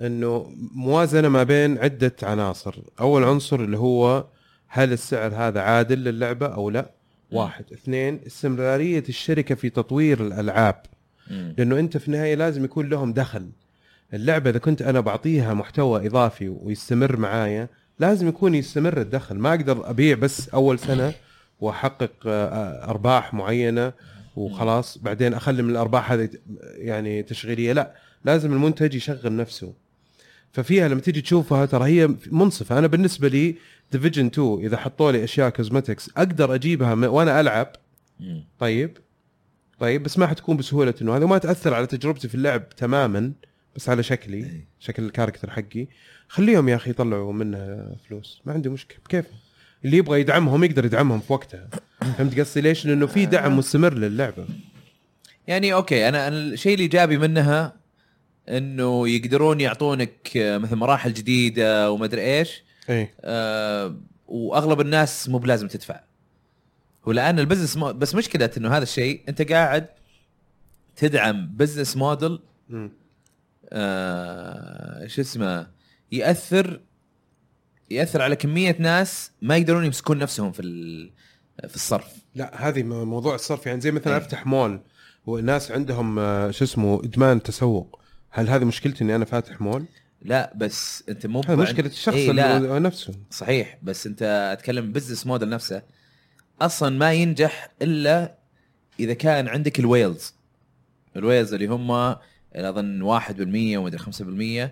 [0.00, 2.74] إنه موازنة ما بين عدة عناصر.
[3.00, 4.26] أول عنصر اللي هو
[4.66, 6.90] هل السعر هذا عادل للعبة أو لا؟
[7.32, 7.72] واحد.
[7.72, 10.82] اثنين استمرارية الشركة في تطوير الألعاب.
[11.30, 13.48] لأنه أنت في النهاية لازم يكون لهم دخل.
[14.14, 17.68] اللعبة إذا كنت أنا بعطيها محتوى إضافي ويستمر معايا
[17.98, 19.38] لازم يكون يستمر الدخل.
[19.38, 21.12] ما أقدر أبيع بس أول سنة
[21.60, 23.92] وأحقق آه، أرباح معينة
[24.36, 24.98] وخلاص.
[24.98, 26.28] بعدين أخلي من الأرباح هذه
[26.76, 27.72] يعني تشغيلية.
[27.72, 29.72] لا لازم المنتج يشغل نفسه.
[30.52, 32.78] ففيها لما تيجي تشوفها ترى هي منصفة.
[32.78, 33.54] أنا بالنسبة لي
[33.92, 37.72] Division 2 إذا حطوا لي أشياء cosmetics أقدر أجيبها وأنا ألعب.
[38.58, 38.96] طيب.
[39.80, 43.32] طيب بس ما حتكون بسهولة إنه هذا ما تأثر على تجربتي في اللعب تماما
[43.76, 44.64] بس على شكلي.
[44.80, 45.86] شكل ال character حقي.
[46.28, 48.98] خليهم يا أخي يطلعوا منها فلوس ما عندي مشكلة.
[49.04, 49.24] بكيف
[49.84, 51.68] اللي يبغى يدعمهم يقدر يدعمهم في وقتها.
[52.00, 54.46] فهمت قصدي؟ ليش؟ لأنه في دعم مستمر للعبة.
[55.46, 57.76] يعني okay أنا الشيء الايجابي منها
[58.48, 62.62] إنه يقدرون يعطونك مثل مراحل جديدة وما أدري إيش.
[62.90, 66.00] إيه آه وأغلب الناس مو بلازم تدفع.
[67.06, 67.92] ولان ال business مو...
[67.92, 69.86] بس مشكله إنه هذا الشيء أنت قاعد
[70.96, 72.38] تدعم business model.
[73.72, 75.66] آه شو اسمه
[76.12, 76.80] يأثر
[77.90, 81.10] يأثر على كمية ناس ما يقدرون يمسكون نفسهم في ال-
[81.68, 84.18] في الصرف لا هذه موضوع الصرف يعني زي مثلا إيه.
[84.18, 84.80] أفتح مول
[85.26, 89.84] والناس عندهم آه، شو اسمه إدمان تسوق هل هذه مشكلتي إني أنا فاتح مول؟
[90.22, 94.22] لا بس أنت مو مشكلة الشخص لا اللي نفسه صحيح بس أنت
[94.52, 95.82] أتكلم business model نفسه
[96.60, 98.34] أصلا ما ينجح إلا
[99.00, 100.34] إذا كان عندك ال whales.
[101.16, 102.16] ال whales اللي هم
[102.54, 104.70] أظن 1% ومدري 5%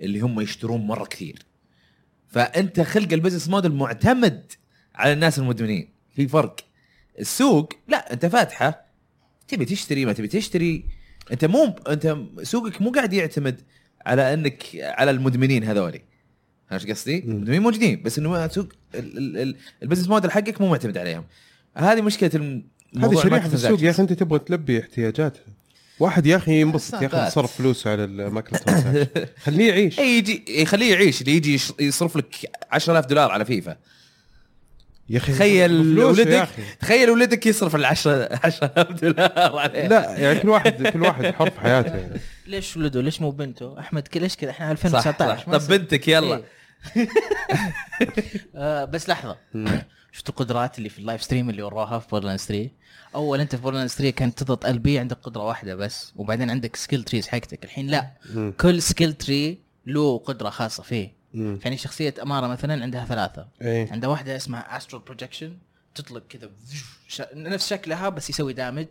[0.00, 1.38] اللي هم يشترون مرة كثير.
[2.28, 4.52] فأنت خلق ال business model معتمد
[4.94, 5.88] على الناس المدمنين.
[6.16, 6.56] في فرق.
[7.18, 8.86] السوق لا أنت فاتحة
[9.48, 10.84] تبي تشتري ما تبي تشتري.
[11.32, 13.60] أنت مو أنت سوقك مو قاعد يعتمد
[14.06, 16.02] على إنك على المدمنين هذولي.
[16.72, 18.68] إيش قصدي؟ المدمنين موجودين بس إنه سوق
[19.82, 21.24] ال business model حقك مو معتمد عليهم.
[21.76, 22.62] هذه مشكلة
[22.96, 25.42] هذه شريحة في السوق يا أخي أنت تبغى تلبي احتياجاتها
[25.98, 27.32] واحد يا أخي ينبسط ياخذ ساقات.
[27.32, 29.98] صرف فلوسه على ال microtransaction خليه يعيش.
[29.98, 33.76] اي يجي يخليه يعيش اللي يجي يصرف لك 10000 دولار على فيفا.
[35.08, 36.62] يا أخي تخيل يا ولدك أخي.
[36.80, 39.88] تخيل ولدك يصرف ال 10 10000 دولار عليه.
[39.88, 41.96] لا يعني كل واحد كل واحد حر في حياته.
[41.96, 42.20] يعني.
[42.46, 45.48] ليش ولده؟ ليش مو بنته؟ أحمد ليش كذا؟ إحنا صح, 2019 صح.
[45.48, 45.68] ما طب.
[45.68, 46.36] بنتك يلا.
[46.36, 46.44] إيه.
[48.56, 49.36] آه بس لحظة.
[50.12, 52.70] شفت القدرات اللي في ال live stream اللي وراها في Borderlands 3
[53.14, 56.76] أول أنت في Borderlands 3 كانت تضغط ال B عندك قدرة واحدة بس وبعدين عندك
[56.76, 57.64] skill trees حقتك.
[57.64, 58.10] الحين لا.
[58.60, 61.12] كل skill tree له قدرة خاصة فيه.
[61.34, 63.48] يعني شخصية أمارة مثلا عندها ثلاثة.
[63.62, 63.92] إيه.
[63.92, 65.56] عندها واحدة اسمها astral projection
[65.94, 66.50] تطلق كذا
[67.34, 68.86] نفس شكلها بس يسوي damage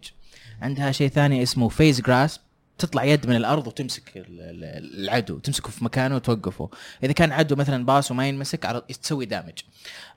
[0.61, 2.39] عندها شيء ثاني اسمه فيز جراس
[2.82, 6.69] تطلع يد من الأرض وتمسك ال- ال- العدو تمسكه في مكانه وتوقفه.
[7.03, 9.53] إذا كان عدو مثلا باص وما ينمسك على تسوي دامج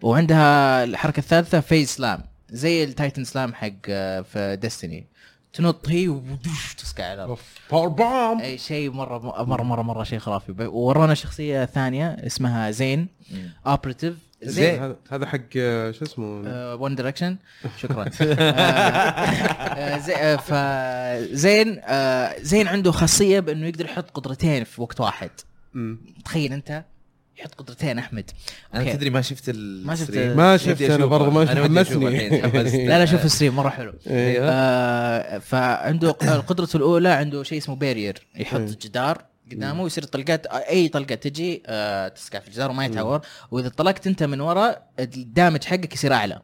[0.03, 5.07] وعندها الحركة الثالثة فيز سلام زي التايتن سلام حق آه، في ديستني
[5.53, 7.39] تنط هي ودوش تسقع على الأرض.
[7.71, 10.53] باور بوم أي شيء مره مره مره مرة شيء خرافي.
[10.67, 13.09] وورونا شخصية ثانية اسمها زين
[13.67, 14.15] اوبريتيف
[14.45, 16.25] زين هذا حق آه، شو اسمه
[16.75, 17.37] One Direction
[17.83, 24.83] شكرا آه، آه، زي- آه، فزين آه، زين عنده خاصية بإنه يقدر يحط قدرتين في
[24.83, 25.31] وقت واحد.
[26.25, 26.85] تخيل أنت
[27.39, 28.31] يحط قدرتين أحمد
[28.75, 28.93] أنا.
[28.93, 30.17] تدري ما شفت ال ما شفت-.
[30.17, 31.07] ما شفت أنا.
[31.07, 31.43] برضه ما
[31.83, 32.87] أشوفه حمسني.
[32.89, 34.39] لا لا شوف ال stream مرة حلو إيه.
[34.43, 36.11] آه فعنده
[36.47, 38.67] قدرته الأولى عنده شيء اسمه barrier يحط إيه.
[38.83, 43.21] جدار قدامه ويصير طلقات أي طلقة تجي آه تسقع في الجدار وما يتعور
[43.51, 46.43] وإذا طلقت أنت من ورا الدامج حقك يصير أعلى.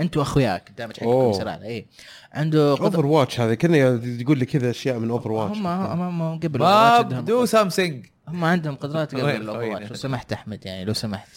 [0.00, 1.30] أنت وأخوياك الدامج حقكم أوه.
[1.30, 1.66] يصير أعلى.
[1.66, 1.86] إي.
[2.32, 6.22] عنده قدر اوفر واتش هذا كنا يقول لي كذا أشياء من اوفر واتش هم هم
[6.22, 10.66] هم قبل عندهم دو سامثينج هم عندهم قدرات قبل وين الأوفر خوينا؟ لو سمحت أحمد
[10.66, 11.28] يعني لو سمحت.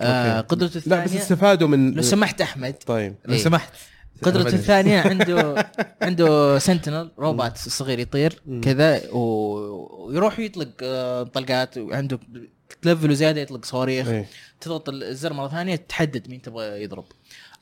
[0.00, 0.40] آه.
[0.40, 2.74] قدرته لا بس الثانية استفادوا من لو سمحت أحمد.
[2.86, 3.14] طيب.
[3.24, 3.40] لو إيه.
[3.40, 3.72] سمحت.
[4.22, 5.70] قدرته الثانية عنده
[6.02, 8.42] عنده سنتينل روبوت صغير يطير.
[8.62, 12.20] كذا ويروح يطلق آه، طلقات وعنده
[12.82, 14.08] تلفله زيادة يطلق صواريخ.
[14.08, 14.28] إيه.
[14.60, 17.04] تضغط الزر مرة ثانية تحدد مين تبغى يضرب.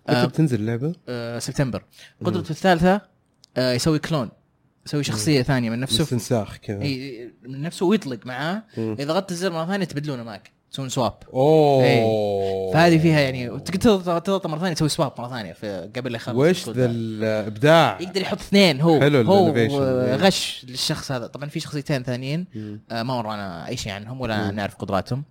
[0.08, 1.84] متى آه بتنزل اللعبة؟ آه سبتمبر.
[2.24, 3.00] قدرته الثالثة
[3.56, 4.30] آه يسوي clone
[4.86, 6.02] يسوي شخصية ثانية من نفسه.
[6.02, 6.82] استنساخ كذا.
[6.82, 8.62] اي من نفسه ويطلق معاه.
[8.78, 10.50] إذا ضغطت الزر مرة ثانية تبدلونه معك.
[10.72, 15.90] تسوون swap أوه فهذه فيها يعني تقدر تضغط مرة ثانية تسوي swap مرة ثانية في
[15.96, 16.86] قبل لا يخلص وش ذا.
[16.90, 19.48] الإبداع يقدر يحط اثنين هو حلو هو.
[19.82, 22.46] آه، غش للشخص هذا طبعا في شخصيتين ثانيين.
[22.90, 24.56] آه، ما ورانا اي شيء عنهم ولا مم.
[24.56, 25.24] نعرف قدراتهم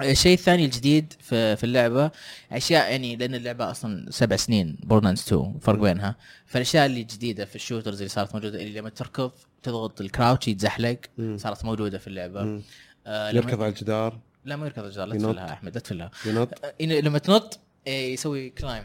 [0.00, 2.10] الشيء الثاني الجديد في في اللعبة
[2.52, 6.16] أشياء يعني لأن اللعبة أصلا سبع سنين Borderlands 2 فرق بينها
[6.46, 9.30] فالأشياء اللي جديدة في ال shooters اللي صارت موجودة اللي لما تركض
[9.62, 10.96] تضغط ال crouch يتزحلق.
[11.36, 12.62] صارت موجودة في اللعبة مم.
[13.06, 15.18] آه يركض على الجدار لا ما يركض الجدار لا.
[15.18, 16.10] تفلها أحمد لا تفلها.
[16.26, 16.64] ينط.
[16.64, 18.84] آه، لما تنط إيه، يسوي climb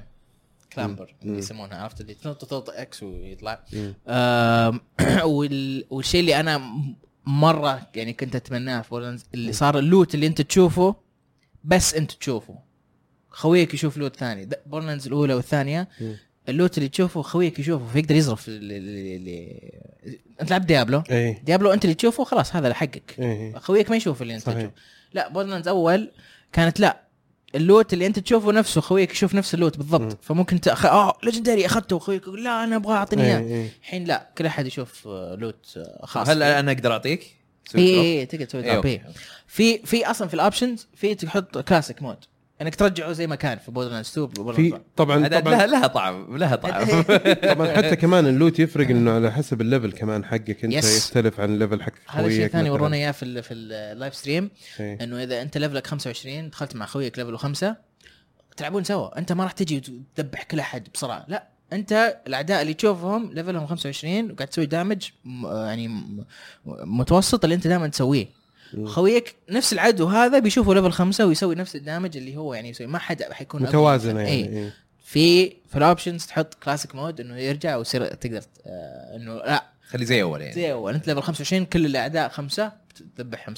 [0.73, 1.37] clamber مم.
[1.39, 3.63] يسمونها عرفت؟ اللي تنط تضغط X ويطلع.
[5.89, 6.71] والشيء اللي أنا
[7.25, 10.95] مرة يعني كنت أتمناه في اللي صار ال loot اللي أنت تشوفه
[11.63, 12.59] بس أنت تشوفه.
[13.29, 14.49] خويك يشوف loot ثاني.
[14.65, 15.87] Borderlands الأولى والثانية.
[16.49, 19.27] ال loot اللي تشوفه خويك يشوفه فيقدر يزرف ال- ال-
[20.07, 21.43] ال- أنت لعبت Diablo إيه.
[21.43, 23.15] Diablo أنت اللي تشوفه خلاص هذا حقك.
[23.19, 24.43] إيه خويك ما يشوف اللي أنت.
[24.49, 24.71] تشوفه.
[25.15, 26.11] لا Borderlands أول
[26.53, 27.05] كانت لا
[27.55, 29.83] ال loot اللي أنت تشوفه نفسه خويك يشوف نفس ال loot مم.
[29.83, 30.85] بالضبط فممكن تأخ...
[30.85, 34.45] آه legendary أخذته وخويك يقول لا أنا أبغى أعطيني إيه إياه إيه الحين لا كل
[34.45, 36.43] أحد يشوف آه، loot آه، خاص هل.
[36.43, 37.35] أنا أقدر أعطيك؟
[37.75, 38.85] اي اي إي، تقدر تسوي إيه،.
[38.85, 39.03] إيه.
[39.47, 42.17] في في أصلا في ال options في تحط classic mode
[42.61, 46.55] إنك ترجعه زي ما كان في Borderlands 2 في طبعا طبعا لها لها طعم لها
[46.55, 47.01] طعم
[47.53, 50.85] طبعا حتى كمان ال loot يفرق إنه على حسب ال level كمان حقك أنت Yes.
[50.85, 52.71] يختلف عن ال level حق هذا الثاني مثلاً.
[52.71, 54.51] ورونا إياه في ال في ال live stream.
[54.79, 57.75] إنه إذا أنت level ك 25 دخلت مع خويك level ه 5
[58.57, 63.33] تلعبون سوا أنت ما راح تجي وتذبح كل أحد بسرعة لا أنت الأعداء اللي تشوفهم
[63.33, 65.09] level هم 25 وقاعد تسوي damage
[65.43, 66.01] يعني
[66.65, 68.27] متوسط اللي أنت دائما تسويه.
[68.85, 72.87] خويك نفس العدو هذا بيشوفه level خمسة ويسوي نفس ال damage اللي هو يعني يسوي
[72.87, 74.21] ما حد حيكون متوازنة منه.
[74.23, 74.63] يعني إيه.
[74.63, 74.73] إيه.
[75.05, 80.05] في في ال options تحط classic mode إنه يرجع ويصير تقدر آه إنه لا خلي
[80.05, 82.71] زي أول يعني زي أول أنت level 25 كل الاعداء خمسة
[83.17, 83.55] تذبحهم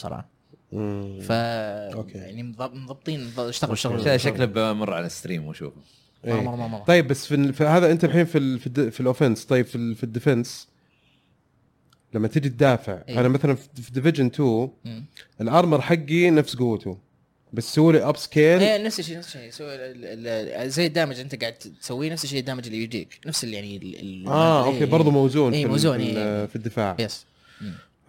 [0.72, 1.20] مم.
[1.22, 2.18] ف okay.
[2.18, 5.76] يعني مضب- مضبطين اشتغلوا الشغل شكله- بمر على ال stream واشوفه
[6.26, 6.42] مره إيه.
[6.42, 9.00] مرة مرة طيب بس في, ال- في هذا أنت الحين في ال في, الد- في
[9.00, 10.68] ال offense طيب في, ال- في ال defense
[12.14, 13.02] لما تيجي تدافع.
[13.10, 13.20] إيه.
[13.20, 15.06] أنا مثلا في في Division 2 مم.
[15.42, 16.98] ال armor حقي نفس قوته
[17.54, 19.52] بس سوي لي upscale إيه نفس الشيء نفس الشيء.
[19.52, 23.20] سوي زي ال damage أنت قاعد تسويه نفس الشيء ال damage اللي يجيك.
[23.26, 26.46] نفس اللي يعني ال- آه إيه، okay برضه موزون إيه، في, ال- موزون، في, إيه.
[26.46, 26.96] في الدفاع.
[27.00, 27.26] yes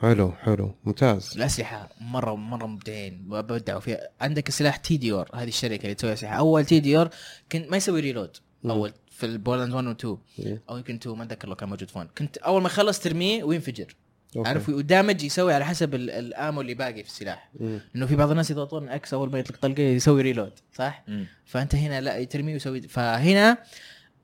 [0.03, 1.33] حلو حلو ممتاز.
[1.37, 3.23] الأسلحة مرة مرة مبدعين.
[3.29, 4.09] بدعوا فيها.
[4.21, 6.35] عندك سلاح Tediore هذه الشركة اللي تسوي أسلحة.
[6.35, 7.11] أول Tediore
[7.53, 8.31] كنت ما يسوي reload.
[8.65, 10.63] أول في ال Borderlands 1 و 2 إيه.
[10.71, 13.45] أو يمكن 2 ما أتذكر لو كان موجود في 1 كنت أول ما يخلص ترميه
[13.45, 13.95] وينفجر
[14.37, 14.49] okay.
[14.49, 17.81] عارف وال damage يسوي على حسب ال- ال ammo اللي باقي في السلاح مم.
[17.97, 21.27] إنه في بعض الناس يضغطون X أول ما يطلق طلقة يسوي reload صح؟ مم.
[21.45, 23.59] فأنت هنا لا ترميه ويسوي فهنا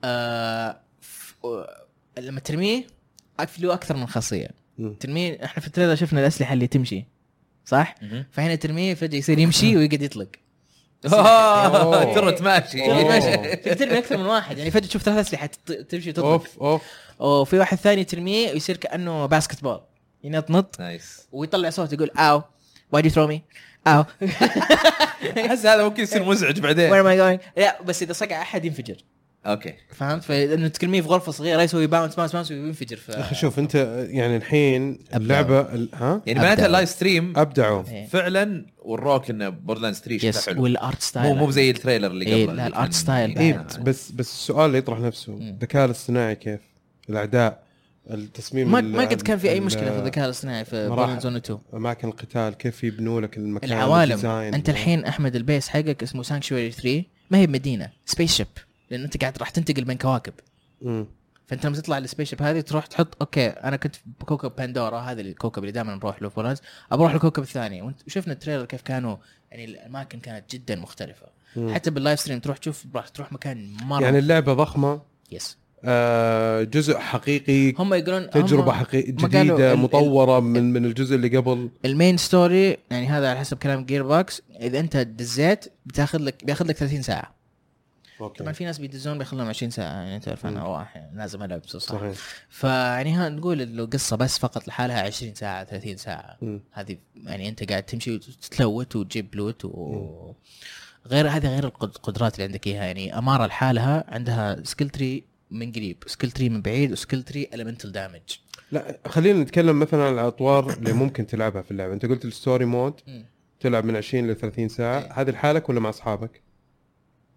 [0.04, 1.34] آه ف-
[2.18, 2.86] لما ترميه
[3.58, 4.48] له أكثر من خاصية
[4.78, 4.94] مم.
[4.94, 7.04] ترميه إحنا في ال trailer شفنا الأسلحة اللي تمشي
[7.66, 8.24] صح؟ مهم.
[8.30, 10.28] فهنا ترميه فجأة يصير يمشي ويقعد يطلق
[12.14, 13.56] ترى ماشي.
[13.56, 14.58] ترمي أكثر من واحد.
[14.58, 15.46] يعني فجأة تشوف ثلاث اسلحه
[15.88, 16.82] تمشي تطلق أوف أوف.
[17.18, 19.80] وفي واحد ثاني ترميه ويصير كأنه basketball
[20.24, 20.80] ينط نط.
[20.80, 21.28] nice.
[21.32, 22.10] ويطلع صوت يقول
[22.96, 23.38] why do you throw me?
[23.88, 24.04] أو
[25.38, 27.46] أحس هذا ممكن يصير مزعج بعدين where am I going?
[27.56, 28.96] لا بس إذا صقع أحد ينفجر.
[29.46, 33.34] okay فهمت فانه ترميه في غرفة صغيرة يسوي bounce bounce bounce وينفجر ف يا أخي
[33.34, 33.74] شوف أنت
[34.10, 36.66] يعني الحين اللعبة ال- ها يعني معناتها.
[36.66, 38.06] ال live stream أبدعوا إيه.
[38.06, 41.75] فعلا وروك إنه Borderlands 3 شكلها yes حلو وال art style مو مو زي ال
[41.75, 43.84] trailer اللي إيه، قبل لا، اللي ال art style اي بعد.
[43.84, 45.32] بس بس السؤال اللي يطرح نفسه.
[45.34, 46.60] الذكاء الاصطناعي كيف؟
[47.10, 47.64] الاعداء
[48.10, 52.08] التصميم ما ما قد كان في أي مشكلة في الذكاء الاصطناعي في zone 2 أماكن
[52.08, 54.26] القتال كيف يبنوا لك المكان العوالم.
[54.26, 58.46] أنت الحين أحمد ال base حقك اسمه Sanctuary 3 ما هي بمدينه spaceship
[58.90, 60.32] لأن أنت قاعد راح تنتقل بين كواكب.
[60.82, 61.06] مم.
[61.46, 65.62] فأنت لما تطلع ال spaceship هذه تروح تحط okay أنا كنت بكوكب Pandora هذا الكوكب
[65.62, 66.58] اللي دائما نروح له فورنز
[66.92, 69.16] ابى أروح الكوكب الثاني وأنت شفنا ال trailer كيف كانوا
[69.50, 71.26] يعني الأماكن كانت جدا مختلفة.
[71.56, 71.74] مم.
[71.74, 75.00] حتى بال live stream تروح تشوف راح تروح مكان مرة يعني اللعبة ضخمة.
[75.32, 81.14] yes آه جزء حقيقي هم يقولون تجربة هم- قالوا جديده ال- مطورة من من الجزء
[81.16, 81.70] اللي قبل.
[81.84, 86.66] ال main story يعني هذا على حسب كلام Gearbox إذا أنت دزيت بتاخذ لك بياخذ
[86.66, 87.34] لك 30 ساعة.
[88.20, 88.38] okay.
[88.38, 91.78] طبعا في ناس بيدزون بياخذ لهم 20 ساعة يعني تعرف أنا أحيانا لازم العب صح.
[91.78, 92.14] صحيح.
[92.48, 96.38] فيعني ها نقول إنه قصة بس فقط لحالها 20 ساعة 30 ساعة.
[96.72, 100.32] هذه يعني أنت قاعد تمشي وتتلوت وتجيب loot و...
[101.06, 102.84] غير هذه غير القد- القدرات اللي عندك إياها.
[102.84, 107.48] يعني أمارة لحالها عندها skill tree من قريب skill tree من بعيد و skill tree
[107.54, 108.20] ال elemental damage
[108.72, 111.92] لا خلينا نتكلم مثلا عن الأطوار اللي ممكن تلعبها في اللعبة.
[111.94, 113.00] أنت قلت ال story mode
[113.60, 114.98] تلعب من 20 ل 30 ساعة.
[114.98, 115.12] إيه.
[115.12, 116.42] هذه لحالك ولا مع أصحابك؟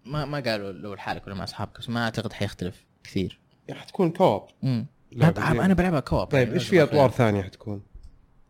[0.04, 4.42] ما ما قالوا لو لحالك ولا مع أصحابك بس ما أعتقد حيختلف كثير حتكون co-op
[4.64, 4.86] امم
[5.22, 6.82] أنا بلعبها co-op طيب يعني إيش في.
[6.82, 7.82] اطوار ثانية حتكون؟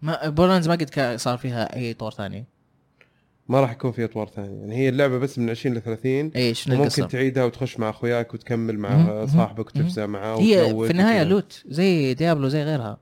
[0.02, 2.44] ما بوردرلاندز ما قد صار فيها أي طور ثاني
[3.48, 6.68] ما راح يكون في اطوار ثانية يعني هي اللعبة بس من 20 ل 30 إيش
[6.68, 9.26] القصة؟ تعيدها وتخش مع أخوياك وتكمل مع مهم.
[9.26, 9.66] صاحبك.
[9.66, 11.22] وتفزع معاه هي في النهاية.
[11.22, 12.98] loot زي ديابلو زي غيرها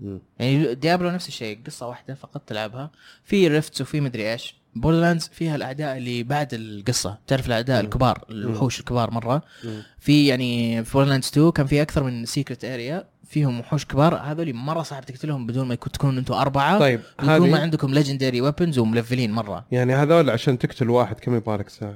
[0.00, 0.20] مم.
[0.38, 2.90] يعني ديابلو نفس الشيء قصة واحدة فقط تلعبها
[3.24, 7.18] في rifts وفي مدري إيش بوردرلاندز فيها الأعداء اللي بعد القصة.
[7.26, 7.84] تعرف الأعداء مم.
[7.84, 9.82] الكبار الوحوش الكبار مرة؟ مم.
[9.98, 14.14] في يعني في بوردرلاندز 2 كان في أكثر من secret area فيهم وحوش كبار.
[14.14, 16.78] هذول مرة صعب تقتلهم بدون ما يكون تكونوا أنتم أربعة.
[16.78, 19.66] طيب يكون ما عندكم legendary weapons وملفلين مرة.
[19.72, 21.94] يعني هذول عشان تقتل واحد كم يبغى لك ساعة؟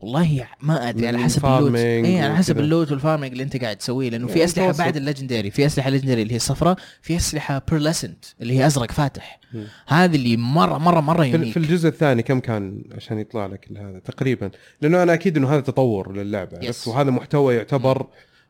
[0.00, 1.74] والله ما أدري على حسب ال loot.
[1.76, 2.58] اي على حسب.
[2.58, 4.10] ال loot وال farming اللي أنت قاعد تسويه.
[4.10, 4.72] لأنه في يعني أسلحة.
[4.72, 8.90] بعد ال legendary في أسلحة legendary اللي هي الصفراء في أسلحة pearlescent اللي هي أزرق
[8.90, 9.40] فاتح.
[9.86, 13.98] هذه اللي مره مره مرة unique في الجزء الثاني كم كان عشان يطلع لك هذا؟
[13.98, 14.50] تقريبا.
[14.80, 16.68] لأنه أنا أكيد إنه هذا تطور للعبة.
[16.68, 18.06] بس وهذا محتوى يعتبر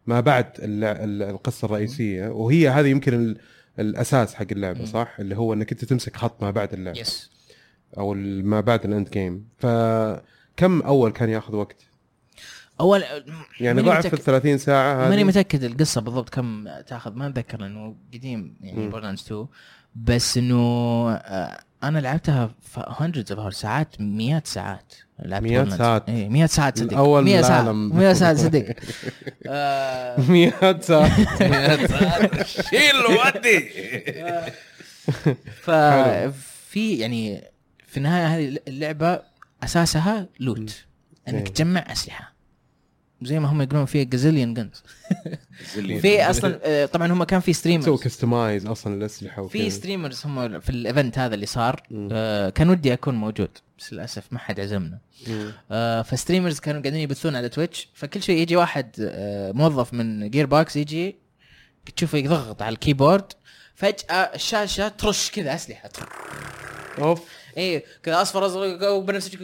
[0.06, 2.28] ما بعد القصة الرئيسية.
[2.28, 3.39] وهي هذه يمكن ال-
[3.78, 4.85] الأساس حق اللعبة.
[4.85, 6.98] صح؟ اللي هو إنك أنت تمسك خط ما بعد اللعبة.
[7.01, 7.30] yes
[7.98, 9.44] أو ما بعد ال end game
[10.56, 11.76] فكم أول كان ياخذ وقت؟
[12.80, 13.02] أول
[13.60, 17.26] يعني ماني ضعف ال متأكد- 30 ساعة ماني هذه متأكد القصة بالضبط كم تأخذ ما
[17.26, 18.90] أتذكر انه قديم يعني مم.
[18.90, 19.46] بوردرلاندز 2
[19.94, 20.56] بس إنه
[21.12, 25.72] آه، أنا لعبتها hundreds of ساعات مئات ساعات لعبت مئات.
[25.72, 26.08] ساعات.
[26.08, 27.60] اي 100 ساعه تصدق الأول 100 ساعة.
[27.62, 27.96] العالم.
[27.96, 28.66] 100 ساعة تصدق
[29.46, 32.44] آه، 100 ساعة.
[32.44, 32.96] شيل
[33.36, 33.68] ودي.
[35.62, 37.44] ففي يعني
[37.86, 40.84] في النهاية هذه اللعبة أساسها لوت
[41.28, 41.44] إنك إيه.
[41.44, 42.36] تجمع أسلحة.
[43.22, 44.82] زي ما هم يقولون في جازيليون جنز
[46.00, 49.70] في أصلا آه، طبعا هم كان في ستريمرز كستمايز أصلا الأسلحة في.
[49.70, 51.82] ستريمرز هم في الايفنت هذا اللي صار.
[52.12, 54.98] آه، كان ودي أكون موجود بس للأسف ما حد عزمنا.
[55.70, 60.30] آه، ف streamers كانوا قاعدين يبثون على تويتش فكل شوي يجي واحد آه، موظف من
[60.30, 61.16] جيربوكس يجي
[61.96, 63.32] تشوفه يضغط على الكيبورد
[63.74, 65.90] فجأة الشاشة ترش كذا أسلحة.
[66.98, 67.35] أوف.
[67.56, 69.36] إيه كذا اصفر ازرق بنفسجي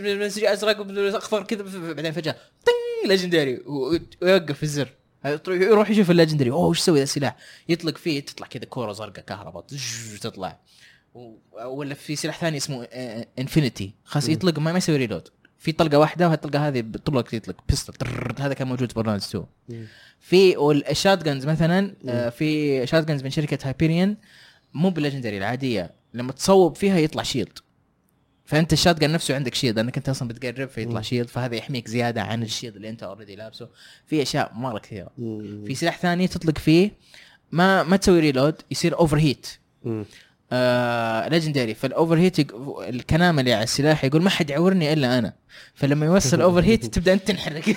[0.00, 0.80] بنفسجي ازرق
[1.16, 2.36] أخضر كذا بعدين فجأة
[2.66, 3.60] طين legendary
[4.22, 4.88] ويوقف الزر.
[5.48, 7.36] يروح يشوف ال legendary أوه إيش يسوي ذا السلاح؟
[7.68, 9.64] يطلق فيه تطلع كذا كورة زرقاء كهرباء
[10.20, 10.58] تطلع.
[11.64, 12.82] ولا في سلاح ثاني اسمه
[13.38, 15.28] Infinity خلاص يطلق ما ما يسوي reload
[15.58, 17.94] في طلقة واحدة وهالطلقة هذه طول الوقت يطلق pistol
[18.38, 19.86] هذا كان موجود في بوردرلاندز 2 مم.
[20.20, 24.16] في وال shotguns مثلا آه، في shotguns من شركة هايبيريان
[24.74, 25.97] مو بال legendary العادية.
[26.18, 27.58] لما تصوب فيها يطلع shield
[28.44, 31.00] فأنت ال shotgun نفسه عندك shield لأنك أنت أصلا بتقرب فيطلع.
[31.00, 33.68] shield فهذا يحميك زيادة عن ال shield اللي أنت already لابسه
[34.06, 35.10] في أشياء مره كثيره.
[35.66, 36.90] في سلاح ثاني تطلق فيه
[37.52, 39.46] ما ما تسوي ريلود يصير اوفر هيت.
[40.52, 45.32] آه ليجندري فالاوفر هيت يق- الكنام اللي على السلاح يقول ما حد يعورني إلا أنا.
[45.74, 47.62] فلما يوصل اوفر هيت تبدأ أنت تنحرق.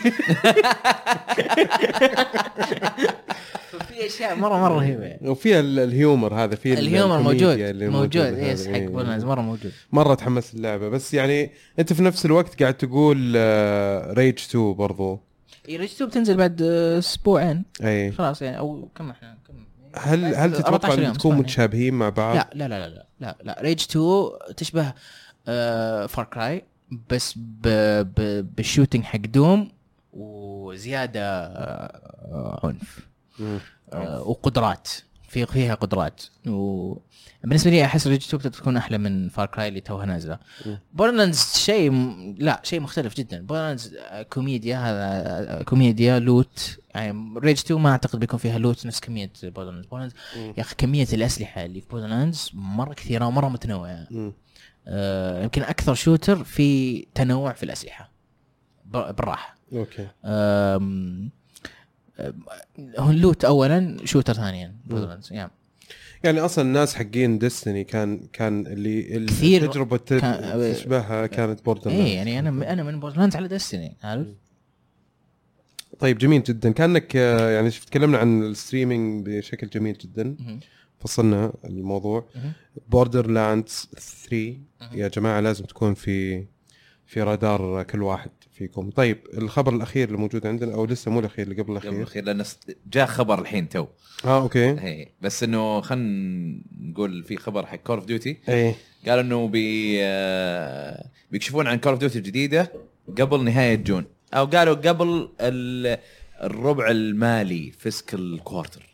[3.71, 5.03] ففي أشياء مره مرة رهيبة.
[5.03, 5.29] يعني.
[5.29, 7.59] وفيها ال- الهيومر هذا في ال- الهيومر موجود.
[7.73, 8.37] موجود.
[8.37, 8.87] يس حق إيه.
[8.87, 9.71] بورنز مرة موجود.
[9.91, 10.89] مرة تحمس اللعبة.
[10.89, 15.19] بس يعني أنت في نفس الوقت قاعد تقول آه، ريج 2 برضو.
[15.69, 17.63] ريج بتنزل بعد آه، أسبوعين.
[17.83, 18.11] أي.
[18.11, 19.37] خلاص يعني أو كم إحنا؟
[19.97, 21.35] هل هل 14 تتوقع إن تكون.
[21.37, 23.57] متشابهين مع بعض؟ لا لا لا لا لا لا, لا.
[23.61, 24.93] ريج 2 تشبه
[25.47, 26.63] آه فار كراي
[27.09, 27.67] بس ب
[28.01, 29.71] ب بال shooting حق دوم
[30.13, 32.99] وزيادة آه عنف.
[33.93, 34.87] آه وقدرات
[35.29, 40.05] في فيها قدرات وبالنسبه لي أحس ريج 2 بتكون أحلى من فار كراي اللي توها
[40.05, 40.39] نازلة.
[40.93, 41.91] بوردرلاندز شيء
[42.39, 47.89] لا شيء مختلف جدا بوردرلاندز آه، كوميديا هذا آه، كوميديا loot يعني ريج 2 ما
[47.91, 50.53] أعتقد بيكون فيها loot نفس كمية بوردرلاندز مم.
[50.57, 54.07] يا أخي كمية الأسلحة اللي في بوردرلاندز مرة كثيرة ومرة متنوعة.
[54.87, 58.11] آه يمكن أكثر shooter في تنوع في الأسلحة.
[58.85, 59.55] بالراحة.
[59.73, 60.07] okay.
[62.99, 65.51] هو ال loot اولا shooter ثانيا بوردرلاندز يعني
[66.23, 69.63] يعني أصلا الناس حقين ديستني كان كان اللي كثير.
[69.63, 74.27] التجربه كان- تشبهها كانت بوردر إيه يعني أنا أنا من بوردرلاندز على ديستني عارف؟
[76.01, 76.71] طيب جميل جدا.
[76.71, 80.37] كأنك آه، يعني شفت تكلمنا عن ال streaming بشكل جميل جدا.
[80.99, 82.27] فصلنا الموضوع.
[82.87, 83.89] بوردرلاندز
[84.29, 84.99] 3 مهم.
[84.99, 86.45] يا جماعة لازم تكون في
[87.05, 88.89] في رادار كل واحد فيكم.
[88.89, 92.23] طيب الخبر الأخير اللي موجود عندنا أو لسه مو الأخير اللي قبل قبل الأخير الاخير
[92.23, 92.43] لأن
[92.91, 93.85] جاء خبر الحين تو.
[94.25, 94.69] آه okay.
[94.79, 98.75] هي بس إنه خلينا نقول في خبر حق كول اوف ديوتي إيه.
[99.07, 102.71] قالوا إنه بي آه، بيكشفون عن كول اوف ديوتي الجديدة
[103.19, 104.05] قبل نهاية June.
[104.33, 105.99] أو قالوا قبل ال-
[106.43, 108.85] الربع المالي fiscal quarter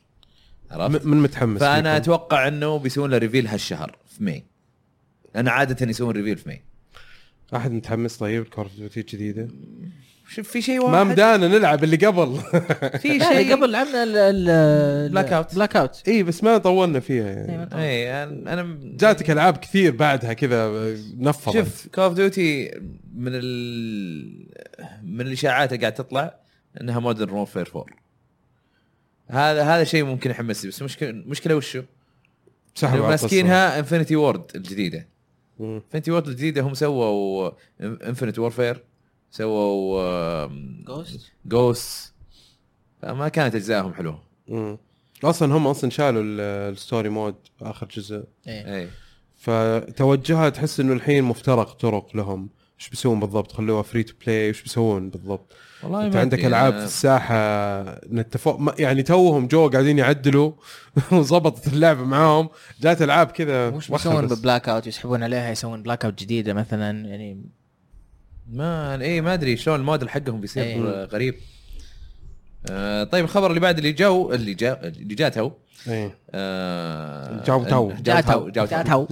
[0.71, 4.43] عرفت؟ من متحمس فأنا فيكم؟ أتوقع إنه بيسوون له reveal هالشهر في May
[5.35, 6.61] لأن عادة يسوون reveal في May
[7.55, 9.47] أحد متحمس طيب كول اوف ديوتي الجديدة
[10.29, 12.37] شوف في شيء ما واحد مدانا نلعب اللي قبل
[13.01, 15.33] في لا، شيء قبل لعبنا ال ال Blackout.
[15.33, 15.55] إيه.
[15.55, 20.71] Blackout إي بس ما طولنا فيها يعني إي أنا جاتك ألعاب كثير بعدها كذا
[21.17, 22.71] نفضت شوف كول اوف ديوتي
[23.15, 24.47] من ال...
[25.03, 26.35] من الإشاعات اللي قاعد تطلع
[26.81, 27.85] إنها Modern Warfare 4
[29.27, 31.81] هذا هذا شيء ممكن يحمسني بس مشكله مشكلة وشو؟
[32.75, 33.07] سحبوا.
[33.07, 35.07] ماسكينها إنفينيتي وارد الجديدة.
[35.61, 37.51] Infinity Ward الجديدة هم سووا
[37.81, 38.83] Infinite Warfare
[39.31, 40.47] سووا
[40.85, 42.13] Ghost؟ Ghosts
[43.01, 44.23] فما كانت أجزائهم حلوة.
[44.47, 44.77] مم.
[45.23, 46.39] أصلا هم أصلا شالوا ال-
[46.73, 48.23] ال story mode آخر جزء.
[48.47, 48.75] إيه.
[48.75, 48.89] اي
[49.35, 52.49] فتوجهها تحس إنه الحين مفترق طرق لهم.
[52.79, 56.47] إيش بيسوون بالضبط؟ خلوها free to play إيش بيسوون بالضبط؟ والله أنت ما عندك أدري.
[56.47, 57.35] ألعاب في الساحة
[58.11, 60.51] نتفق ما- يعني توهم جو قاعدين يعدلوا.
[61.11, 62.49] وظبطت اللعبة معاهم.
[62.81, 64.39] جات ألعاب كذا وش وخر بيسوون.
[64.39, 67.41] ببلاك اوت يسحبون عليها يسوون بلاك اوت جديدة مثلا؟ يعني
[68.51, 70.81] ما اي ما أدري شلون الموديل حقهم بيصير إيه.
[70.81, 71.35] آه، غريب.
[72.71, 75.51] آه طيب الخبر اللي بعد اللي جو اللي جاء اللي جاء تو.
[75.87, 76.17] إيه.
[76.31, 77.91] آه جاو تو.
[77.91, 78.83] جاو تو جاو تو.
[78.83, 79.07] تو.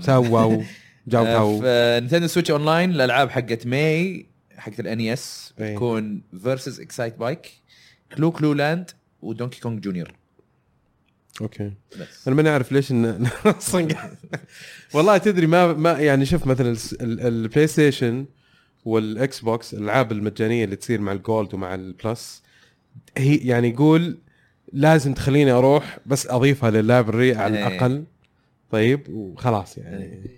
[0.00, 0.62] سووا.
[1.06, 1.60] جاو آه، تو.
[1.60, 4.26] في نينتندو سويتش اون لاين الألعاب حقت ماي
[4.56, 5.72] حقت الان اس إيه.
[5.72, 7.50] بتكون فيرسز اكسايت bike
[8.16, 8.90] Clu Clu Land
[9.22, 10.12] و Donkey Kong Jr.
[11.40, 11.72] okay.
[12.00, 12.28] بس.
[12.28, 12.92] أنا ماني عارف ليش
[13.46, 13.88] أصلا
[14.94, 18.26] والله تدري ما ما يعني شوف مثلا ال PlayStation
[18.84, 22.42] وال Xbox الألعاب المجانية اللي تصير مع ال Gold ومع ال Plus
[23.16, 24.18] هي يعني يقول
[24.72, 27.66] لازم تخليني أروح بس أضيفها لل library على إيه.
[27.66, 28.04] الأقل.
[28.70, 30.30] طيب وخلاص يعني.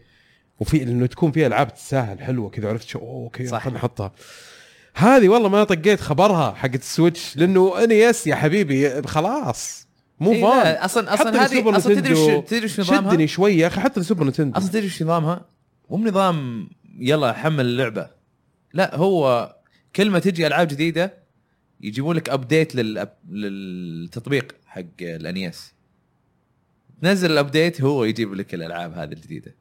[0.61, 3.63] وفي إنه تكون في ألعاب تستاهل حلوة كذا عرفت شو؟ okay صح.
[3.63, 4.13] خلينا نحطها.
[4.95, 9.87] هذه والله ما طقيت خبرها حقت ال Switch لأنه NES يا حبيبي خلاص.
[10.21, 13.53] مو إيه، فان لا، أصلا أصلا هذه أصلا تدري وش تدري وش نظامها؟ شدني شوي
[13.53, 14.59] يا أخي حتى ال Super Nintendo.
[14.59, 15.45] أصلا تدري وش نظامها؟
[15.91, 18.11] مو بنظام يلا حمل اللعبة.
[18.75, 19.57] لا هو
[19.97, 21.15] كل ما تجي ألعاب جديدة
[21.81, 23.17] يجيبون لك update للأب...
[23.31, 25.73] للتطبيق حق ال NES
[27.03, 29.55] تنزل ال update هو يجيب لك الألعاب هذه الجديدة.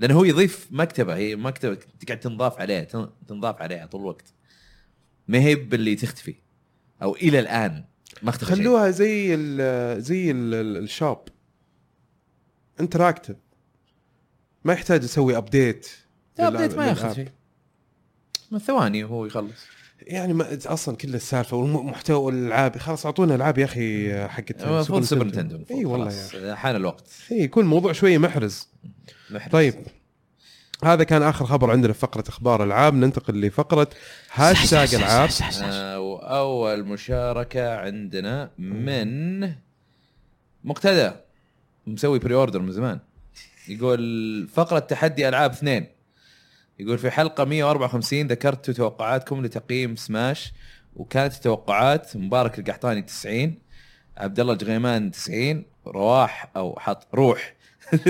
[0.00, 4.34] لأنه هو يضيف مكتبة هي مكتبة تقعد تنضاف عليها تن- تنضاف عليها طول الوقت.
[5.28, 6.34] ما هي باللي تختفي
[7.02, 7.84] أو إلى الآن.
[8.22, 8.64] ما اختفى شيء.
[8.64, 11.18] خلوها زي ال زي ال ال shop
[12.80, 13.36] interactive
[14.64, 15.88] ما يحتاج أسوي update
[16.38, 17.28] لا update ما ياخذ شيء.
[18.50, 19.66] من ثواني وهو يخلص.
[20.00, 25.26] يعني ما أصلا كل السالفة والمحتوى الالعاب خلاص أعطونا ألعاب يا أخي حقت المفروض Super
[25.26, 27.10] Nintendo إي والله حان الوقت.
[27.32, 28.68] إي يكون الموضوع شوية محرز.
[29.30, 29.52] محرز.
[29.52, 29.74] طيب.
[30.84, 32.94] هذا كان آخر خبر عندنا في فقرة إخبار العاب.
[32.94, 33.88] ننتقل لفقرة
[34.32, 35.30] هاشتاج العاب.
[35.62, 39.40] آه وأول مشاركة عندنا من
[40.64, 41.10] مقتدى
[41.86, 43.00] مسوي pre-order من زمان.
[43.68, 45.86] يقول فقرة تحدي ألعاب اثنين.
[46.78, 50.52] يقول في حلقة 154 ذكرت توقعاتكم لتقييم سماش
[50.96, 53.54] وكانت التوقعات مبارك القحطاني 90
[54.16, 57.54] عبد الله الجغيمان 90 رواح أو حط روح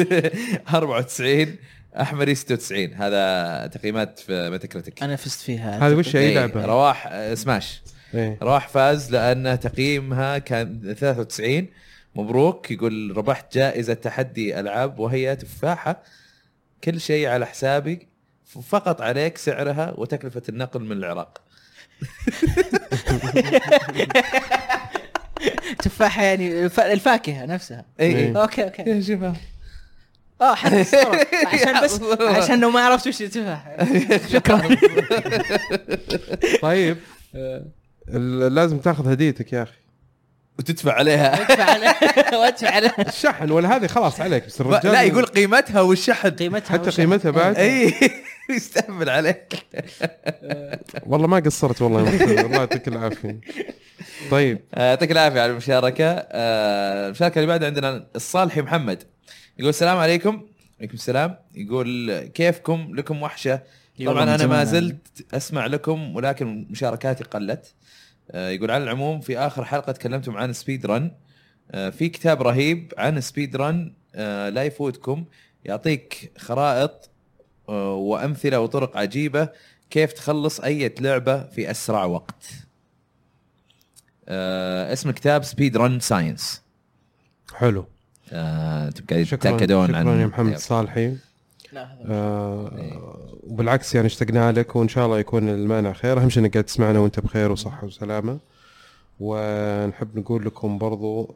[0.74, 1.56] 94
[2.00, 5.88] أحمد 96 هذا تقييمات في ميتاكريتيك أنا فزت فيها.
[5.88, 7.82] هذه وش اي إيه، لعبة؟ رواح آه، سماش
[8.14, 8.38] إيه.
[8.42, 11.66] رواح فاز لأن تقييمها كان 93
[12.14, 12.70] مبروك.
[12.70, 16.02] يقول ربحت جائزة تحدي ألعاب وهي تفاحة.
[16.84, 18.08] كل شيء على حسابي.
[18.68, 21.40] فقط عليك سعرها وتكلفة النقل من العراق.
[25.82, 27.84] تفاحة يعني الف- الفاكهة نفسها.
[28.00, 28.42] إيه.
[28.42, 29.02] okay okay.
[29.02, 29.34] شوفها
[30.40, 30.56] آه.
[31.52, 33.76] عشان بس عشان لو ما عرفت وش التفاحه
[34.32, 34.76] شكرا.
[36.62, 36.96] طيب.
[38.08, 39.72] ال- لازم تاخذ هديتك يا أخي.
[40.58, 41.30] وتدفع عليها.
[41.40, 41.94] وادفع عليه
[42.40, 44.46] وادفع عليه الشحن ولا هذه خلاص عليك.
[44.46, 46.30] بس الرجال لا يقول قيمتها والشحن.
[46.30, 47.94] قيمتها حتى قيمتها بعد؟ اي
[48.50, 49.54] يستهبل عليك.
[51.06, 52.00] والله ما قصرت والله
[52.40, 53.40] الله يعطيك العافية.
[54.30, 54.58] طيب.
[54.74, 56.04] آه، يعطيك العافية على المشاركة.
[56.30, 59.02] آه، المشاركة اللي بعدها عندنا الصالحي محمد.
[59.58, 60.46] يقول السلام عليكم.
[60.78, 61.38] عليكم السلام.
[61.54, 63.62] يقول كيفكم؟ لكم وحشة.
[64.06, 64.64] طبعا أنا ما.
[64.64, 67.74] زلت أسمع لكم ولكن مشاركاتي قلت.
[68.30, 71.10] آه، يقول على العموم في آخر حلقة تكلمتم عن speedrun
[71.70, 75.24] آه، في كتاب رهيب عن speedrun آه، لا يفوتكم.
[75.64, 77.10] يعطيك خرائط
[77.68, 79.48] وأمثلة وطرق عجيبة
[79.90, 82.44] كيف تخلص أي لعبة في أسرع وقت.
[84.28, 86.62] اسم الكتاب Speedrun Science
[87.54, 87.86] حلو.
[88.32, 91.16] قاعدين شكرا تتاكدون شكرا عن يا محمد صالحي.
[91.72, 96.20] لا هذا آه وبالعكس يعني اشتقنا لك وإن شاء الله يكون المانع خير.
[96.20, 98.38] أهم شيء إنك قاعد تسمعنا وأنت بخير وصحة وسلامة.
[99.20, 101.34] ونحب نقول لكم برضو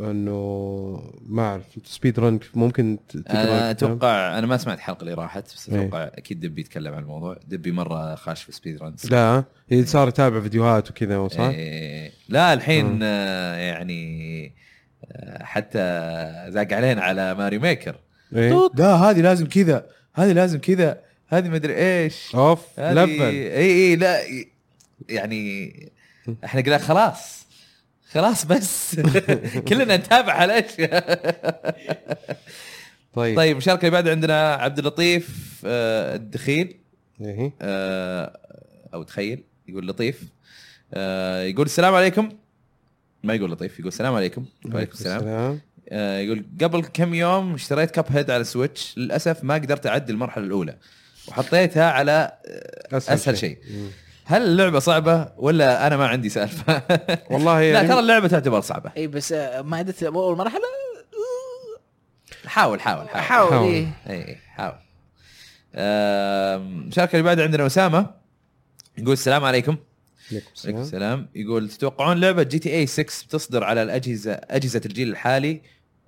[0.00, 2.98] إنه ما أعرف speedrun ممكن
[3.30, 5.80] أنا؟ أتوقع أنا ما سمعت الحلقة اللي راحت بس إيه.
[5.80, 7.36] أتوقع أكيد دبي يتكلم عن الموضوع.
[7.46, 12.12] دبي مرة خاش في speedruns لا هي صار يتابع فيديوهات وكذا صح؟ إيه.
[12.28, 13.56] لا الحين آه.
[13.56, 14.67] يعني آه
[15.40, 15.78] حتى
[16.48, 17.96] زاق علينا على Mario Maker.
[18.36, 18.70] إيه.
[18.74, 22.34] لا هذه لازم كذا هذه لازم كذا هذه مدري إيش.
[22.34, 24.20] أوف level إي إي لا
[25.08, 25.72] يعني
[26.44, 27.46] إحنا قلنا خلاص
[28.10, 29.00] خلاص بس.
[29.68, 31.18] كلنا نتابع على الأشياء.
[33.14, 33.36] طيب.
[33.36, 36.76] طيب المشاركه اللي بعد عندنا عبد اللطيف آه، الدخيل.
[37.20, 37.52] إيه.
[37.62, 38.38] آه،
[38.94, 40.22] أو دخيل يقول لطيف.
[40.94, 42.28] آه، يقول السلام عليكم.
[43.22, 44.44] ما يقول لطيف يقول السلام عليكم.
[44.66, 45.60] وعليكم السلام.
[45.88, 50.44] آه، يقول قبل كم يوم اشتريت Cuphead على ال Switch للأسف ما قدرت أعدي المرحلة
[50.44, 50.76] الأولى.
[51.28, 53.58] وحطيتها على آه، أسهل شيء.
[53.70, 53.88] مم.
[54.24, 56.82] هل اللعبة صعبة ولا أنا ما عندي سالفة؟
[57.30, 58.92] والله لا يعني ترى اللعبة تعتبر صعبة.
[58.96, 60.62] اي بس آه، ما عدت أول مرحلة؟
[62.46, 63.22] حاول حاول حاول.
[63.24, 63.68] حاول حاول.
[63.68, 63.88] إيه.
[64.10, 64.78] اي حاول.
[65.74, 68.10] المشاركه اللي بعد عندنا أسامة.
[68.98, 69.76] يقول السلام عليكم.
[70.64, 71.28] عليكم السلام.
[71.34, 75.60] يقول تتوقعون لعبة GTA 6 بتصدر على الأجهزة أجهزة الجيل الحالي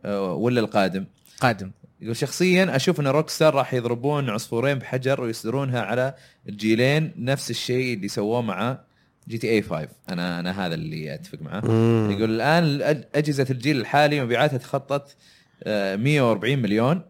[0.05, 1.05] آه، ولا القادم؟
[1.41, 1.71] قادم
[2.01, 6.15] يقول شخصيا أشوف إن Rockstar راح يضربون عصفورين بحجر ويصدرونها على
[6.49, 8.79] الجيلين نفس الشيء اللي سووه مع
[9.29, 12.11] GTA 5 أنا أنا هذا اللي أتفق معاه مم.
[12.11, 15.17] يقول الآن أجهزة الجيل الحالي مبيعاتها تخطت
[15.63, 17.03] آه، 140 مليون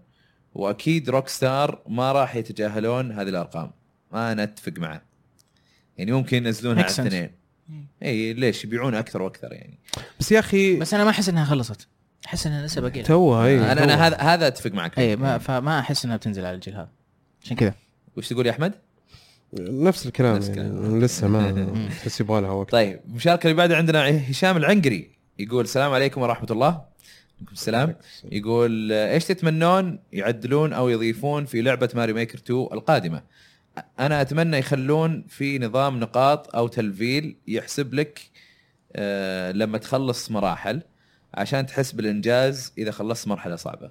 [0.54, 3.70] وأكيد روك ستار ما راح يتجاهلون هذه الأرقام
[4.12, 5.02] ما أنا اتفق معه
[6.00, 6.92] يعني ممكن ينزلونها على.
[6.92, 7.30] الاثنين
[8.02, 9.78] اي ليش؟ يبيعون أكثر وأكثر يعني.
[10.20, 11.88] بس يا أخي بس أنا ما أحس إنها خلصت.
[12.26, 13.02] أحس إنها لسه باقي.
[13.02, 14.06] توها اي أنا أنا.
[14.06, 14.98] هذا هذا أتفق معك.
[14.98, 16.88] اي ما فما أحس إنها بتنزل على الجيل هذا
[17.44, 17.74] عشان كذا.
[18.16, 18.74] وش تقول يا أحمد؟
[19.60, 21.00] نفس الكلام نفس يعني الكلام.
[21.00, 22.70] لسه ما تحس يبغى لها وقت.
[22.70, 25.10] طيب المشاركه اللي بعدها عندنا هشام العنقري.
[25.38, 26.66] يقول السلام عليكم ورحمة الله.
[27.38, 27.96] عليكم السلام.
[28.24, 33.22] يقول إيش تتمنون يعدلون أو يضيفون في لعبة ماري ميكر 2 القادمة؟
[33.98, 38.30] أنا أتمنى يخلون في نظام نقاط أو تلفيل يحسب لك
[38.92, 40.82] آه، لما تخلص مراحل
[41.34, 43.90] عشان تحس بالإنجاز إذا خلصت مرحلة صعبة.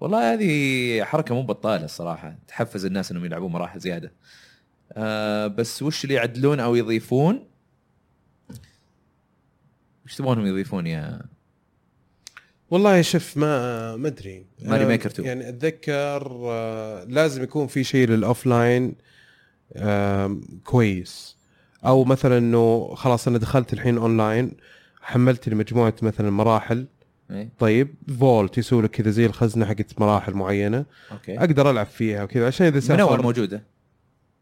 [0.00, 4.12] والله هذه حركة مو بطالة الصراحة تحفز الناس إنهم يلعبون مراحل زيادة.
[4.92, 7.46] آه بس وش اللي يعدلون أو يضيفون؟
[10.06, 11.22] وش تبغونهم يضيفون يا
[12.70, 14.46] والله شوف ما ما أدري.
[14.62, 15.28] Mario Maker 2.
[15.28, 18.94] يعني أتذكر آه، لازم يكون في شيء لل offline
[20.64, 21.36] كويس.
[21.86, 24.52] أو مثلا إنه خلاص أنا دخلت الحين أونلاين
[25.00, 26.86] حملت لي مجموعه مثلا مراحل.
[27.30, 30.84] إيه؟ طيب vault يسوي لك كذا زي الخزنة حقت مراحل معينة.
[31.12, 31.38] أوكي.
[31.38, 33.62] أقدر ألعب فيها وكذا عشان إذا من أول موجودة.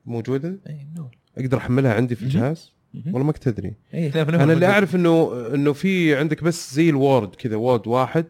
[0.06, 1.16] موجودة؟ اي من أول.
[1.38, 2.22] أقدر أحملها عندي في.
[2.22, 2.72] الجهاز.
[3.06, 3.74] والله ما كنت أدري.
[3.94, 4.66] اي أول أنا اللي.
[4.66, 8.26] أعرف انه إنه في عندك بس زي ال world كذا world واحد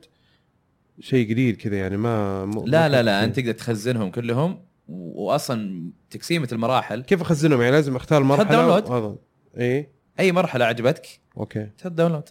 [1.00, 3.24] شيء قليل كذا يعني ما م- لا لا لا.
[3.24, 7.02] أنت تقدر تخزنهم كلهم و- واصلا تقسيمة المراحل.
[7.02, 9.18] كيف أخزنهم؟ يعني لازم أختار مرحلة download.
[9.56, 9.90] إيه.
[10.20, 11.66] أي مرحلة عجبتك أوكي.
[11.78, 12.24] تحط download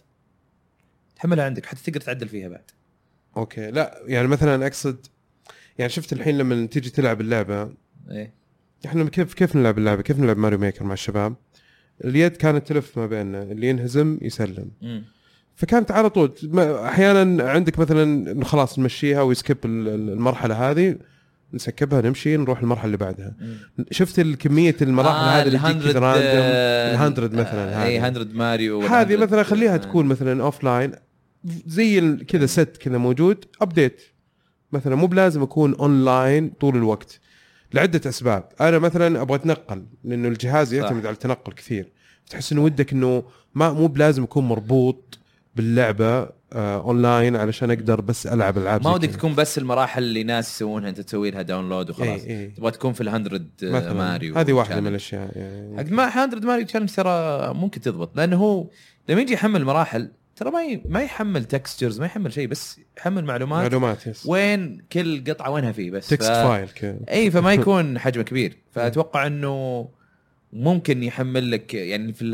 [1.16, 2.70] تحملها عندك حتى تقدر تعدل فيها بعد.
[3.36, 3.70] أوكي.
[3.70, 5.06] لا يعني مثلا اقصد
[5.78, 7.70] يعني شفت الحين لما تيجي تلعب اللعبة
[8.10, 8.32] إيه.
[8.86, 11.34] إحنا كيف كيف نلعب اللعبة؟ كيف نلعب Mario Maker مع الشباب؟
[12.04, 14.70] اليد كانت تلف ما بيننا اللي ينهزم يسلم.
[15.56, 16.32] فكانت على طول
[16.84, 19.20] أحيانا عندك مثلا خلاص نمشيها
[19.64, 20.96] ال- المرحلة هذه
[21.52, 23.56] ن skip ها نمشي نروح المرحلة اللي بعدها مم.
[23.90, 28.18] شفت الكمية المراحل آه، هذه اللي تجيك ال100 كذا random آه، ال100 مثلا اي هذه
[28.18, 29.76] 100 ماريو هذه وال100 مثلا خليها آه.
[29.76, 30.92] تكون مثلا offline
[31.66, 34.02] زي كذا ست كذا موجود update
[34.72, 37.20] مثلا مو بلازم أكون اون لاين طول الوقت
[37.74, 41.06] لعدة أسباب أنا مثلا أبغى أتنقل لأنه الجهاز يعتمد صح.
[41.06, 41.92] على التنقل كثير
[42.30, 43.22] تحس إنه ودك إنه
[43.54, 45.18] ما مو بلازم اكون مربوط
[45.56, 49.10] باللعبة آه اونلاين علشان أقدر بس ألعب ألعاب ما ودك.
[49.10, 52.54] تكون بس المراحل اللي ناس يسوونها أنت تسوي لها download وخلاص إيه، إيه.
[52.54, 54.80] تبغى تكون في ال 100 مثلا ماريو هذه واحدة.
[54.80, 58.66] من الأشياء يعني ما 100 Mario challenge ترى ممكن تضبط لأنه هو
[59.08, 60.80] لما يجي يحمل مراحل ترى ما.
[60.84, 63.62] ما يحمل textures ما يحمل شيء بس يحمل معلومات.
[63.62, 66.98] معلومات بس وين كل قطعة وينها فيه بس text file كذا.
[67.10, 68.56] إي فما يكون حجمه كبير.
[68.74, 69.88] فأتوقع إنه
[70.52, 72.30] ممكن يحمل لك يعني في ال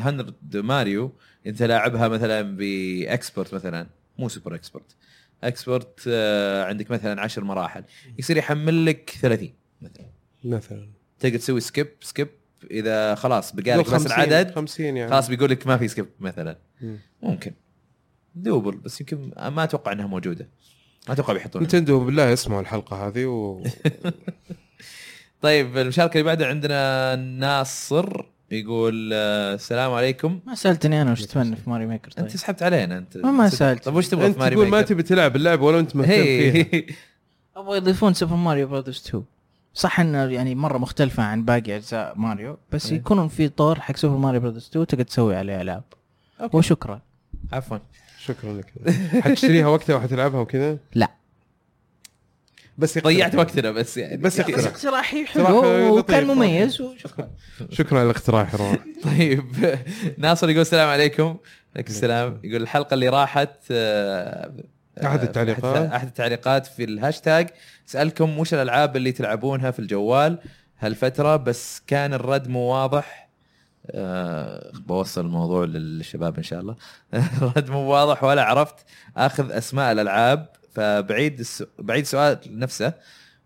[0.53, 1.13] 100 ماريو
[1.47, 3.87] أنت لاعبها مثلا ب expert مثلا
[4.19, 4.97] مو super expert
[5.45, 7.85] expert آه، عندك مثلا 10 مراحل.
[8.19, 9.53] يصير يحمل لك 30
[9.83, 10.07] مثلا.
[10.45, 10.89] مثلا.
[11.19, 12.29] تقدر تسوي skip skip
[12.71, 15.11] إذا خلاص يقول لك بس 50 العدد 50 يعني.
[15.11, 16.59] خلاص بيقول لك ما في skip مثلا.
[16.81, 16.99] مم.
[17.23, 17.53] ممكن.
[18.35, 20.49] doable بس يمكن ما أتوقع إنها موجودة.
[21.09, 21.67] ما أتوقع بيحطونها.
[21.67, 23.63] Nintendo بالله يسمعوا الحلقة هذه و
[25.43, 30.41] طيب المشاركة اللي بعدها عندنا ناصر يقول آه، السلام عليكم.
[30.47, 32.25] ما سألتني أنا وش تتمنى في Mario Maker طيب.
[32.25, 33.85] أنت سحبت علينا أنت ما- ما سألت.
[33.85, 36.67] طيب وش تبغى في ماري تقول ما Maker؟ تبي تلعب اللعبة ولا أنت مهتم فيها.
[36.73, 36.87] هي
[37.57, 39.25] أبغى يضيفون Super Mario Brothers 2
[39.75, 42.99] صح إنه يعني مرة مختلفة عن باقي أجزاء ماريو بس إيه.
[42.99, 45.85] يكونون في طور حق Super Mario Brothers 2 تقدر تسوي عليه ألعاب.
[46.53, 47.01] وشكرا.
[47.53, 47.79] عفوا.
[48.25, 48.73] شكرا لك.
[49.23, 51.11] حتشتريها وقتها وحتلعبها وكذا؟ لا.
[52.79, 52.99] بس.
[52.99, 54.17] ضيعت وقتنا بس يعني.
[54.17, 54.67] بس بس.
[54.67, 56.27] اقتراحي اقتراح حلو وكان.
[56.27, 56.81] مميز.
[56.81, 57.31] وشكرا
[57.71, 58.79] شكرا على الاقتراح يا روان.
[59.19, 59.79] طيب.
[60.19, 61.37] ناصر يقول السلام عليكم.
[61.75, 62.41] عليكم السلام.
[62.45, 64.53] يقول الحلقة اللي راحت آه،
[64.99, 65.93] آه، التعليقات.
[65.93, 67.49] أحد التعليقات في الهاشتاج.
[67.87, 70.39] سألكم وش الألعاب اللي تلعبونها في الجوال
[70.79, 73.24] هالفترة؟ بس كان الرد مو واضح.
[73.91, 76.77] أه بوصل الموضوع للشباب إن شاء الله.
[77.15, 78.75] الرد مو واضح ولا عرفت.
[79.17, 81.65] آخذ أسماء الألعاب فبعيد الس...
[81.79, 82.93] بعيد السؤال نفسه.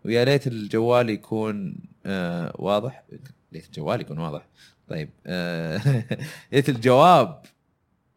[0.05, 1.75] ويا ليت الجوال يكون
[2.05, 3.03] أه واضح.
[3.51, 4.47] ليت الجوال يكون واضح.
[4.89, 5.81] طيب أه
[6.53, 7.41] ليت الجواب.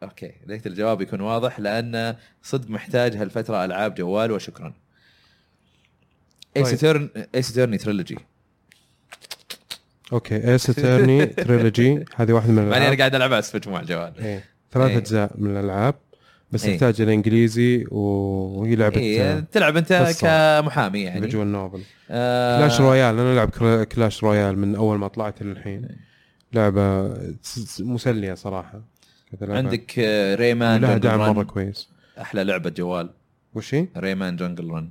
[0.03, 4.75] أوكي ليت الجواب يكون واضح لأن صدق محتاج هالفترة ألعاب جوال وشكرا.
[6.57, 8.19] Ace Attorney Trilogy
[10.13, 13.77] أوكي Ace Attorney Trilogy هذه واحدة من معني أنا الالعاب قاعد العب على Switch مو
[13.77, 14.45] على الجوال إيه.
[14.73, 14.97] ثلاث إيه.
[14.99, 15.95] أجزاء من الألعاب
[16.53, 16.73] بس إيه.
[16.75, 20.13] تحتاج الانجليزي وهي لعبة إيه تلعب أنت.
[20.21, 21.21] كمحامي يعني.
[21.21, 22.59] visual novel آه.
[22.59, 25.89] Clash Royale أنا ألعب كلا- Clash Royale من أول ما طلعت للحين.
[26.53, 28.83] لعبة س- س- مسلية صراحة.
[29.43, 31.35] عندك آه، Rayman لها Jungle Run.
[31.37, 31.89] مرة كويس.
[32.21, 33.11] أحلى لعبة جوال.
[33.55, 34.91] وش هي؟ Rayman Jungle Run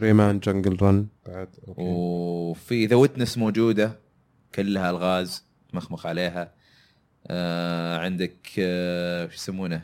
[0.00, 1.80] Rayman Jungle Run بعد أوكي.
[1.82, 3.98] وفي The Witness موجودة.
[4.54, 6.52] كلها ألغاز مخمخ عليها.
[7.26, 9.82] آه عندك آه شو يسمونه؟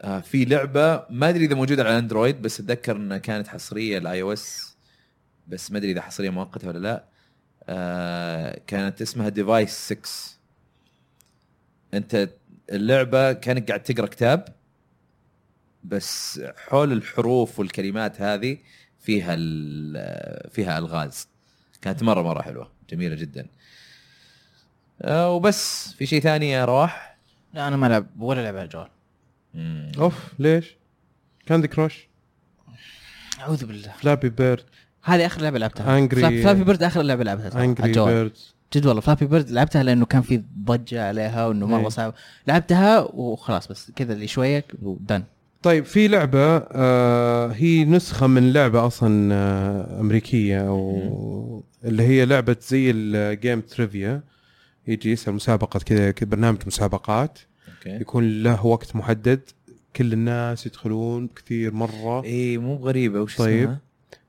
[0.00, 4.22] آه في لعبة ما أدري إذا موجودة على Android بس أتذكر إنها كانت حصرية ال
[4.22, 4.76] iOS
[5.48, 7.04] بس ما أدري إذا حصرية مؤقتة ولا لا.
[7.68, 10.08] آه كانت اسمها Device 6
[11.94, 12.28] أنت
[12.72, 14.44] اللعبة كأنك قاعد تقرأ كتاب
[15.84, 18.58] بس حول الحروف والكلمات هذه
[19.00, 21.28] فيها ال- فيها ألغاز.
[21.82, 22.70] كانت مرة مرة حلوة.
[22.90, 23.46] جميلة جدا.
[25.02, 27.16] آه وبس في شيء ثاني يا رواح؟
[27.54, 28.88] لا أنا ما العب ولا لعب على الجوال
[29.54, 29.92] مم.
[29.98, 30.76] أوف ليش؟
[31.46, 32.08] Candy Crush
[33.40, 33.92] أعوذ بالله.
[34.00, 34.64] Flappy Bird
[35.02, 36.06] هذه آخر لعبة لعبتها.
[36.08, 40.22] Flapp- Flappy Bird آخر لعبة لعبتها Angry Birds جد والله Flappy Bird لعبتها لأنه كان
[40.22, 41.72] في ضجة عليها وإنه إيه.
[41.82, 42.14] مره صعب
[42.46, 45.24] لعبتها وخلاص بس كذا اللي شوية ودن
[45.62, 52.56] طيب في لعبة آه هي نسخة من لعبة أصلا آه أمريكية أو اللي هي لعبة
[52.60, 54.22] زي ال game trivia
[54.86, 57.38] يجي يسأل مسابقة كذا برنامج مسابقات.
[57.68, 57.90] أوكي.
[58.00, 59.40] يكون له وقت محدد.
[59.96, 62.24] كل الناس يدخلون كثير مرة.
[62.24, 63.20] إي مو غريبة.
[63.20, 63.60] وش طيب.
[63.62, 63.80] اسمها؟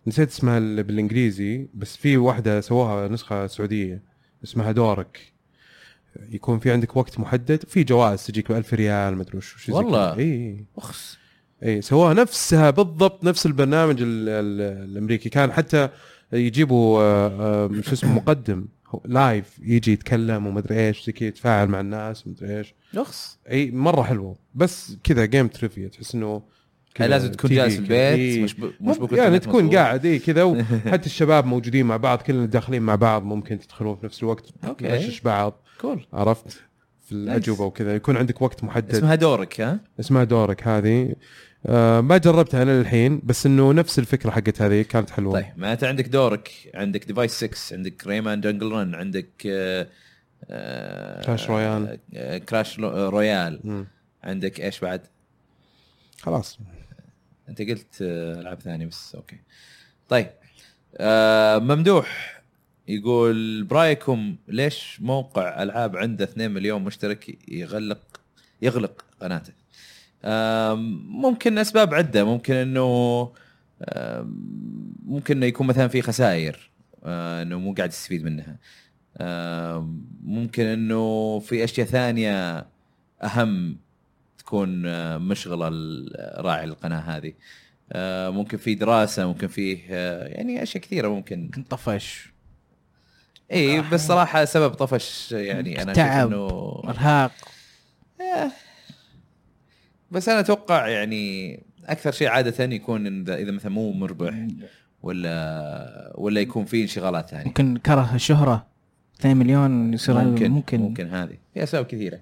[0.08, 4.02] نسيت اسمها ال- بالإنجليزي بس في واحدة سووها نسخة سعودية
[4.44, 5.20] اسمها دورك.
[6.32, 7.64] يكون في عندك وقت محدد.
[7.68, 10.18] في جوائز تجيك ب 1000 ريال ما أدري وش والله.
[10.18, 10.66] إي.
[10.78, 11.18] أخس.
[11.64, 15.30] اي سواها نفسها بالضبط نفس البرنامج ال ال الأمريكي.
[15.30, 15.90] كان حتى
[16.34, 17.28] يجيبوا آه،
[17.66, 18.66] آه، شو اسمه مقدم.
[19.06, 22.74] live يجي يتكلم ومدري إيش زي كذا يتفاعل مع الناس ومدري إيش.
[22.96, 23.40] رخص.
[23.52, 24.36] إي مرة حلوة.
[24.56, 26.42] بس كذا game trivia تحس إنه
[27.00, 28.44] لازم تكون جالس في البيت.
[28.44, 28.72] مش ب...
[28.82, 29.76] مش بكون يعني تكون مضبوط.
[29.76, 30.44] قاعد إي كذا.
[30.86, 34.46] وحتى الشباب موجودين مع بعض كلنا داخلين مع بعض ممكن تدخلون في نفس الوقت.
[34.82, 35.62] نغشش بعض.
[35.82, 36.62] كول عرفت؟
[37.06, 38.96] في الأجوبة وكذا يكون عندك وقت محدد.
[38.96, 41.16] اسمها دورك ها؟ اسمها دورك هذه.
[41.66, 45.88] آه ما جربتها أنا للحين بس إنه نفس الفكرة حقت هذه كانت حلوة طيب معناته
[45.88, 49.88] عندك دورك عندك Device 6 عندك Rayman Jungle Run عندك آه،
[50.50, 52.00] آه، Clash Royale.
[52.14, 53.86] آه، Clash Royale.
[54.24, 55.02] عندك إيش بعد؟
[56.22, 56.60] خلاص
[57.50, 59.40] أنت قلت آه، ألعاب ثانية بس أوكي
[60.10, 60.28] طيب
[60.98, 62.42] آه ممدوح
[62.88, 68.02] يقول برأيكم ليش موقع ألعاب عنده 2 مليون مشترك يغلق
[68.62, 69.54] يغلق قناته
[71.08, 72.24] ممكن أسباب عدة.
[72.24, 73.32] ممكن إنه
[75.06, 76.72] ممكن إنه يكون مثلا في خسائر
[77.06, 78.58] آه، إنه مو قاعد يستفيد منها.
[80.24, 82.66] ممكن إنه في أشياء ثانية
[83.24, 83.78] أهم
[84.38, 85.70] تكون آه، مشغلة
[86.38, 87.34] راعي القناه هذه.
[87.92, 89.96] آه، ممكن في دراسة ممكن فيه
[90.26, 91.50] يعني أشياء كثيرة ممكن.
[91.70, 92.32] طفش.
[93.52, 96.28] اي بس صراحة سبب طفش يعني أنا تعب.
[96.28, 96.48] إنه
[96.88, 97.32] إرهاق.
[98.22, 98.52] إيه.
[100.12, 104.48] بس أنا أتوقع يعني أكثر شيء عادة يكون اذا مثلا مو مربح
[105.04, 107.46] ولا ولا يكون في انشغالات ثانية.
[107.46, 108.68] ممكن كره الشهرة
[109.20, 110.80] 2 مليون يصير ممكن ممكن, ممكن.
[110.80, 111.38] ممكن هذه.
[111.54, 112.20] في أسباب كثيرة.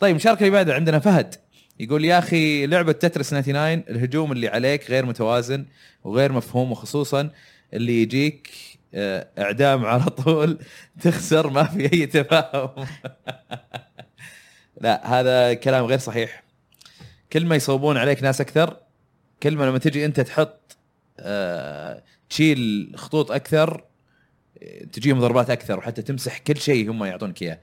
[0.00, 1.34] طيب المشاركه اللي بعدها عندنا فهد.
[1.80, 5.66] يقول يا أخي لعبة تترس 99 الهجوم اللي عليك غير متوازن
[6.04, 7.30] وغير مفهوم وخصوصا
[7.74, 8.50] اللي يجيك
[8.94, 10.58] آه، إعدام على طول
[11.00, 12.86] تخسر ما في أي تفاهم.
[14.80, 16.49] لا هذا كلام غير صحيح.
[17.32, 18.76] كل ما يصوبون عليك ناس أكثر
[19.42, 20.76] كل ما لما تجي أنت تحط
[21.18, 23.84] آه، تشيل خطوط أكثر
[24.62, 27.60] آه، تجيهم ضربات أكثر وحتى تمسح كل شيء هم يعطونك إياه.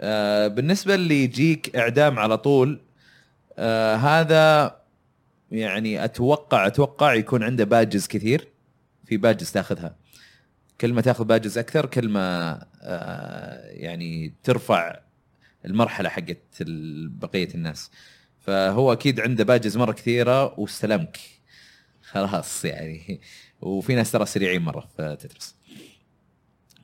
[0.00, 2.80] آه، بالنسبة اللي يجيك إعدام على طول
[3.58, 4.76] آه، هذا
[5.50, 8.48] يعني أتوقع أتوقع يكون عنده badges كثير
[9.04, 9.96] في badges تاخذها.
[10.80, 15.00] كل ما تاخذ badges أكثر كل ما آه، يعني ترفع
[15.64, 16.38] المرحلة حقت
[17.20, 17.90] بقية الناس.
[18.46, 21.18] فهو أكيد عنده badges مرة كثيرة واستلمك.
[22.02, 23.20] خلاص يعني.
[23.60, 25.54] وفي ناس ترى سريعين مرة في تترس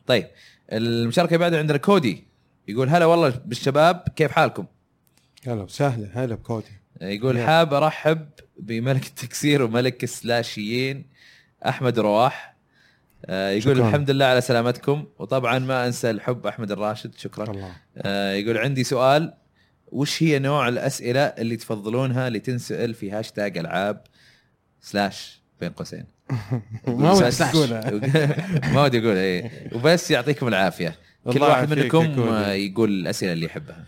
[0.06, 0.26] طيب
[0.72, 2.24] المشاركة اللي بعدها عندنا كودي.
[2.68, 4.66] يقول هلا والله بالشباب كيف حالكم؟
[5.46, 6.80] هلا سهله هلا بكودي.
[7.00, 7.46] يقول يا.
[7.46, 8.28] حاب أرحب
[8.58, 11.06] بملك التكسير وملك السلاشيين
[11.66, 12.56] أحمد رواح.
[13.26, 13.88] آه، يقول شكراً.
[13.88, 17.50] الحمد لله على سلامتكم وطبعا ما أنسى الحب أحمد الراشد شكرا.
[17.50, 17.72] الله.
[17.96, 19.34] آه، يقول عندي سؤال
[19.92, 24.02] وش هي نوع الأسئلة اللي تفضلونها لتنسأل في هاشتاج ألعاب
[24.80, 26.04] slash بين قوسين؟
[26.86, 27.52] ما ودي slash.
[27.52, 27.90] تقولها.
[28.74, 30.96] ما ودي أقول اي وبس يعطيكم العافية.
[31.32, 33.84] كل واحد منكم يقول الأسئلة اللي يحبها.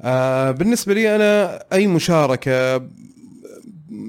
[0.00, 2.88] آه بالنسبة لي أنا أي مشاركة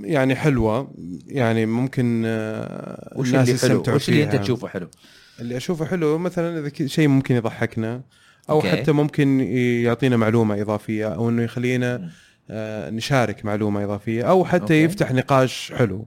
[0.04, 0.94] يعني حلوة
[1.28, 4.36] يعني ممكن آه وش الناس اللي حلو؟ وش اللي أنت.
[4.36, 4.90] تشوفه حلو؟
[5.40, 8.02] اللي أشوفه حلو مثلا إذا شيء ممكن يضحكنا.
[8.50, 8.72] أو okay.
[8.72, 9.40] حتى ممكن
[9.84, 11.44] يعطينا معلومة إضافية أو إنه.
[11.44, 12.10] يخلينا
[12.50, 14.84] آه نشارك معلومة إضافية أو حتى okay.
[14.84, 16.06] يفتح نقاش حلو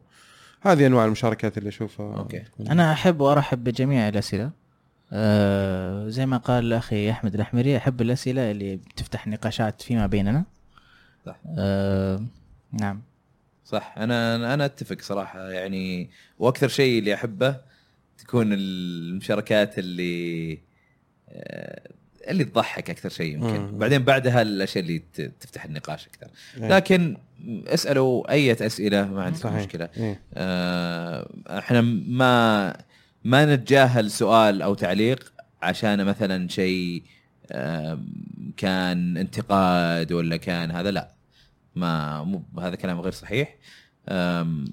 [0.61, 2.43] هذه أنواع المشاركات اللي أشوفها okay.
[2.71, 4.51] أنا أحب وأرحب بجميع الأسئلة
[5.13, 10.45] آه زي ما قال أخي أحمد الأحمري أحب الأسئلة اللي بتفتح نقاشات فيما بيننا
[11.27, 11.37] صح.
[11.59, 12.25] آه
[12.73, 13.03] نعم
[13.65, 17.57] صح أنا أنا أتفق صراحة يعني وأكثر شيء اللي أحبه
[18.19, 20.59] تكون المشاركات اللي
[21.29, 21.91] آه،
[22.29, 23.79] اللي تضحك أكثر شيء يمكن مم.
[23.79, 25.03] بعدين بعدها الأشياء اللي
[25.41, 26.27] تفتح النقاش أكثر
[26.57, 26.69] إيه.
[26.69, 27.17] لكن
[27.49, 29.61] اسألوا أي أسئلة ما عندكم صحيح.
[29.61, 30.21] مشكلة إيه.
[30.35, 31.29] آه،
[31.59, 32.77] إحنا ما
[33.25, 35.33] ما نتجاهل سؤال أو تعليق
[35.63, 37.03] عشان مثلا شيء
[38.57, 41.13] كان انتقاد ولا كان هذا لا
[41.77, 43.57] ما مو هذا كلام غير صحيح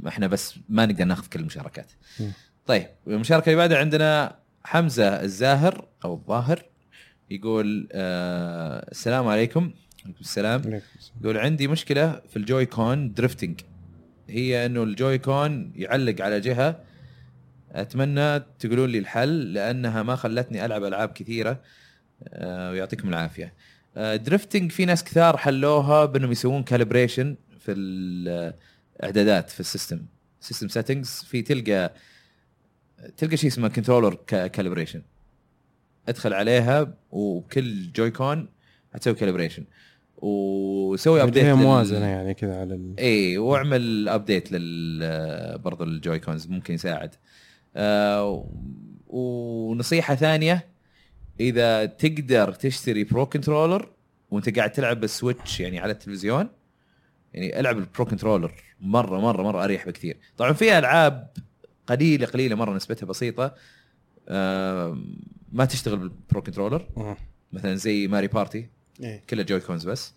[0.07, 2.31] إحنا بس ما نقدر ناخذ كل المشاركات مم.
[2.65, 6.63] طيب المشاركة اللي بعدها عندنا حمزة الزاهر أو الظاهر
[7.29, 9.71] يقول آه السلام عليكم.
[10.21, 10.81] السلام.
[11.21, 13.59] يقول عندي مشكلة في ال Joy-Con drifting
[14.29, 16.79] هي إنه ال Joy-Con يعلق على جهة.
[17.71, 21.61] أتمنى تقولون لي الحل لأنها ما خلتني ألعب ألعاب كثيرة.
[22.27, 23.53] آه، ويعطيكم العافية.
[23.97, 30.05] آه، drifting في ناس كثار حلوها بإنهم يسوون calibration في الإعدادات في ال system.
[30.41, 31.93] system settings في تلقى
[33.17, 35.01] تلقى شيء اسمه controller calibration
[36.07, 38.49] ادخل عليها وبكل Joy-Con
[38.93, 39.63] حتسوي calibration
[40.17, 42.99] وسوي update هي لل- موازنة يعني كذا على ال...
[42.99, 47.15] اي واعمل update لل برضو ال Joy-Cons ممكن يساعد.
[47.75, 48.49] آه
[49.07, 50.67] ونصيحة ثانية
[51.39, 53.89] إذا تقدر تشتري Pro Controller
[54.31, 56.49] وأنت قاعد تلعب بال Switch يعني على التلفزيون
[57.33, 60.17] يعني ألعب ال Pro Controller مره مره مرة أريح بكثير.
[60.37, 61.27] طبعا في ألعاب
[61.87, 63.55] قليله قليلة مرة نسبتها بسيطة.
[64.29, 64.97] آه
[65.53, 67.17] ما تشتغل بال Pro Controller.
[67.53, 68.69] مثلا زي Mario Party.
[69.03, 69.23] إيه.
[69.29, 70.13] كلها Joy-Cons بس.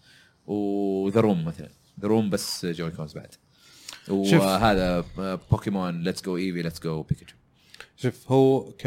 [0.46, 1.68] و The Room مثلا.
[2.00, 3.34] The Room بس Joy-Cons بعد.
[4.08, 5.04] وهذا
[5.50, 7.36] Pokémon Let's Go Eevee Let's Go Pikachu
[7.96, 8.86] شوف هو ك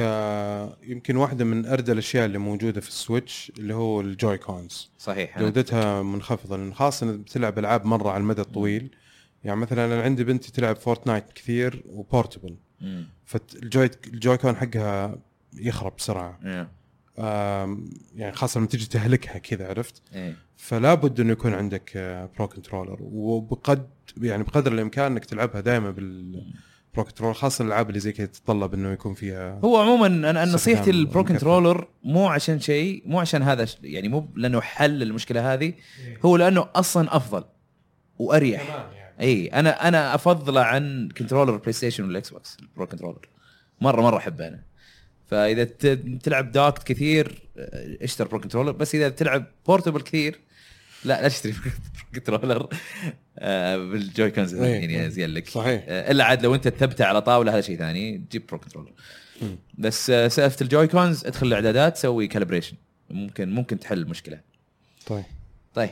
[0.84, 4.92] يمكن واحدة من اردى الأشياء اللي موجودة في ال Switch اللي هو الجوي كونز.
[4.98, 5.40] صحيح.
[5.40, 8.96] جودتها منخفضة لأن خاصة بتلعب ألعاب مرة على المدى الطويل.
[9.44, 12.58] يعني مثلا أنا عندي بنتي تلعب Fortnite كثير و portable.
[13.26, 15.20] فال Joy ال Joy-Con حقها
[15.54, 16.40] يخرب بسرعة.
[16.46, 16.70] إيه.
[18.16, 20.36] يعني خاصة لما تجي تهلكها كذا عرفت؟ إيه.
[20.58, 23.90] فلا بد إنه يكون عندك آه، Pro Controller وبقد
[24.22, 28.74] يعني بقدر الإمكان إنك تلعبها دائما بال Pro Controller خاصة الألعاب اللي زي كذا تتطلب
[28.74, 31.24] إنه يكون فيها هو عموما أنا نصيحتي لل Pro.
[31.24, 35.74] Controller مو عشان شيء مو عشان هذا يعني مو لأنه حل المشكلة هذه
[36.26, 37.44] هو لأنه أصلا أفضل
[38.20, 38.90] وأريح.
[39.22, 43.30] إي أنا أنا افضله عن controller PlayStation وال Xbox ال Pro Controller
[43.82, 44.69] مره مرة أحبه أنا.
[45.30, 45.86] فإذا ت-
[46.24, 47.42] تلعب docked كثير
[48.02, 50.40] اشتر Pro Controller بس إذا تلعب portable كثير
[51.06, 51.72] لا لا تشتري Pro
[52.16, 52.68] Controller
[53.40, 54.74] آه، بال Joy-Cons إيه.
[54.74, 55.48] يعني ازين لك.
[55.50, 55.84] صحيح.
[55.88, 58.18] آه، إلا عاد لو أنت تثبته على طاولة هذا شيء ثاني.
[58.30, 58.92] تجيب Pro Controller
[59.78, 62.76] بس آه، سالفة ال Joy-Cons ادخل الإعدادات سوي calibration
[63.10, 64.40] ممكن ممكن تحل المشكلة
[65.08, 65.24] طيب.
[65.74, 65.90] طيب.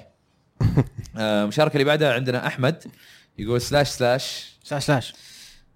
[1.17, 2.83] المشاركة اللي بعدها عندنا أحمد
[3.37, 5.13] يقول slash slash slash slash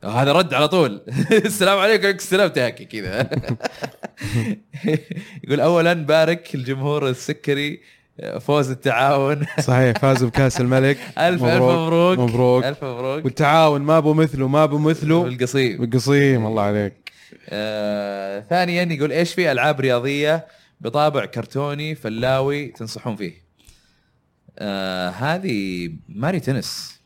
[0.03, 1.01] هذا رد على طول.
[1.31, 3.23] السلام عليكم عليكم السلام تهكي كذا.
[5.43, 7.81] يقول اولا بارك الجمهور السكري
[8.39, 9.45] فوز التعاون.
[9.59, 10.97] صحيح فازوا بكأس الملك.
[11.17, 12.65] ألف ألف مبروك مبروك.
[12.65, 13.25] ألف مبروك.
[13.25, 15.23] والتعاون ما أبو مثله ما أبو مثله.
[15.23, 17.11] بالقصيم بالقصيم الله عليك.
[17.49, 20.47] آه، ثانيا يقول إيش في ألعاب رياضية
[20.81, 23.33] بطابع كرتوني فلاوي تنصحون فيه؟
[24.59, 26.99] آه هذه Mario Tennis.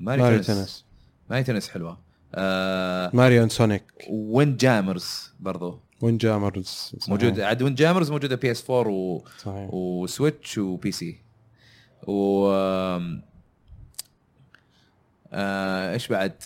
[0.00, 0.46] Mario, Mario Tennis.
[0.46, 0.87] Tennis.
[1.30, 1.98] Mario Tennis حلوة.
[2.34, 3.84] آه Mario Sonic.
[4.10, 6.92] Windjammers برضو؟ Windjammers.
[7.08, 7.40] موجود.
[7.40, 9.24] عاد Windjammers موجودة PS 4 و...
[9.38, 9.68] صحيح.
[9.74, 11.20] و Switch و PC.
[12.06, 12.48] و
[15.32, 16.42] آه إيش بعد؟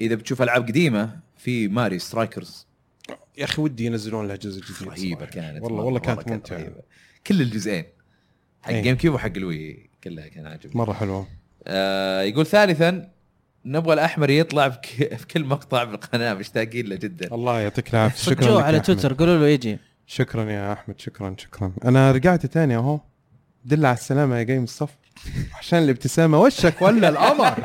[0.00, 2.66] إذا بتشوف ألعاب قديمة في Mario Strikers.
[3.38, 5.26] يا أخي ودي ينزلون لها جزء جديد رهيبة.
[5.26, 5.62] كانت.
[5.62, 6.72] والله والله كانت ممتعة.
[7.26, 7.84] كل الجزئين.
[8.62, 8.82] حق إيه.
[8.82, 10.72] GameCube وحق ال Wii كلها كان عاجبني.
[10.74, 11.28] مرة حلوة.
[11.66, 13.13] آه يقول ثالثا
[13.66, 14.68] نبغى الأحمر يطلع
[15.18, 17.34] في كل مقطع بالقناة مشتاقين له جدا.
[17.34, 18.30] الله يعطيك العافية.
[18.32, 18.80] شكرا على.
[18.80, 19.78] تويتر قولوا له يجي.
[20.06, 21.72] شكرا يا أحمد شكرا شكرا.
[21.84, 23.00] أنا رجعت تاني أهو.
[23.64, 24.90] دل على السلامة يا جاي من الصف.
[25.58, 26.40] عشان الابتسامة.
[26.40, 27.54] وشك ولا القمر؟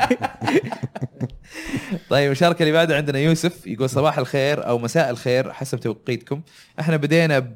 [2.09, 3.67] طيب المشاركه اللي بعدها عندنا يوسف.
[3.67, 6.41] يقول صباح الخير أو مساء الخير حسب توقيتكم.
[6.79, 7.49] إحنا بدينا ب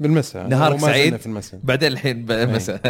[0.00, 0.46] بالمساء.
[0.48, 1.16] نهارك سعيد.
[1.16, 1.60] في المساء.
[1.64, 2.80] بعدين الحين ب- مساء.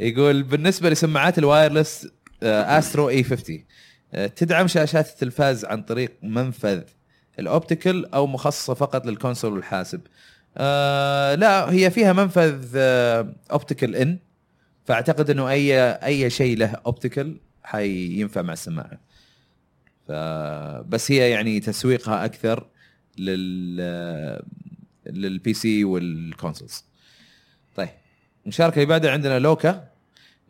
[0.00, 0.12] إيه،.
[0.12, 2.08] يقول بالنسبة لسماعات ال
[2.42, 3.67] wireless Astro A50 آه،
[4.12, 6.82] تدعم شاشات التلفاز عن طريق منفذ
[7.38, 10.00] ال optical أو مخصصة فقط لل console والحاسب
[10.56, 14.18] آه لا هي فيها منفذ آه optical in.
[14.84, 19.00] فأعتقد إنه أي أي شيء له optical حينفع مع السماعة.
[20.82, 22.66] بس هي يعني تسويقها أكثر
[23.18, 24.42] لل
[25.06, 26.84] لل PC وال consoles
[27.76, 27.88] طيب
[28.44, 29.88] المشاركه اللي بعدها عندنا لوكا.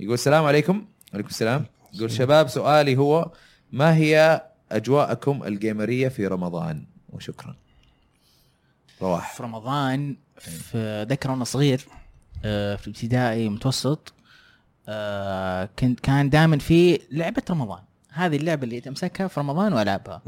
[0.01, 0.87] يقول السلام عليكم.
[1.13, 1.65] وعليكم السلام.
[1.95, 3.33] يقول شباب سؤالي هو
[3.73, 4.43] ما هي
[4.73, 7.57] أجواءكم الجيمرية في رمضان؟ وشكرا.
[9.03, 9.35] رواح.
[9.35, 11.87] في رمضان في ذكر وأنا صغير
[12.45, 14.13] آه، في ابتدائي متوسط
[14.89, 17.83] آه، كنت كان دائما في لعبة رمضان.
[18.13, 20.23] هذه اللعبة اللي تمسكها في رمضان وألعبها.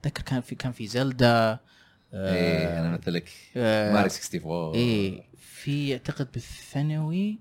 [0.00, 1.58] أتذكر كان في كان في زلدا
[2.14, 7.38] إيه أنا مثلك آه، ماري 64 إيه في أعتقد بالثانوي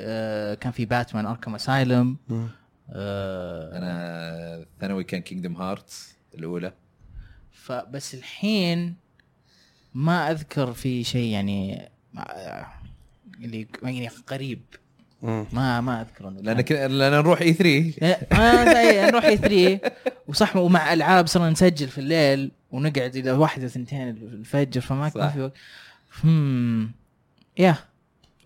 [0.00, 2.16] آه، كان في باتمان اركم أسايلم.
[2.88, 2.94] مم.
[3.76, 6.72] أنا ثانوي كان Kingdom Hearts الأولى
[7.52, 8.94] فبس الحين
[9.94, 11.88] ما أذكر في شيء يعني
[12.18, 12.66] آه،
[13.40, 14.60] اللي يعني قريب.
[15.22, 16.88] ما ما أذكر لأن كان.
[16.88, 16.90] ك...
[16.92, 17.92] لأن نروح E3
[18.32, 19.80] آه زي نروح E 3
[20.28, 25.32] وصح ومع ألعاب صرنا نسجل في الليل ونقعد إلى واحدة ثنتين الفجر فما ما صح.
[25.34, 25.52] في وقت
[26.24, 26.92] هم
[27.58, 27.76] يا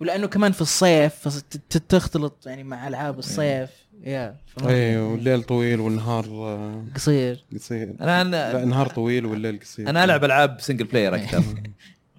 [0.03, 3.71] ولأنه كمان في الصيف فتختلط يعني مع ألعاب الصيف
[4.03, 10.05] يا اي والليل طويل والنهار آه، قصير قصير أنا أنا النهار طويل والليل قصير أنا
[10.05, 11.43] ألعب ألعاب single player أكثر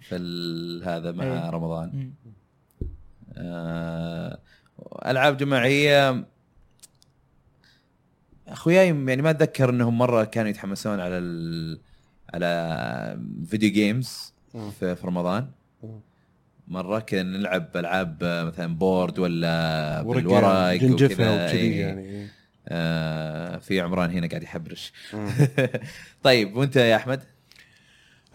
[0.01, 1.49] في ال- هذا مع إيه.
[1.49, 2.11] رمضان.
[3.37, 4.39] آه،
[5.05, 6.25] ألعاب جماعية
[8.47, 11.79] أخوياي يعني ما أتذكر إنهم مرة كانوا يتحمسون على ال...
[12.33, 14.33] على video games.
[14.79, 15.47] في, في رمضان.
[16.73, 18.17] مرة كنا نلعب ألعاب
[18.53, 21.53] مثلا board ولا بالورق جنجفة وكذا.
[21.53, 22.27] يعني
[22.67, 24.93] آه في عمران هنا قاعد يحبرش.
[26.23, 27.23] طيب وأنت يا أحمد؟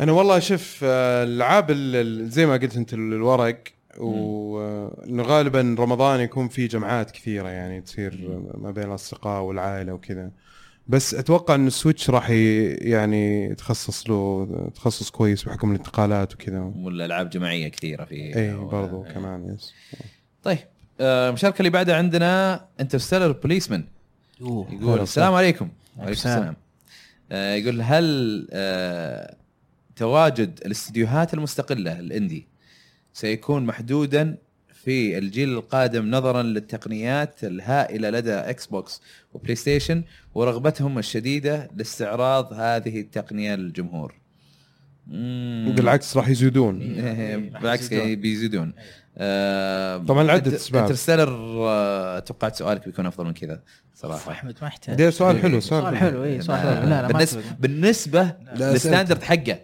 [0.00, 3.62] أنا والله شوف آه، الألعاب ال- ال- زي ما قلت أنت ال- الورق
[3.96, 10.30] وانه غالبا رمضان يكون في جمعات كثيرة يعني تصير ما بين الأصدقاء والعائلة وكذا.
[10.88, 17.30] بس أتوقع إن ال Switch راح يعني يتخصص له تخصص كويس بحكم الانتقالات وكذا والألعاب
[17.30, 19.12] جماعية كثيرة في اي برضو إيه.
[19.12, 19.74] كمان yes
[20.42, 20.58] طيب
[21.00, 23.84] آه، المشاركه اللي بعدها عندنا Interstellar Policeman
[24.40, 24.68] أوه.
[24.72, 26.38] يقول السلام عليكم وعليكم السلام.
[26.38, 26.56] السلام
[27.32, 29.34] آه، يقول هل آه،
[29.96, 32.46] تواجد الاستديوهات المستقلة ال indie
[33.12, 34.36] سيكون محدودا
[34.84, 39.02] في الجيل القادم نظرا للتقنيات الهائلة لدى Xbox و
[39.34, 40.02] PlayStation
[40.34, 44.14] ورغبتهم الشديدة لاستعراض هذه التقنية للجمهور.
[45.76, 48.00] بالعكس راح يزيدون إيه، راح بالعكس يزيدون.
[48.00, 48.72] يعني بيزيدون
[49.18, 50.82] آه، طبعاً لعدة إنت- أسباب.
[50.82, 51.28] Interstellar
[51.68, 53.62] آه، توقعت سؤالك بيكون أفضل من كذا
[53.94, 57.06] صراحة إحمد ما يحتاج ده سؤال حلو سؤال سؤال حلو اي سؤال حلو لا لا
[57.06, 57.42] بالنسبة.
[57.60, 59.58] بالنسبة لل standard حقه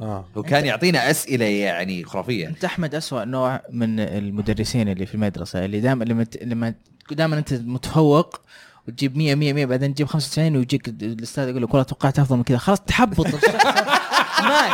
[0.00, 0.24] آه.
[0.36, 2.48] هو كان يعطينا أسئلة يعني خرافية.
[2.48, 6.74] أنت أحمد اسوء نوع من المدرسين اللي في المدرسة اللي دائما لما ت- لما
[7.10, 8.40] دائما أنت متفوق
[8.88, 12.42] وتجيب 100 100 100 بعدين تجيب 95 ويجيك الأستاذ يقول لك والله توقعت أفضل من
[12.42, 12.58] كذا.
[12.58, 13.26] خلاص تحبط.
[13.26, 13.54] الشخص
[14.48, 14.68] ما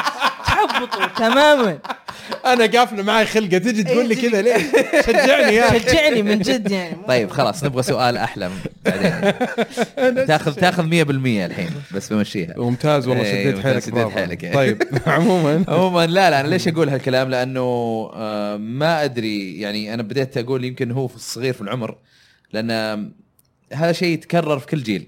[0.66, 1.78] تحبطه تماما.
[2.46, 4.56] أنا قافله معي خلقة تجي تقول لي كذا ليه؟
[5.06, 6.96] شجعني يا شجعني من جد يعني.
[7.08, 8.50] طيب خلاص نبغى سؤال أحلى.
[8.84, 10.26] بعدين.
[10.26, 10.90] تاخذ تاخذ 100%
[11.44, 12.54] الحين بس بمشيها.
[12.56, 14.08] ممتاز والله إيه، شديت حيلك شديت.
[14.08, 14.54] حيلك.
[14.54, 15.64] طيب عموما.
[15.68, 17.60] عموما لا لا أنا ليش أقول هالكلام؟ لأنه
[18.14, 21.96] آه، ما أدري يعني أنا بديت أقول يمكن هو في الصغير في العمر
[22.52, 22.70] لأن
[23.72, 25.06] هذا شيء يتكرر في كل جيل.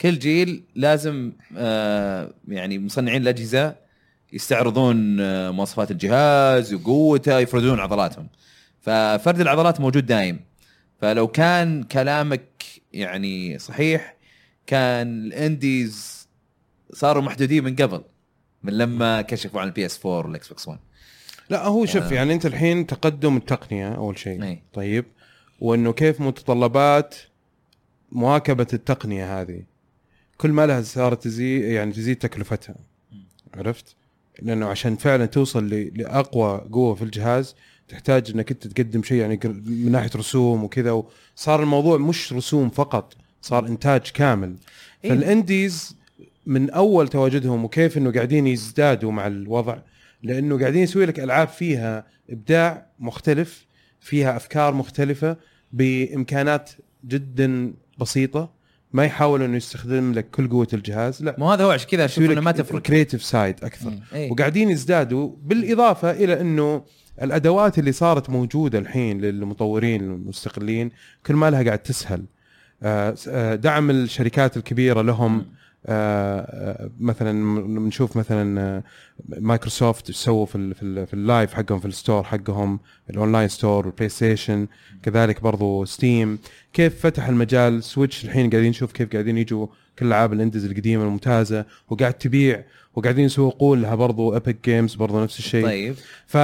[0.00, 3.85] كل جيل لازم آه، يعني مصنعين الأجهزة
[4.36, 8.28] يستعرضون آه، مواصفات الجهاز وقوته يفردون عضلاتهم.
[8.80, 10.40] ففرد العضلات موجود دايم.
[11.00, 14.16] فلو كان كلامك يعني صحيح
[14.66, 16.28] كان ال indies
[16.92, 18.02] صاروا محدودين من قبل
[18.62, 20.78] من لما كشفوا عن ال P S 4 وال Xbox 1
[21.50, 22.12] لا هو شوف.
[22.12, 24.42] يعني انت الحين تقدم التقنية أول شيء.
[24.44, 24.62] أي.
[24.72, 25.04] طيب.
[25.60, 27.14] وإنه كيف متطلبات
[28.12, 29.62] مواكبة التقنية هذه؟
[30.38, 32.76] كل ما لها صارت تزيد يعني تزيد تكلفتها.
[33.54, 33.95] عرفت؟
[34.42, 37.54] لأنه عشان فعلا توصل لأقوى قوة في الجهاز
[37.88, 43.16] تحتاج إنك أنت تقدم شيء يعني من ناحية رسوم وكذا وصار الموضوع مش رسوم فقط
[43.42, 44.56] صار إنتاج كامل
[45.04, 45.10] إيه.
[45.10, 45.96] فالإنديز
[46.46, 49.78] من أول تواجدهم وكيف إنه قاعدين يزدادوا مع الوضع
[50.22, 53.66] لأنه قاعدين يسوي لك ألعاب فيها إبداع مختلف
[54.00, 55.36] فيها أفكار مختلفة
[55.72, 56.70] بإمكانات
[57.04, 58.55] جدا بسيطة
[58.96, 61.36] ما يحاول إنه يستخدم لك كل قوة الجهاز لا.
[61.38, 62.82] مو هذا هو عشان كذا أشوف إنه ما تفرق.
[62.82, 63.92] creative side أكثر.
[64.14, 64.32] إيه.
[64.32, 66.84] وقاعدين يزدادوا بالإضافة إلى إنه
[67.22, 70.90] الأدوات اللي صارت موجودة الحين للمطورين المستقلين
[71.26, 72.24] كل ما لها قاعد تسهل.
[72.82, 75.44] آه، آه، دعم الشركات الكبيرة لهم آه،
[77.00, 78.82] مثلا م- نشوف مثلا آه،
[79.28, 82.80] مايكروسوفت سووا في في, ال في ال Live حقهم في ال store حقهم
[83.10, 84.66] ال online store وال PlayStation
[85.02, 86.38] كذلك برضو Steam.
[86.72, 89.66] كيف فتح المجال Switch؟ الحين قاعدين نشوف كيف قاعدين يجوا
[89.98, 92.64] كل ألعاب ال indies القديمة الممتازة وقاعد تبيع
[92.94, 95.64] وقاعدين يسوقون لها برضو Epic Games برضو نفس الشيء.
[95.64, 95.94] طيب.
[96.26, 96.36] ف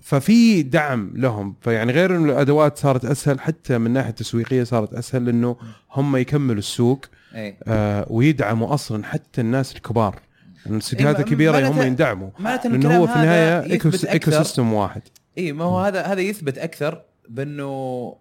[0.00, 1.54] ففي دعم لهم.
[1.60, 5.56] فيعني غير انه الأدوات صارت أسهل حتى من ناحية تسويقيه صارت أسهل لأنه
[5.92, 7.04] هم يكملوا السوق.
[7.34, 10.20] اي آه ويدعموا أصلا حتى الناس الكبار.
[10.64, 12.30] يعني الاستديوهات إيه، الكبيره معناته- هم يندعموا.
[12.64, 13.90] لأنه هو في النهاية eco,
[14.30, 15.02] system واحد.
[15.38, 17.66] اي ما هو هذا هذا يثبت أكثر بأنه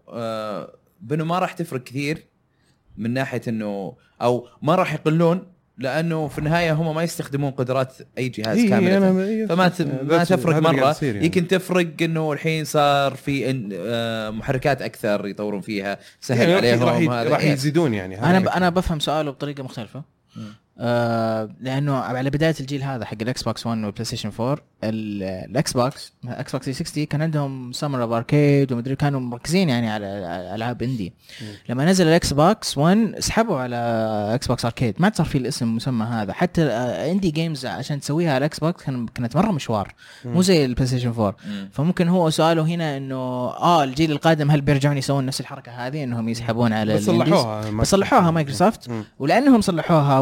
[0.09, 2.25] آه بأنه ما راح تفرق كثير
[2.97, 5.43] من ناحية انه أو ما راح يقلون
[5.79, 8.99] لأنه في النهاية هم ما يستخدمون قدرات أي جهاز إيه، كاملة.
[8.99, 9.81] أنا- إيه، فما ت...
[9.81, 10.95] ما تفرق مرة.
[11.01, 11.25] يعني.
[11.25, 17.09] يمكن تفرق إنه الحين صار في إن- آه، محركات أكثر يطورون فيها سهل يعني عليهم
[17.09, 17.51] راح, إيه.
[17.51, 18.47] يزيدون يعني أنا ب...
[18.47, 20.03] أنا بفهم سؤاله بطريقة مختلفة.
[20.81, 25.73] آه لأنه على بداية الجيل هذا حق ال Xbox 1 وال PlayStation 4 ال- ال
[25.73, 30.55] Xbox ال Xbox 360 كان عندهم Summer of Arcade ومدري كانوا مركزين يعني على على
[30.55, 31.13] العاب indie
[31.69, 33.75] لما نزل ال Xbox 1 سحبوا على
[34.33, 36.33] Xbox Arcade ما صار في الاسم المسمى هذا.
[36.33, 39.93] حتى indie games عشان تسويها على ال Xbox كان- كانت مرة مشوار.
[40.25, 41.69] مو زي ال PlayStation 4 مم.
[41.73, 46.29] فممكن هو سؤاله هنا إنه آه الجيل القادم هل بيرجعون يسوون نفس الحركة هذه؟ إنهم
[46.29, 48.91] يسحبون على بس؟ صلحوها بس صلحوها مايكروسوفت.
[49.19, 50.19] ولأنهم صلحوها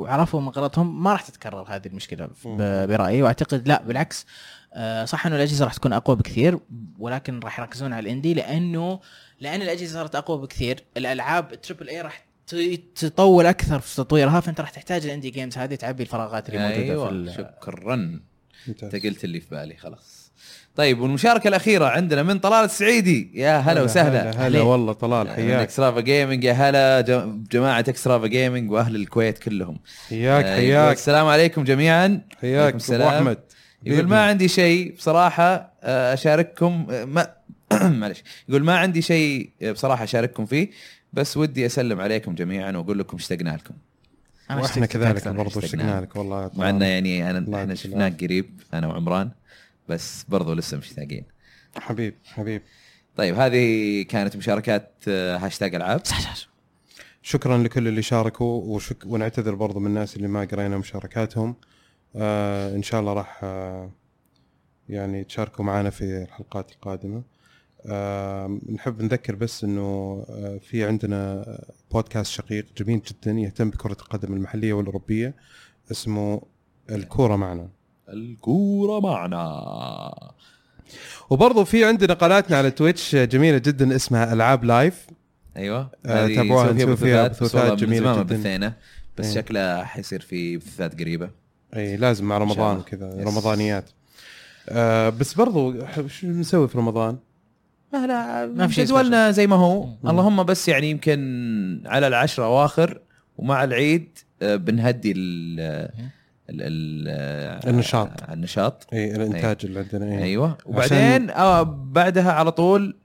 [0.00, 2.28] وعرفوا من غلطهم ما راح تتكرر هذه المشكلة
[2.86, 3.22] برأيي.
[3.22, 4.26] وأعتقد لا بالعكس.
[4.74, 6.58] آه، صح إنه الأجهزة راح تكون أقوى بكثير
[6.98, 9.00] ولكن راح يركزون على ال indie لأنه
[9.40, 12.26] لأن الأجهزة صارت أقوى بكثير الألعاب triple A راح
[12.96, 16.84] تطول أكثر في تطويرها فأنت راح تحتاج ال indie games هذه تعبي الفراغات اللي موجودة
[16.84, 18.20] في أيوه ال- شكرا.
[18.68, 20.19] أنت قلت اللي في بالي خلاص.
[20.80, 23.30] طيب والمشاركة الأخيرة عندنا من طلال السعيدي.
[23.34, 24.30] يا هلا وسهلا.
[24.30, 24.60] هلا, هلا.
[24.60, 25.60] والله طلال من حياك.
[25.60, 29.78] Extrava Gaming يا هلا جم- جماعة Extrava Gaming وأهل الكويت كلهم.
[30.08, 30.96] حياك آه، حياك.
[30.96, 32.20] السلام عليكم جميعا.
[32.40, 33.08] حياك أبو السلام.
[33.14, 33.38] أحمد.
[33.86, 37.26] يقول ما عندي شيء بصراحة آه، أشارككم آه، ما
[38.00, 38.22] معلش.
[38.48, 40.70] يقول ما عندي شيء بصراحة أشارككم فيه
[41.12, 43.74] بس ودي أسلم عليكم جميعا وأقول لكم اشتقنا لكم.
[44.50, 45.28] أنا وإحنا كذلك.
[45.28, 46.00] برضو اشتقنا.
[46.00, 46.16] لك.
[46.16, 49.30] والله مع إنه يعني أنا إحنا شفناك قريب أنا وعمران.
[49.90, 51.24] بس برضو لسه مشتاقين
[51.76, 52.62] حبيب حبيب.
[53.16, 56.06] طيب هذه كانت مشاركات آه، هاشتاج ألعاب.
[56.06, 56.48] صح صح
[57.22, 59.06] شكرا لكل اللي شاركوا وشك...
[59.06, 61.56] ونعتذر برضو من الناس اللي ما قرينا مشاركاتهم.
[62.16, 63.90] آه إن شاء الله راح آه
[64.88, 67.22] يعني تشاركوا معنا في الحلقات القادمة.
[67.86, 69.80] آه نحب نذكر بس إنه
[70.30, 71.44] آه في عندنا
[71.92, 75.34] بودكاست شقيق جميل جدا يهتم بكرة القدم المحلية والأوروبية
[75.90, 76.42] اسمه
[76.90, 77.68] الكورة معنا.
[78.12, 80.32] الكورة معنا
[81.30, 85.06] وبرضو في عندنا قناتنا على Twitch جميلة جدا اسمها ألعاب Live
[85.56, 88.22] أيوه آه، تابعوها، نسوي فيها بثوثات، ما جداً.
[88.22, 88.72] بثينا
[89.18, 89.34] بس إيه.
[89.34, 91.30] شكله حيصير في بثوثات قريبة
[91.76, 92.82] اي لازم مع رمضان.
[92.82, 93.24] كذا.
[93.24, 93.90] رمضانيات
[94.68, 95.74] آه بس برضو
[96.06, 97.18] شو نسوي في رمضان؟
[97.92, 100.10] ما لا ما في شيء جدولنا زي ما هو مم.
[100.10, 103.00] اللهم بس يعني يمكن على العشر أواخر
[103.36, 105.90] ومع العيد آه، بنهدي ال
[106.50, 108.30] النشاط.
[108.30, 111.62] النشاط اي الإنتاج اللي عندنا اي أيوه وبعدين آه
[111.92, 112.96] بعدها على طول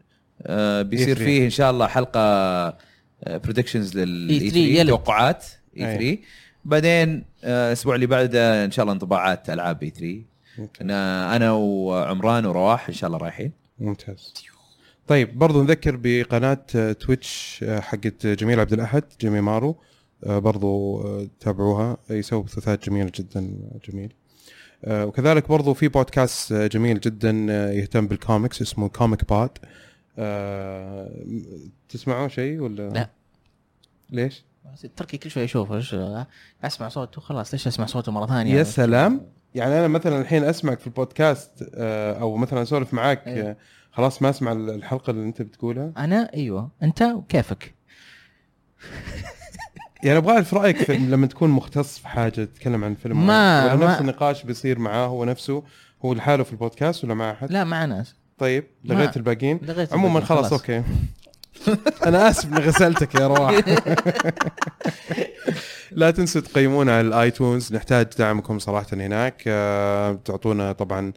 [0.41, 1.19] آه بيصير E3.
[1.19, 2.69] فيه إن شاء الله حلقة
[3.27, 4.89] predictions لل E3 E3 يلد.
[4.89, 5.45] توقعات
[5.77, 6.17] E3
[6.65, 10.21] بعدين آه، الأسبوع اللي بعده إن شاء الله انطباعات ألعاب E3
[10.57, 10.81] ممتاز.
[10.81, 14.33] أنا أنا وعمران ورواح إن شاء الله رايحين ممتاز
[15.07, 19.75] طيب برضو نذكر بقناة آه، Twitch آه، حقت جميل عبد الأحد جيمي مارو آه،
[20.23, 21.97] برضو آه، تابعوها.
[22.09, 24.13] يسوي بثوثات جميلة جدا آه، جميل.
[24.85, 29.49] آه، وكذلك برضو في بودكاست آه، جميل جدا آه، يهتم بالكوميكس اسمه Comic Pod
[30.17, 31.11] آه،
[31.89, 33.09] تسمعوا شيء ولا؟ لا.
[34.09, 34.43] ليش؟
[34.73, 35.95] بس التركي كل شوي اشوفه إيش
[36.63, 39.21] أسمع صوته خلاص ليش أسمع صوته مرة ثانية؟ يا سلام!
[39.55, 43.27] يعني أنا مثلا الحين أسمعك في البودكاست آه، أو مثلا أسولف معاك.
[43.27, 43.57] آه،
[43.91, 46.71] خلاص ما أسمع الحلقة اللي أنت بتقولها؟ أنا؟ أيوه.
[46.83, 47.73] أنت؟ وكيفك؟
[50.05, 53.29] يعني أبغى أعرف رأيك في لما تكون مختص في حاجة تتكلم عن فيلم ما-.
[53.65, 55.63] ولا ما- نفس النقاش بيصير معاه هو نفسه
[56.05, 60.19] هو لحاله في البودكاست ولا مع أحد؟ لا مع ناس طيب لغيت الباقيين لغيت عموما
[60.21, 60.83] خلاص okay
[62.07, 63.61] أنا آسف اني غسلتك يا رواح.
[65.91, 67.73] لا تنسوا تقيمونا على ال iTunes.
[67.73, 69.43] نحتاج دعمكم صراحة هناك.
[69.47, 71.13] آه، تعطونا طبعا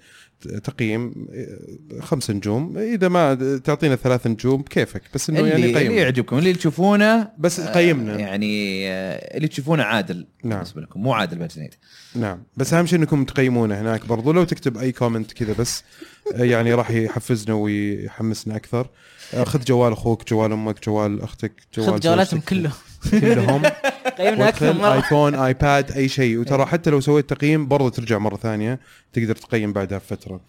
[0.64, 2.78] تقييم آه، خمس نجوم.
[2.78, 7.28] إذا ما تعطينا ثلاث نجوم بكيفك بس إنه اللي, يعني اللي قيم يعجبكم اللي تشوفونه
[7.38, 8.18] بس آه، قيمنا.
[8.18, 10.58] يعني آه، اللي تشوفونه عادل نعم.
[10.58, 11.74] بالنسبة لكم مو عادل باجنيد
[12.14, 12.42] نعم.
[12.56, 14.32] بس أهم شيء إنكم تقيمونا هناك برضو.
[14.32, 15.84] لو تكتب أي comment كذا بس
[16.34, 18.90] يعني راح يحفزنا ويحمسنا أكثر.
[19.44, 22.48] خذ جوال أخوك جوال أمك جوال أختك جوال خذ جوالاتهم زوجتك.
[22.48, 22.72] كلهم.
[23.10, 23.62] كلهم.
[24.18, 24.94] قيمنا أكثر مرة.
[24.94, 26.38] iPhone iPad أي شيء.
[26.38, 28.80] وترى حتى لو سويت تقييم برضو ترجع مرة ثانية
[29.12, 30.40] تقدر تقيم بعدها بفترة.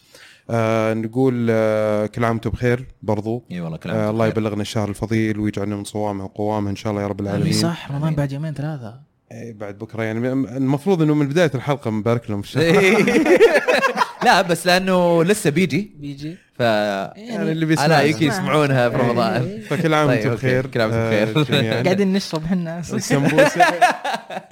[0.49, 3.43] آه نقول آه كل عام وأنتم بخير برضو.
[3.51, 7.03] إي والله كلام آه الله يبلغنا الشهر الفضيل ويجعلنا من صوامه وقوامه إن شاء الله
[7.03, 7.53] يا رب العالمين.
[7.53, 8.99] صح رمضان بعد يومين ثلاثة.
[9.31, 10.27] إيه، بعد بكرة يعني.
[10.31, 12.63] المفروض إنه من بداية الحلقة مبارك لهم الشهر.
[14.23, 15.91] لا بس لأنه لسه بيجي.
[15.99, 16.37] بيجي.
[16.53, 17.51] ف يعني.
[17.51, 19.01] اللي بيسمع أنا يمكن يسمعونها في إيه.
[19.01, 19.61] رمضان.
[19.69, 20.47] فكل عام طيب، وأنتم أوكي.
[20.47, 20.65] بخير.
[20.67, 21.73] كل عام وأنتم آه، بخير.
[21.85, 22.81] قاعدين نشرب إحنا
[23.11, 23.63] سمبوسة.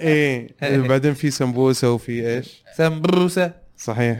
[0.00, 0.48] إيه
[0.88, 4.18] بعدين في سمبوسة وفي إيش؟ سمبروسه صحيح.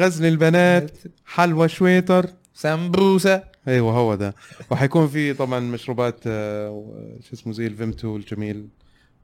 [0.00, 0.90] غزل البنات
[1.26, 2.26] حلوى شويتر.
[2.54, 4.34] سمبروسه أيوه هو ده.
[4.70, 6.84] وحيكون في طبعا مشروبات آه،
[7.28, 8.68] شو اسمه زي الفيمتو الجميل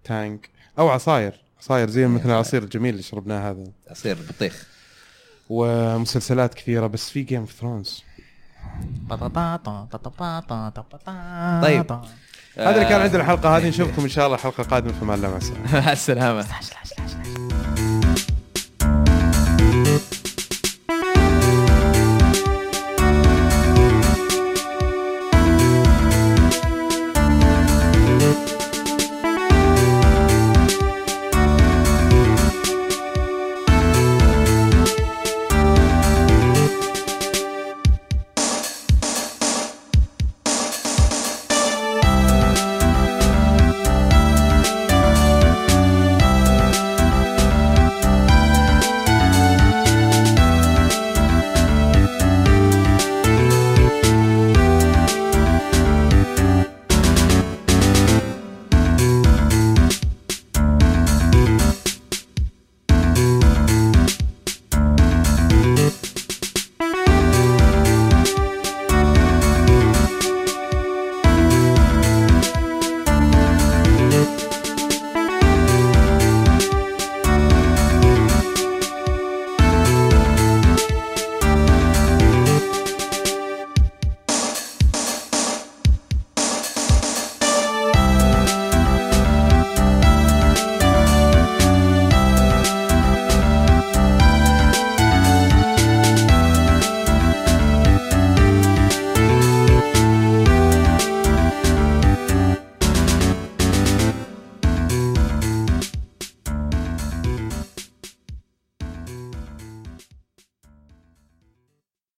[0.05, 0.51] Tang.
[0.79, 1.33] أو عصاير.
[1.61, 3.65] عصاير زي مثل العصير الجميل اللي شربناه هذا.
[3.89, 4.67] عصير بطيخ.
[5.51, 8.05] ومسلسلات كثيرة بس في Game of Thrones
[11.63, 11.85] طيب.
[12.59, 15.31] هذا اللي كان عندنا الحلقة هذه نشوفكم إن شاء الله الحلقة القادمة في أمان الله
[15.31, 15.73] مع السلامة.
[15.81, 16.41] مع السلامه